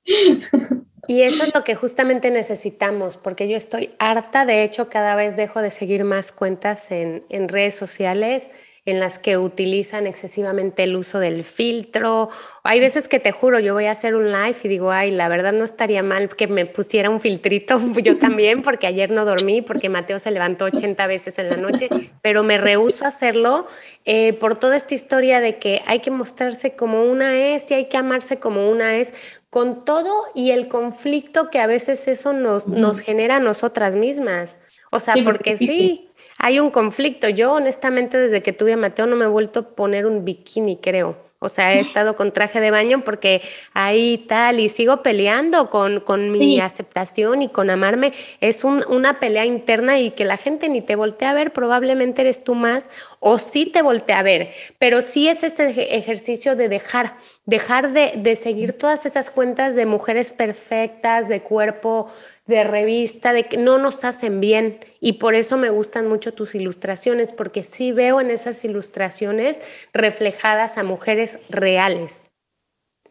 Y 1.08 1.22
eso 1.22 1.44
es 1.44 1.54
lo 1.54 1.64
que 1.64 1.76
justamente 1.76 2.32
necesitamos, 2.32 3.18
porque 3.18 3.48
yo 3.48 3.56
estoy 3.56 3.92
harta, 3.98 4.46
de 4.46 4.64
hecho 4.64 4.90
cada 4.90 5.16
vez 5.16 5.38
dejo 5.38 5.62
de 5.62 5.72
seguir 5.72 6.04
más 6.04 6.32
cuentas 6.32 6.92
en, 6.92 7.24
en 7.30 7.48
redes 7.48 7.76
sociales 7.76 8.50
en 8.88 9.02
las 9.02 9.20
que 9.20 9.38
utilizan 9.38 10.08
excesivamente 10.08 10.84
el 10.84 10.96
uso 10.96 11.20
del 11.20 11.44
filtro. 11.44 12.30
Hay 12.64 12.80
veces 12.80 13.10
que 13.10 13.20
te 13.20 13.34
juro, 13.34 13.60
yo 13.60 13.74
voy 13.74 13.86
a 13.86 13.92
hacer 13.92 14.16
un 14.16 14.32
live 14.32 14.56
y 14.64 14.68
digo, 14.70 14.92
ay, 14.92 15.12
la 15.12 15.28
verdad 15.28 15.52
no 15.52 15.66
estaría 15.66 16.02
mal 16.04 16.30
que 16.30 16.48
me 16.48 16.66
pusiera 16.66 17.10
un 17.10 17.20
filtrito 17.20 17.82
yo 18.02 18.18
también, 18.18 18.62
porque 18.62 18.88
ayer 18.88 19.12
no 19.12 19.26
dormí, 19.26 19.62
porque 19.62 19.90
Mateo 19.90 20.20
se 20.20 20.32
levantó 20.32 20.66
80 20.66 21.06
veces 21.06 21.38
en 21.38 21.50
la 21.50 21.58
noche, 21.58 21.90
pero 22.22 22.44
me 22.44 22.58
rehuso 22.58 23.04
a 23.04 23.10
hacerlo 23.10 23.68
eh, 24.06 24.32
por 24.32 24.58
toda 24.58 24.78
esta 24.78 24.96
historia 24.96 25.42
de 25.42 25.58
que 25.58 25.82
hay 25.86 26.00
que 26.00 26.10
mostrarse 26.10 26.78
como 26.78 27.04
una 27.04 27.38
es 27.38 27.70
y 27.70 27.74
hay 27.74 27.86
que 27.90 27.98
amarse 27.98 28.40
como 28.40 28.72
una 28.72 28.96
es, 28.96 29.37
con 29.58 29.86
todo 29.86 30.26
y 30.36 30.52
el 30.52 30.68
conflicto 30.68 31.50
que 31.50 31.58
a 31.58 31.66
veces 31.66 32.08
eso 32.08 32.32
nos, 32.32 32.68
nos 32.68 33.00
genera 33.00 33.38
a 33.38 33.40
nosotras 33.40 33.96
mismas. 33.96 34.60
O 34.92 35.00
sea, 35.00 35.16
porque 35.26 35.58
sí, 35.58 36.12
hay 36.38 36.60
un 36.60 36.70
conflicto. 36.70 37.28
Yo 37.28 37.54
honestamente 37.54 38.20
desde 38.20 38.44
que 38.44 38.54
tuve 38.54 38.74
a 38.74 38.78
Mateo 38.78 39.08
no 39.08 39.16
me 39.16 39.26
he 39.26 39.28
vuelto 39.28 39.62
a 39.62 39.70
poner 39.70 40.06
un 40.06 40.24
bikini, 40.24 40.78
creo. 40.78 41.18
O 41.40 41.50
sea, 41.50 41.76
he 41.76 41.80
estado 41.80 42.16
con 42.16 42.32
traje 42.32 42.60
de 42.60 42.72
baño 42.72 43.04
porque 43.04 43.42
ahí 43.74 44.26
tal, 44.28 44.60
y 44.60 44.70
sigo 44.70 45.04
peleando 45.04 45.70
con, 45.70 46.00
con 46.00 46.32
mi 46.32 46.60
aceptación 46.60 47.44
y 47.44 47.50
con 47.50 47.70
amarme. 47.70 48.12
Es 48.42 48.64
una 48.64 49.20
pelea 49.20 49.46
interna 49.46 50.00
y 50.00 50.10
que 50.10 50.26
la 50.26 50.38
gente 50.38 50.68
ni 50.68 50.82
te 50.82 50.96
voltea 50.96 51.30
a 51.30 51.34
ver, 51.34 51.54
probablemente 51.54 52.22
eres 52.22 52.44
tú 52.44 52.56
más, 52.56 52.90
o 53.20 53.38
sí 53.38 53.68
te 53.68 53.84
voltea 53.84 54.20
a 54.20 54.24
ver. 54.24 54.50
Pero 54.80 55.02
sí 55.02 55.28
es 55.28 55.44
este 55.44 55.96
ejercicio 55.96 56.56
de 56.56 56.70
dejar, 56.70 57.16
dejar 57.46 57.92
de, 57.92 58.14
de 58.16 58.36
seguir 58.36 58.74
todas 58.74 59.06
esas 59.06 59.30
cuentas 59.30 59.76
de 59.76 59.86
mujeres 59.86 60.34
perfectas, 60.34 61.30
de 61.30 61.42
cuerpo 61.42 62.12
de 62.48 62.64
revista, 62.64 63.34
de 63.34 63.48
que 63.48 63.58
no 63.58 63.78
nos 63.78 64.04
hacen 64.04 64.40
bien. 64.40 64.80
Y 65.00 65.14
por 65.14 65.36
eso 65.36 65.58
me 65.58 65.70
gustan 65.70 66.08
mucho 66.08 66.34
tus 66.34 66.56
ilustraciones, 66.56 67.34
porque 67.34 67.64
sí 67.64 67.92
veo 67.92 68.22
en 68.22 68.32
esas 68.32 68.64
ilustraciones 68.66 69.88
reflejadas 69.94 70.78
a 70.78 70.84
mujeres 70.84 71.38
reales. 71.50 72.28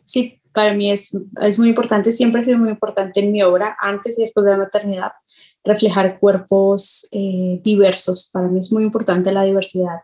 Sí, 0.04 0.40
para 0.52 0.72
mí 0.72 0.90
es, 0.90 1.16
es 1.42 1.58
muy 1.58 1.68
importante, 1.68 2.10
siempre 2.12 2.40
ha 2.40 2.44
sido 2.44 2.58
muy 2.58 2.70
importante 2.70 3.20
en 3.20 3.30
mi 3.30 3.42
obra, 3.42 3.76
antes 3.78 4.18
y 4.18 4.22
después 4.22 4.46
de 4.46 4.52
la 4.52 4.58
maternidad, 4.58 5.12
reflejar 5.66 6.18
cuerpos 6.18 7.08
eh, 7.12 7.60
diversos. 7.62 8.30
Para 8.32 8.48
mí 8.48 8.60
es 8.60 8.72
muy 8.72 8.84
importante 8.84 9.32
la 9.32 9.42
diversidad 9.42 10.00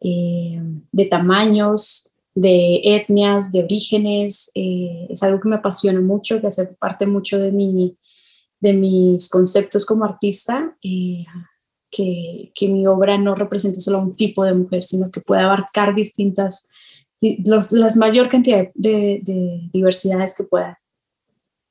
eh, 0.00 0.60
de 0.92 1.04
tamaños, 1.06 2.14
de 2.34 2.80
etnias, 2.82 3.52
de 3.52 3.62
orígenes. 3.62 4.50
Eh, 4.54 5.06
es 5.08 5.22
algo 5.22 5.40
que 5.40 5.48
me 5.48 5.56
apasiona 5.56 6.00
mucho, 6.00 6.40
que 6.40 6.48
hace 6.48 6.66
parte 6.78 7.06
mucho 7.06 7.38
de, 7.38 7.52
mi, 7.52 7.96
de 8.64 8.72
mis 8.72 9.28
conceptos 9.28 9.84
como 9.84 10.06
artista, 10.06 10.74
que, 10.80 12.52
que, 12.54 12.68
mi 12.68 12.86
obra 12.86 13.18
no 13.18 13.34
represente 13.34 13.78
solo 13.80 14.00
un 14.00 14.16
tipo 14.16 14.42
de 14.42 14.54
mujer, 14.54 14.82
sino 14.82 15.10
que 15.10 15.20
pueda 15.20 15.44
abarcar 15.44 15.94
distintas, 15.94 16.70
las 17.20 17.96
mayor 17.96 18.30
cantidad 18.30 18.68
de, 18.74 19.20
de 19.22 19.68
diversidades 19.70 20.34
que 20.36 20.44
pueda. 20.44 20.80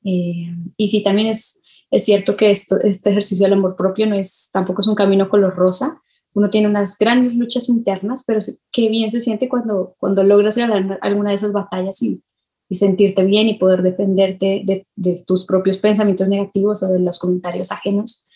y 0.02 0.88
sí, 0.88 1.02
también 1.02 1.28
es 1.28 1.60
es 1.90 2.04
cierto 2.04 2.36
que 2.36 2.50
esto, 2.50 2.76
este 2.82 3.10
ejercicio 3.10 3.44
del 3.44 3.52
amor 3.52 3.76
propio 3.76 4.06
no 4.06 4.16
es, 4.16 4.50
tampoco 4.52 4.80
es 4.80 4.88
un 4.88 4.96
camino 4.96 5.28
color 5.28 5.54
rosa. 5.54 6.02
Uno 6.32 6.50
tiene 6.50 6.66
unas 6.66 6.98
grandes 6.98 7.36
luchas 7.36 7.68
internas, 7.68 8.24
pero 8.26 8.40
qué 8.72 8.88
bien 8.88 9.10
se 9.10 9.20
siente 9.20 9.48
cuando, 9.48 9.94
cuando 9.98 10.24
logras 10.24 10.56
ganar 10.56 10.98
alguna 11.02 11.30
de 11.30 11.36
esas 11.36 11.52
batallas 11.52 12.02
y, 12.02 12.20
y 12.68 12.76
sentirte 12.76 13.24
bien 13.24 13.48
y 13.48 13.58
poder 13.58 13.82
defenderte 13.82 14.62
de, 14.64 14.86
de, 14.96 15.22
tus 15.26 15.44
propios 15.44 15.78
pensamientos 15.78 16.28
negativos 16.28 16.82
o 16.82 16.88
de 16.88 16.98
los 16.98 17.18
comentarios 17.18 17.70
ajenos. 17.72 18.26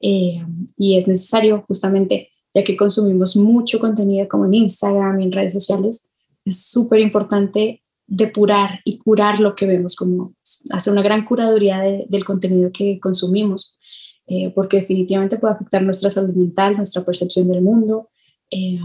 Eh, 0.00 0.42
y 0.76 0.96
es 0.96 1.08
necesario 1.08 1.64
justamente, 1.66 2.30
ya 2.54 2.64
que 2.64 2.76
consumimos 2.76 3.36
mucho 3.36 3.78
contenido 3.78 4.28
como 4.28 4.46
en 4.46 4.54
Instagram 4.54 5.20
y 5.20 5.24
en 5.24 5.32
redes 5.32 5.52
sociales, 5.52 6.10
es 6.44 6.70
súper 6.70 7.00
importante 7.00 7.82
depurar 8.08 8.80
y 8.84 8.98
curar 8.98 9.38
lo 9.38 9.54
que 9.54 9.66
vemos, 9.66 9.94
como 9.94 10.34
hacer 10.70 10.92
una 10.92 11.02
gran 11.02 11.24
curaduría 11.24 11.82
del 12.08 12.24
contenido 12.24 12.70
que 12.72 12.98
consumimos, 12.98 13.78
eh, 14.26 14.50
porque 14.54 14.78
definitivamente 14.78 15.38
puede 15.38 15.54
afectar 15.54 15.82
nuestra 15.82 16.08
salud 16.08 16.34
mental, 16.34 16.76
nuestra 16.76 17.04
percepción 17.04 17.48
del 17.48 17.60
mundo. 17.62 18.08
Eh, 18.50 18.78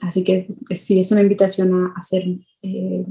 así 0.00 0.24
que 0.24 0.48
sí, 0.74 0.98
es 0.98 1.12
una 1.12 1.20
invitación 1.20 1.92
a, 1.94 2.02
ser 2.02 2.24
eh, 2.62 3.04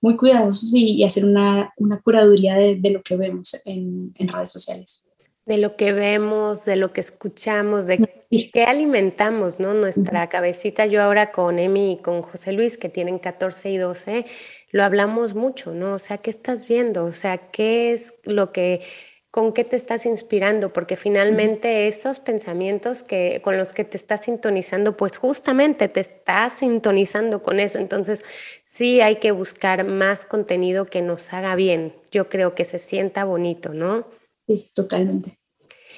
muy 0.00 0.16
cuidadosos 0.16 0.72
y, 0.74 1.04
hacer 1.04 1.24
una, 1.24 1.72
una 1.76 2.00
curaduría 2.00 2.56
de, 2.56 2.90
lo 2.90 3.02
que 3.02 3.16
vemos 3.16 3.60
en, 3.64 4.12
en 4.16 4.28
redes 4.28 4.52
sociales 4.52 5.10
de 5.50 5.58
lo 5.58 5.74
que 5.74 5.92
vemos, 5.92 6.64
de 6.64 6.76
lo 6.76 6.92
que 6.92 7.00
escuchamos, 7.00 7.86
de 7.86 8.08
qué 8.52 8.64
alimentamos, 8.64 9.58
¿no? 9.58 9.74
Nuestra 9.74 10.28
cabecita. 10.28 10.86
Yo 10.86 11.02
ahora 11.02 11.32
con 11.32 11.58
Emi 11.58 11.94
y 11.94 11.96
con 11.96 12.22
José 12.22 12.52
Luis, 12.52 12.78
que 12.78 12.88
tienen 12.88 13.18
14 13.18 13.70
y 13.70 13.76
12, 13.76 14.26
lo 14.70 14.84
hablamos 14.84 15.34
mucho, 15.34 15.72
¿no? 15.72 15.94
O 15.94 15.98
sea, 15.98 16.18
¿qué 16.18 16.30
estás 16.30 16.68
viendo? 16.68 17.04
O 17.04 17.10
sea, 17.10 17.38
¿qué 17.50 17.92
es 17.92 18.14
lo 18.22 18.52
que, 18.52 18.80
con 19.30 19.52
qué 19.52 19.64
te 19.64 19.76
estás 19.76 20.06
inspirando? 20.06 20.72
Porque 20.72 20.96
finalmente 20.96 21.86
esos 21.86 22.18
pensamientos 22.18 23.02
que, 23.02 23.40
con 23.42 23.56
los 23.56 23.72
que 23.72 23.84
te 23.84 23.96
estás 23.96 24.24
sintonizando, 24.24 24.96
pues 24.96 25.18
justamente 25.18 25.88
te 25.88 26.00
estás 26.00 26.54
sintonizando 26.54 27.42
con 27.42 27.60
eso. 27.60 27.78
Entonces, 27.78 28.24
sí 28.64 29.00
hay 29.00 29.16
que 29.16 29.30
buscar 29.30 29.84
más 29.84 30.24
contenido 30.24 30.86
que 30.86 31.02
nos 31.02 31.32
haga 31.32 31.54
bien. 31.54 31.94
Yo 32.10 32.28
creo 32.28 32.54
que 32.54 32.64
se 32.64 32.78
sienta 32.78 33.24
bonito, 33.24 33.72
¿no? 33.72 34.06
Sí, 34.46 34.70
totalmente. 34.74 35.38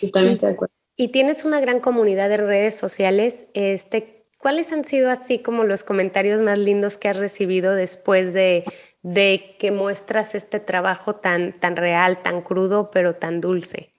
Totalmente 0.00 0.46
de 0.46 0.52
acuerdo. 0.52 0.74
Y 0.94 1.08
tienes 1.08 1.44
una 1.46 1.60
gran 1.60 1.80
comunidad 1.80 2.28
de 2.28 2.36
redes 2.36 2.74
sociales. 2.74 3.46
Este, 3.54 4.21
¿Cuáles 4.42 4.72
han 4.72 4.84
sido 4.84 5.08
así 5.08 5.38
como 5.38 5.62
los 5.62 5.84
comentarios 5.84 6.40
más 6.40 6.58
lindos 6.58 6.98
que 6.98 7.08
has 7.08 7.16
recibido 7.16 7.76
después 7.76 8.34
de, 8.34 8.64
de 9.04 9.54
que 9.60 9.70
muestras 9.70 10.34
este 10.34 10.58
trabajo 10.58 11.14
tan, 11.14 11.52
tan 11.52 11.76
real, 11.76 12.22
tan 12.22 12.42
crudo, 12.42 12.90
pero 12.90 13.14
tan 13.14 13.40
dulce? 13.40 13.92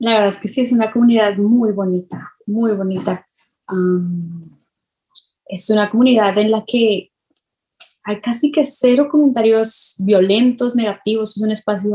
La 0.00 0.14
verdad 0.14 0.30
es 0.30 0.38
que 0.38 0.48
sí, 0.48 0.62
es 0.62 0.72
una 0.72 0.90
comunidad 0.90 1.36
muy 1.36 1.70
bonita, 1.70 2.32
muy 2.46 2.72
bonita. 2.72 3.24
es 5.46 5.70
una 5.70 5.88
comunidad 5.88 6.36
en 6.36 6.50
la 6.50 6.64
que 6.66 7.12
hay 8.02 8.20
casi 8.20 8.50
que 8.50 8.64
cero 8.64 9.06
comentarios 9.08 9.94
violentos, 10.00 10.74
negativos. 10.74 11.36
Es 11.36 11.42
un 11.44 11.52
espacio 11.52 11.94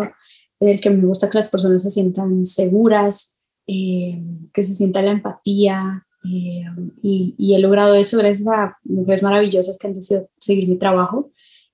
en 0.61 0.69
el 0.69 0.79
que 0.79 0.89
me 0.89 1.05
gusta 1.05 1.29
que 1.29 1.39
las 1.39 1.49
personas 1.49 1.83
se 1.83 1.89
sientan 1.89 2.45
seguras, 2.45 3.37
eh, 3.67 4.23
que 4.53 4.63
se 4.63 4.75
sienta 4.75 5.01
la 5.01 5.11
empatía, 5.11 6.07
eh, 6.25 6.65
y, 7.01 7.53
he 7.53 7.59
logrado 7.59 7.95
eso 7.95 8.17
gracias 8.17 8.47
a 8.47 8.77
mujeres 8.83 9.23
maravillosas 9.23 9.77
que 9.77 9.87
han 9.87 9.93
decidido 9.93 10.29
seguir 10.39 10.67
mi 10.67 10.77
trabajo. 10.77 11.31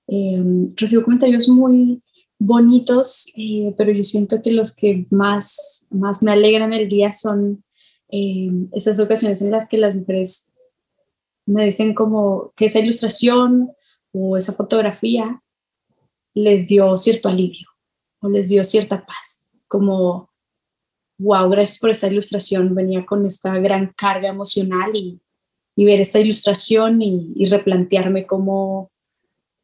Eh, 0.08 0.42
recibo 0.76 1.04
comentarios 1.04 1.48
muy 1.48 2.02
bonitos, 2.38 3.26
eh, 3.36 3.74
pero 3.76 3.92
yo 3.92 4.02
siento 4.02 4.42
que 4.42 4.50
los 4.50 4.74
que 4.74 5.06
más, 5.10 5.86
más 5.90 6.22
me 6.22 6.32
alegran 6.32 6.72
el 6.72 6.88
día 6.88 7.12
son 7.12 7.64
esas 8.72 8.98
ocasiones 8.98 9.40
en 9.40 9.52
las 9.52 9.68
que 9.68 9.78
las 9.78 9.94
mujeres 9.94 10.50
me 11.46 11.64
dicen 11.64 11.94
como 11.94 12.52
que 12.56 12.64
esa 12.64 12.80
ilustración 12.80 13.70
o 14.12 14.36
esa 14.36 14.52
fotografía 14.52 15.40
les 16.34 16.66
dio 16.66 16.96
cierto 16.96 17.28
alivio 17.28 17.68
o 18.20 18.28
les 18.28 18.48
dio 18.48 18.64
cierta 18.64 19.06
paz, 19.06 19.48
como 19.68 20.29
wow, 21.20 21.48
gracias 21.50 21.78
por 21.78 21.90
esta 21.90 22.08
ilustración, 22.08 22.74
venía 22.74 23.04
con 23.04 23.26
esta 23.26 23.58
gran 23.58 23.92
carga 23.96 24.28
emocional 24.28 24.90
y, 24.94 25.20
y 25.76 25.84
ver 25.84 26.00
esta 26.00 26.18
ilustración 26.18 27.02
y, 27.02 27.32
y 27.36 27.44
replantearme 27.44 28.26
cómo, 28.26 28.90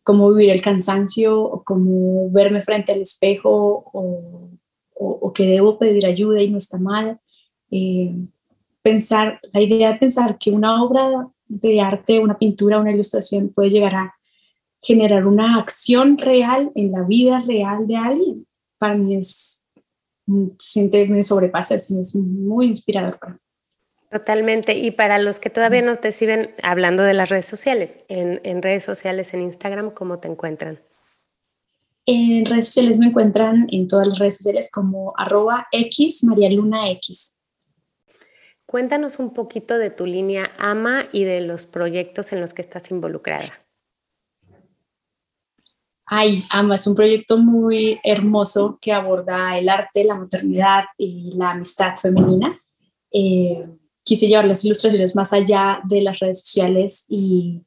cómo 0.02 0.32
vivir 0.32 0.50
el 0.50 0.62
cansancio 0.62 1.40
o 1.42 1.64
cómo 1.64 2.30
verme 2.30 2.62
frente 2.62 2.92
al 2.92 3.00
espejo 3.00 3.84
o, 3.92 4.50
o, 4.94 5.32
que 5.32 5.46
debo 5.46 5.78
pedir 5.78 6.06
ayuda 6.06 6.42
y 6.42 6.50
no 6.50 6.58
está 6.58 6.78
mal. 6.78 7.18
Eh, 7.70 8.14
pensar, 8.82 9.40
la 9.52 9.60
idea 9.60 9.92
de 9.92 9.98
pensar 9.98 10.38
que 10.38 10.50
una 10.50 10.82
obra 10.82 11.28
de 11.48 11.80
arte, 11.80 12.18
una 12.18 12.38
pintura, 12.38 12.78
una 12.78 12.92
ilustración 12.92 13.48
puede 13.48 13.70
llegar 13.70 13.94
a 13.94 14.14
generar 14.82 15.26
una 15.26 15.58
acción 15.58 16.18
real 16.18 16.70
en 16.74 16.92
la 16.92 17.02
vida 17.02 17.42
real 17.46 17.86
de 17.86 17.96
alguien, 17.96 18.46
para 18.78 18.94
mí 18.94 19.16
es, 19.16 19.65
siente, 20.58 21.06
me 21.08 21.22
sobrepasa, 21.22 21.74
es, 21.74 21.90
es 21.90 22.14
muy 22.16 22.66
inspirador 22.66 23.18
para 23.18 23.32
mí. 23.34 23.38
Totalmente. 24.10 24.74
Y 24.74 24.92
para 24.92 25.18
los 25.18 25.40
que 25.40 25.50
todavía 25.50 25.82
no 25.82 25.96
te 25.96 26.12
siguen 26.12 26.54
hablando 26.62 27.02
de 27.02 27.14
las 27.14 27.28
redes 27.28 27.46
sociales, 27.46 28.04
en, 28.08 28.40
en, 28.44 28.62
redes 28.62 28.84
sociales, 28.84 29.34
en 29.34 29.40
Instagram, 29.42 29.90
¿cómo 29.90 30.20
te 30.20 30.28
encuentran? 30.28 30.80
En 32.06 32.46
redes 32.46 32.66
sociales 32.66 32.98
me 32.98 33.06
encuentran 33.06 33.66
en 33.70 33.88
todas 33.88 34.06
las 34.06 34.18
redes 34.18 34.36
sociales 34.36 34.70
como 34.70 35.12
arroba 35.16 35.66
X 35.72 36.22
María 36.24 36.50
Luna 36.50 36.90
X. 36.92 37.40
Cuéntanos 38.64 39.18
un 39.18 39.32
poquito 39.32 39.76
de 39.76 39.90
tu 39.90 40.06
línea 40.06 40.52
AMA 40.58 41.06
y 41.12 41.24
de 41.24 41.40
los 41.40 41.66
proyectos 41.66 42.32
en 42.32 42.40
los 42.40 42.54
que 42.54 42.62
estás 42.62 42.90
involucrada. 42.90 43.65
Ay, 46.06 46.38
Ama 46.52 46.76
es 46.76 46.86
un 46.86 46.94
proyecto 46.94 47.36
muy 47.36 47.98
hermoso 48.04 48.78
que 48.80 48.92
aborda 48.92 49.58
el 49.58 49.68
arte, 49.68 50.04
la 50.04 50.14
maternidad 50.14 50.84
y 50.96 51.32
la 51.34 51.50
amistad 51.50 51.96
femenina. 51.96 52.56
Eh, 53.10 53.66
quise 54.04 54.28
llevar 54.28 54.44
las 54.44 54.64
ilustraciones 54.64 55.16
más 55.16 55.32
allá 55.32 55.80
de 55.88 56.02
las 56.02 56.20
redes 56.20 56.42
sociales 56.42 57.06
y 57.08 57.60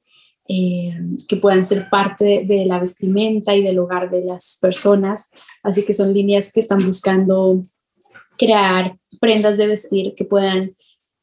eh, 0.48 0.98
que 1.28 1.36
puedan 1.36 1.66
ser 1.66 1.90
parte 1.90 2.46
de, 2.48 2.66
la 2.66 2.80
vestimenta 2.80 3.54
y 3.56 3.62
del 3.62 3.78
hogar 3.78 4.10
de 4.10 4.24
las 4.24 4.58
personas. 4.62 5.32
Así 5.62 5.84
que 5.84 5.94
son 5.94 6.14
líneas 6.14 6.54
que 6.54 6.62
están 6.62 6.86
buscando 6.86 7.62
crear 8.38 8.98
prendas 9.20 9.58
de 9.58 9.68
vestir 9.68 10.16
que 10.16 10.24
puedan 10.24 10.62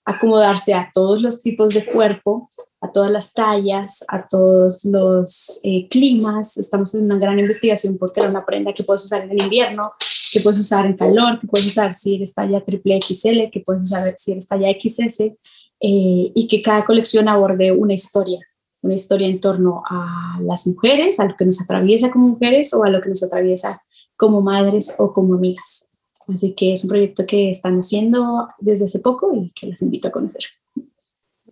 acomodarse 0.05 0.75
a 0.75 0.91
todos 0.93 1.23
los 1.23 1.43
tipos 1.43 1.73
de 1.73 1.87
cuerpo 1.87 2.51
a 2.81 2.93
todas 2.93 3.11
las 3.11 3.33
tallas, 3.33 4.05
a 4.09 4.27
todos 4.27 4.85
los 4.85 5.61
eh, 5.64 5.89
climas. 5.89 6.57
Estamos 6.59 6.95
en 6.95 7.05
una 7.05 7.18
gran 7.18 7.39
investigación 7.39 7.97
porque 7.99 8.20
era 8.20 8.29
una 8.29 8.45
prenda 8.45 8.72
que 8.72 8.85
puedes 8.85 9.05
usar 9.05 9.24
en 9.24 9.41
invierno, 9.41 9.93
que 10.33 10.41
puedes 10.41 10.61
usar 10.61 10.87
en 10.87 10.97
calor, 10.97 11.41
que 11.41 11.47
puedes 11.47 11.66
usar 11.66 11.95
si 11.95 12.16
eres 12.16 12.35
talla 12.35 12.62
triple 12.62 13.01
XL, 13.01 13.51
que 13.51 13.61
puedes 13.64 13.83
usar 13.83 14.14
si 14.16 14.33
eres 14.33 14.47
talla 14.47 14.68
XS, 14.70 15.20
eh, 15.20 16.33
y 16.35 16.49
que 16.49 16.62
cada 16.62 16.85
colección 16.85 17.29
aborde 17.29 17.72
una 17.72 17.95
historia, 17.95 18.41
una 18.83 18.95
historia 18.95 19.29
en 19.29 19.41
torno 19.41 19.83
a 19.89 20.39
las 20.43 20.66
mujeres, 20.66 21.18
a 21.20 21.24
lo 21.24 21.37
que 21.37 21.47
nos 21.47 21.61
atraviesa 21.62 22.11
como 22.11 22.29
mujeres 22.29 22.72
o 22.74 22.85
a 22.85 22.91
lo 22.91 23.01
que 23.01 23.09
nos 23.09 23.22
atraviesa 23.22 23.83
como 24.16 24.41
madres 24.41 24.97
o 24.99 25.12
como 25.12 25.35
amigas. 25.35 25.91
Así 26.29 26.55
que 26.55 26.72
es 26.72 26.85
un 26.85 26.91
proyecto 26.91 27.24
que 27.27 27.51
están 27.51 27.79
haciendo 27.79 28.49
desde 28.59 28.87
hace 28.87 28.99
poco 28.99 29.33
y 29.35 29.51
que 29.51 29.66
les 29.66 29.83
invito 29.83 30.09
a 30.09 30.11
conocer. 30.11 30.43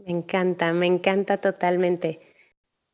Me 0.05 0.13
encanta, 0.13 0.75
me 0.75 0.87
encanta 0.87 1.41
totalmente. 1.41 2.21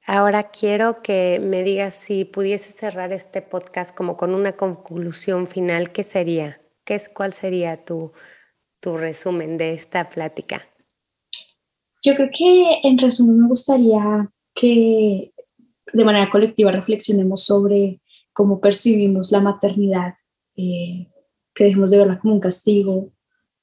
Ahora 0.07 0.45
quiero 0.45 1.03
que 1.03 1.41
me 1.43 1.65
digas 1.65 1.95
si 1.95 2.25
pudiese 2.25 2.73
cerrar 2.73 3.13
este 3.13 3.43
podcast 3.43 3.93
como 3.97 4.17
con 4.17 4.33
una 4.33 4.53
conclusión 4.53 5.49
final, 5.49 5.91
¿qué 5.91 6.05
sería? 6.05 6.61
¿Qué 6.85 6.95
es, 6.95 7.09
¿Cuál 7.09 7.33
sería 7.33 7.81
tu, 7.81 8.13
tu 8.79 8.97
resumen 8.97 9.59
de 9.59 9.73
esta 9.73 10.09
plática? 10.09 10.69
Yo 12.01 12.15
creo 12.15 12.29
que 12.33 12.81
en 12.85 12.97
resumen 12.97 13.41
me 13.41 13.49
gustaría 13.49 14.31
que 14.55 15.33
de 15.93 16.05
manera 16.05 16.31
colectiva 16.31 16.71
reflexionemos 16.71 17.45
sobre 17.45 18.01
cómo 18.33 18.61
percibimos 18.61 19.33
la 19.33 19.41
maternidad, 19.41 20.15
eh, 20.55 21.09
que 21.53 21.65
dejemos 21.65 21.91
de 21.91 21.99
verla 21.99 22.21
como 22.21 22.35
un 22.35 22.41
castigo 22.41 23.11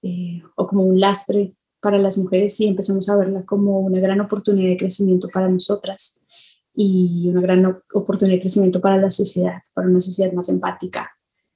eh, 0.02 0.42
o 0.58 0.68
como 0.68 0.84
un 0.84 1.00
lastre 1.00 1.54
para 1.88 2.00
las 2.00 2.18
mujeres 2.18 2.60
y 2.60 2.68
empecemos 2.68 3.08
a 3.08 3.16
verla 3.16 3.46
como 3.46 3.80
una 3.80 4.02
gran 4.02 4.20
oportunidad 4.20 4.72
de 4.72 4.76
crecimiento 4.76 5.30
para 5.34 5.48
nosotras 5.48 6.22
y 6.76 7.30
una 7.30 7.40
gran 7.40 7.82
oportunidad 7.94 8.36
de 8.36 8.42
crecimiento 8.42 8.82
para 8.82 8.98
la 8.98 9.10
sociedad, 9.10 9.62
para 9.74 9.88
una 9.88 10.02
sociedad 10.02 10.34
más 10.34 10.50
empática 10.50 11.10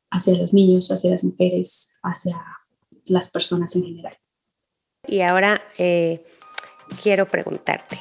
hacia 0.10 0.38
los 0.38 0.54
niños, 0.54 0.90
hacia 0.90 1.12
las 1.12 1.26
mujeres, 1.26 1.96
hacia 2.02 2.42
las 3.08 3.30
personas 3.30 3.76
en 3.76 3.84
general. 3.84 4.18
Y 5.06 5.20
ahora 5.20 5.62
eh, 5.78 6.24
quiero 7.04 7.28
preguntarte, 7.28 8.00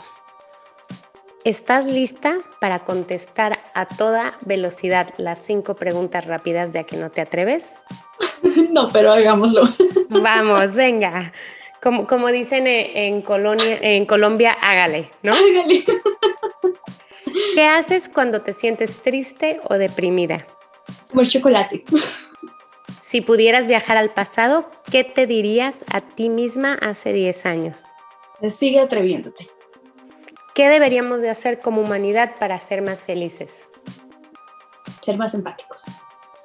¿estás 1.44 1.84
lista 1.86 2.38
para 2.60 2.78
contestar 2.78 3.58
a 3.74 3.88
toda 3.88 4.38
velocidad 4.46 5.12
las 5.18 5.40
cinco 5.40 5.74
preguntas 5.74 6.26
rápidas 6.26 6.72
de 6.72 6.78
a 6.78 6.84
que 6.84 6.96
no 6.96 7.10
te 7.10 7.22
atreves? 7.22 7.74
no, 8.70 8.88
pero 8.92 9.10
hagámoslo. 9.10 9.62
Vamos, 10.10 10.76
venga. 10.76 11.32
Como, 11.82 12.06
como 12.06 12.28
dicen 12.28 12.66
en, 12.66 13.22
Colonia, 13.22 13.78
en 13.80 14.04
Colombia, 14.04 14.52
hágale, 14.60 15.10
¿no? 15.22 15.32
Hágale. 15.32 15.82
¿Qué 17.54 17.64
haces 17.64 18.08
cuando 18.08 18.42
te 18.42 18.52
sientes 18.52 18.98
triste 18.98 19.60
o 19.64 19.74
deprimida? 19.74 20.46
Comer 21.10 21.26
chocolate. 21.26 21.84
Si 23.00 23.22
pudieras 23.22 23.66
viajar 23.66 23.96
al 23.96 24.10
pasado, 24.10 24.70
¿qué 24.90 25.04
te 25.04 25.26
dirías 25.26 25.84
a 25.90 26.00
ti 26.00 26.28
misma 26.28 26.74
hace 26.74 27.12
10 27.12 27.46
años? 27.46 27.84
Sigue 28.48 28.80
atreviéndote. 28.80 29.48
¿Qué 30.54 30.68
deberíamos 30.68 31.20
de 31.20 31.30
hacer 31.30 31.60
como 31.60 31.80
humanidad 31.80 32.36
para 32.38 32.60
ser 32.60 32.82
más 32.82 33.04
felices? 33.04 33.64
Ser 35.00 35.16
más 35.16 35.34
empáticos. 35.34 35.86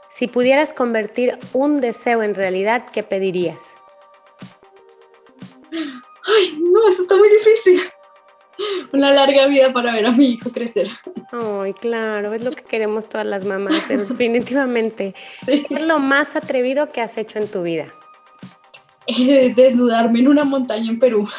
Si 0.10 0.28
pudieras 0.28 0.74
convertir 0.74 1.38
un 1.54 1.82
deseo 1.82 2.24
en 2.24 2.36
realidad, 2.36 2.86
¿qué 2.92 3.04
pedirías? 3.04 3.76
Ay, 6.26 6.60
no, 6.62 6.88
eso 6.88 7.02
está 7.04 7.16
muy 7.16 7.30
difícil 7.30 7.80
una 8.94 9.12
larga 9.12 9.48
vida 9.48 9.74
para 9.74 9.94
ver 9.94 10.06
a 10.06 10.12
mi 10.12 10.32
hijo 10.32 10.52
crecer. 10.52 10.88
Ay, 11.32 11.74
claro, 11.74 12.34
es 12.34 12.44
lo 12.44 12.52
que 12.52 12.64
queremos 12.64 13.08
todas 13.08 13.28
las 13.28 13.46
mamás, 13.46 13.88
definitivamente. 13.90 15.14
¿Qué 15.46 15.66
es 15.70 15.82
lo 15.82 16.00
más 16.00 16.36
atrevido 16.36 16.92
que 16.92 17.02
has 17.02 17.18
hecho 17.18 17.40
en 17.40 17.48
tu 17.48 17.64
vida? 17.64 17.88
Eh, 19.08 19.54
desnudarme 19.56 20.20
en 20.20 20.28
una 20.30 20.46
montaña 20.46 20.90
en 20.90 21.00
Perú. 21.00 21.30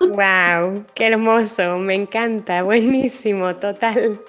¡Wow! 0.00 0.84
¡Qué 0.94 1.06
hermoso! 1.06 1.78
Me 1.78 1.94
encanta, 1.94 2.62
buenísimo, 2.62 3.54
total. 3.56 4.20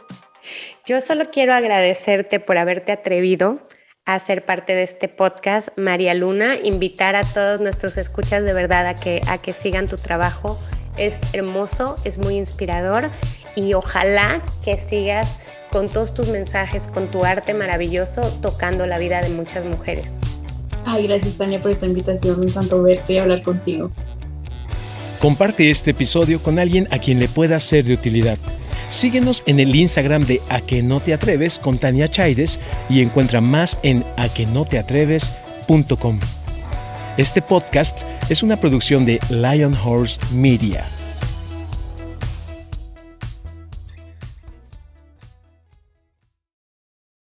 Yo 0.86 1.02
solo 1.02 1.26
quiero 1.32 1.54
agradecerte 1.54 2.40
por 2.40 2.58
haberte 2.58 2.92
atrevido 2.92 3.60
a 4.08 4.18
ser 4.20 4.46
parte 4.46 4.74
de 4.74 4.84
este 4.84 5.10
podcast, 5.10 5.68
María 5.76 6.14
Luna, 6.14 6.56
invitar 6.56 7.18
a 7.18 7.24
todos 7.24 7.60
nuestros 7.60 7.98
escuchas 7.98 8.46
de 8.46 8.54
verdad 8.54 8.88
a 8.88 8.96
que, 8.96 9.20
a 9.28 9.38
que 9.38 9.52
sigan 9.52 9.88
tu 9.88 9.98
trabajo 9.98 10.58
es 10.96 11.20
hermoso, 11.34 11.98
es 12.06 12.18
muy 12.18 12.36
inspirador 12.36 13.12
y 13.58 13.74
ojalá 13.74 14.42
que 14.64 14.78
sigas 14.78 15.38
con 15.72 15.90
todos 15.90 16.14
tus 16.14 16.30
mensajes, 16.30 16.88
con 16.88 17.08
tu 17.08 17.26
arte 17.26 17.54
maravilloso, 17.54 18.22
tocando 18.42 18.88
la 18.88 18.98
vida 18.98 19.20
de 19.20 19.30
muchas 19.30 19.66
mujeres. 19.66 20.16
Ay, 20.86 21.06
gracias 21.06 21.36
Tania 21.36 21.62
por 21.62 21.72
esta 21.72 21.86
invitación, 21.86 22.40
me 22.40 22.46
encantó 22.46 22.82
verte 22.82 23.14
y 23.14 23.18
hablar 23.18 23.44
contigo. 23.44 23.92
Comparte 25.20 25.70
este 25.70 25.92
episodio 25.92 26.42
con 26.42 26.60
alguien 26.60 26.88
a 26.92 27.00
quien 27.00 27.20
le 27.20 27.28
pueda 27.28 27.60
ser 27.60 27.84
de 27.84 27.96
utilidad. 27.96 28.38
Síguenos 28.90 29.44
en 29.46 29.60
el 29.60 29.76
Instagram 29.76 30.26
de 30.26 30.42
A 30.50 30.62
que 30.62 30.82
no 30.82 31.00
te 31.00 31.14
atreves 31.14 31.60
con 31.60 31.78
Tania 31.78 32.08
Chaides 32.08 32.60
y 32.90 33.02
encuentra 33.02 33.42
más 33.42 33.80
en 33.84 34.04
aquenoteatreves.com. 34.16 36.20
Este 37.18 37.42
podcast 37.42 38.04
es 38.30 38.44
una 38.44 38.58
producción 38.58 39.06
de 39.06 39.20
Lion 39.30 39.76
Horse 39.84 40.20
Media. 40.32 40.86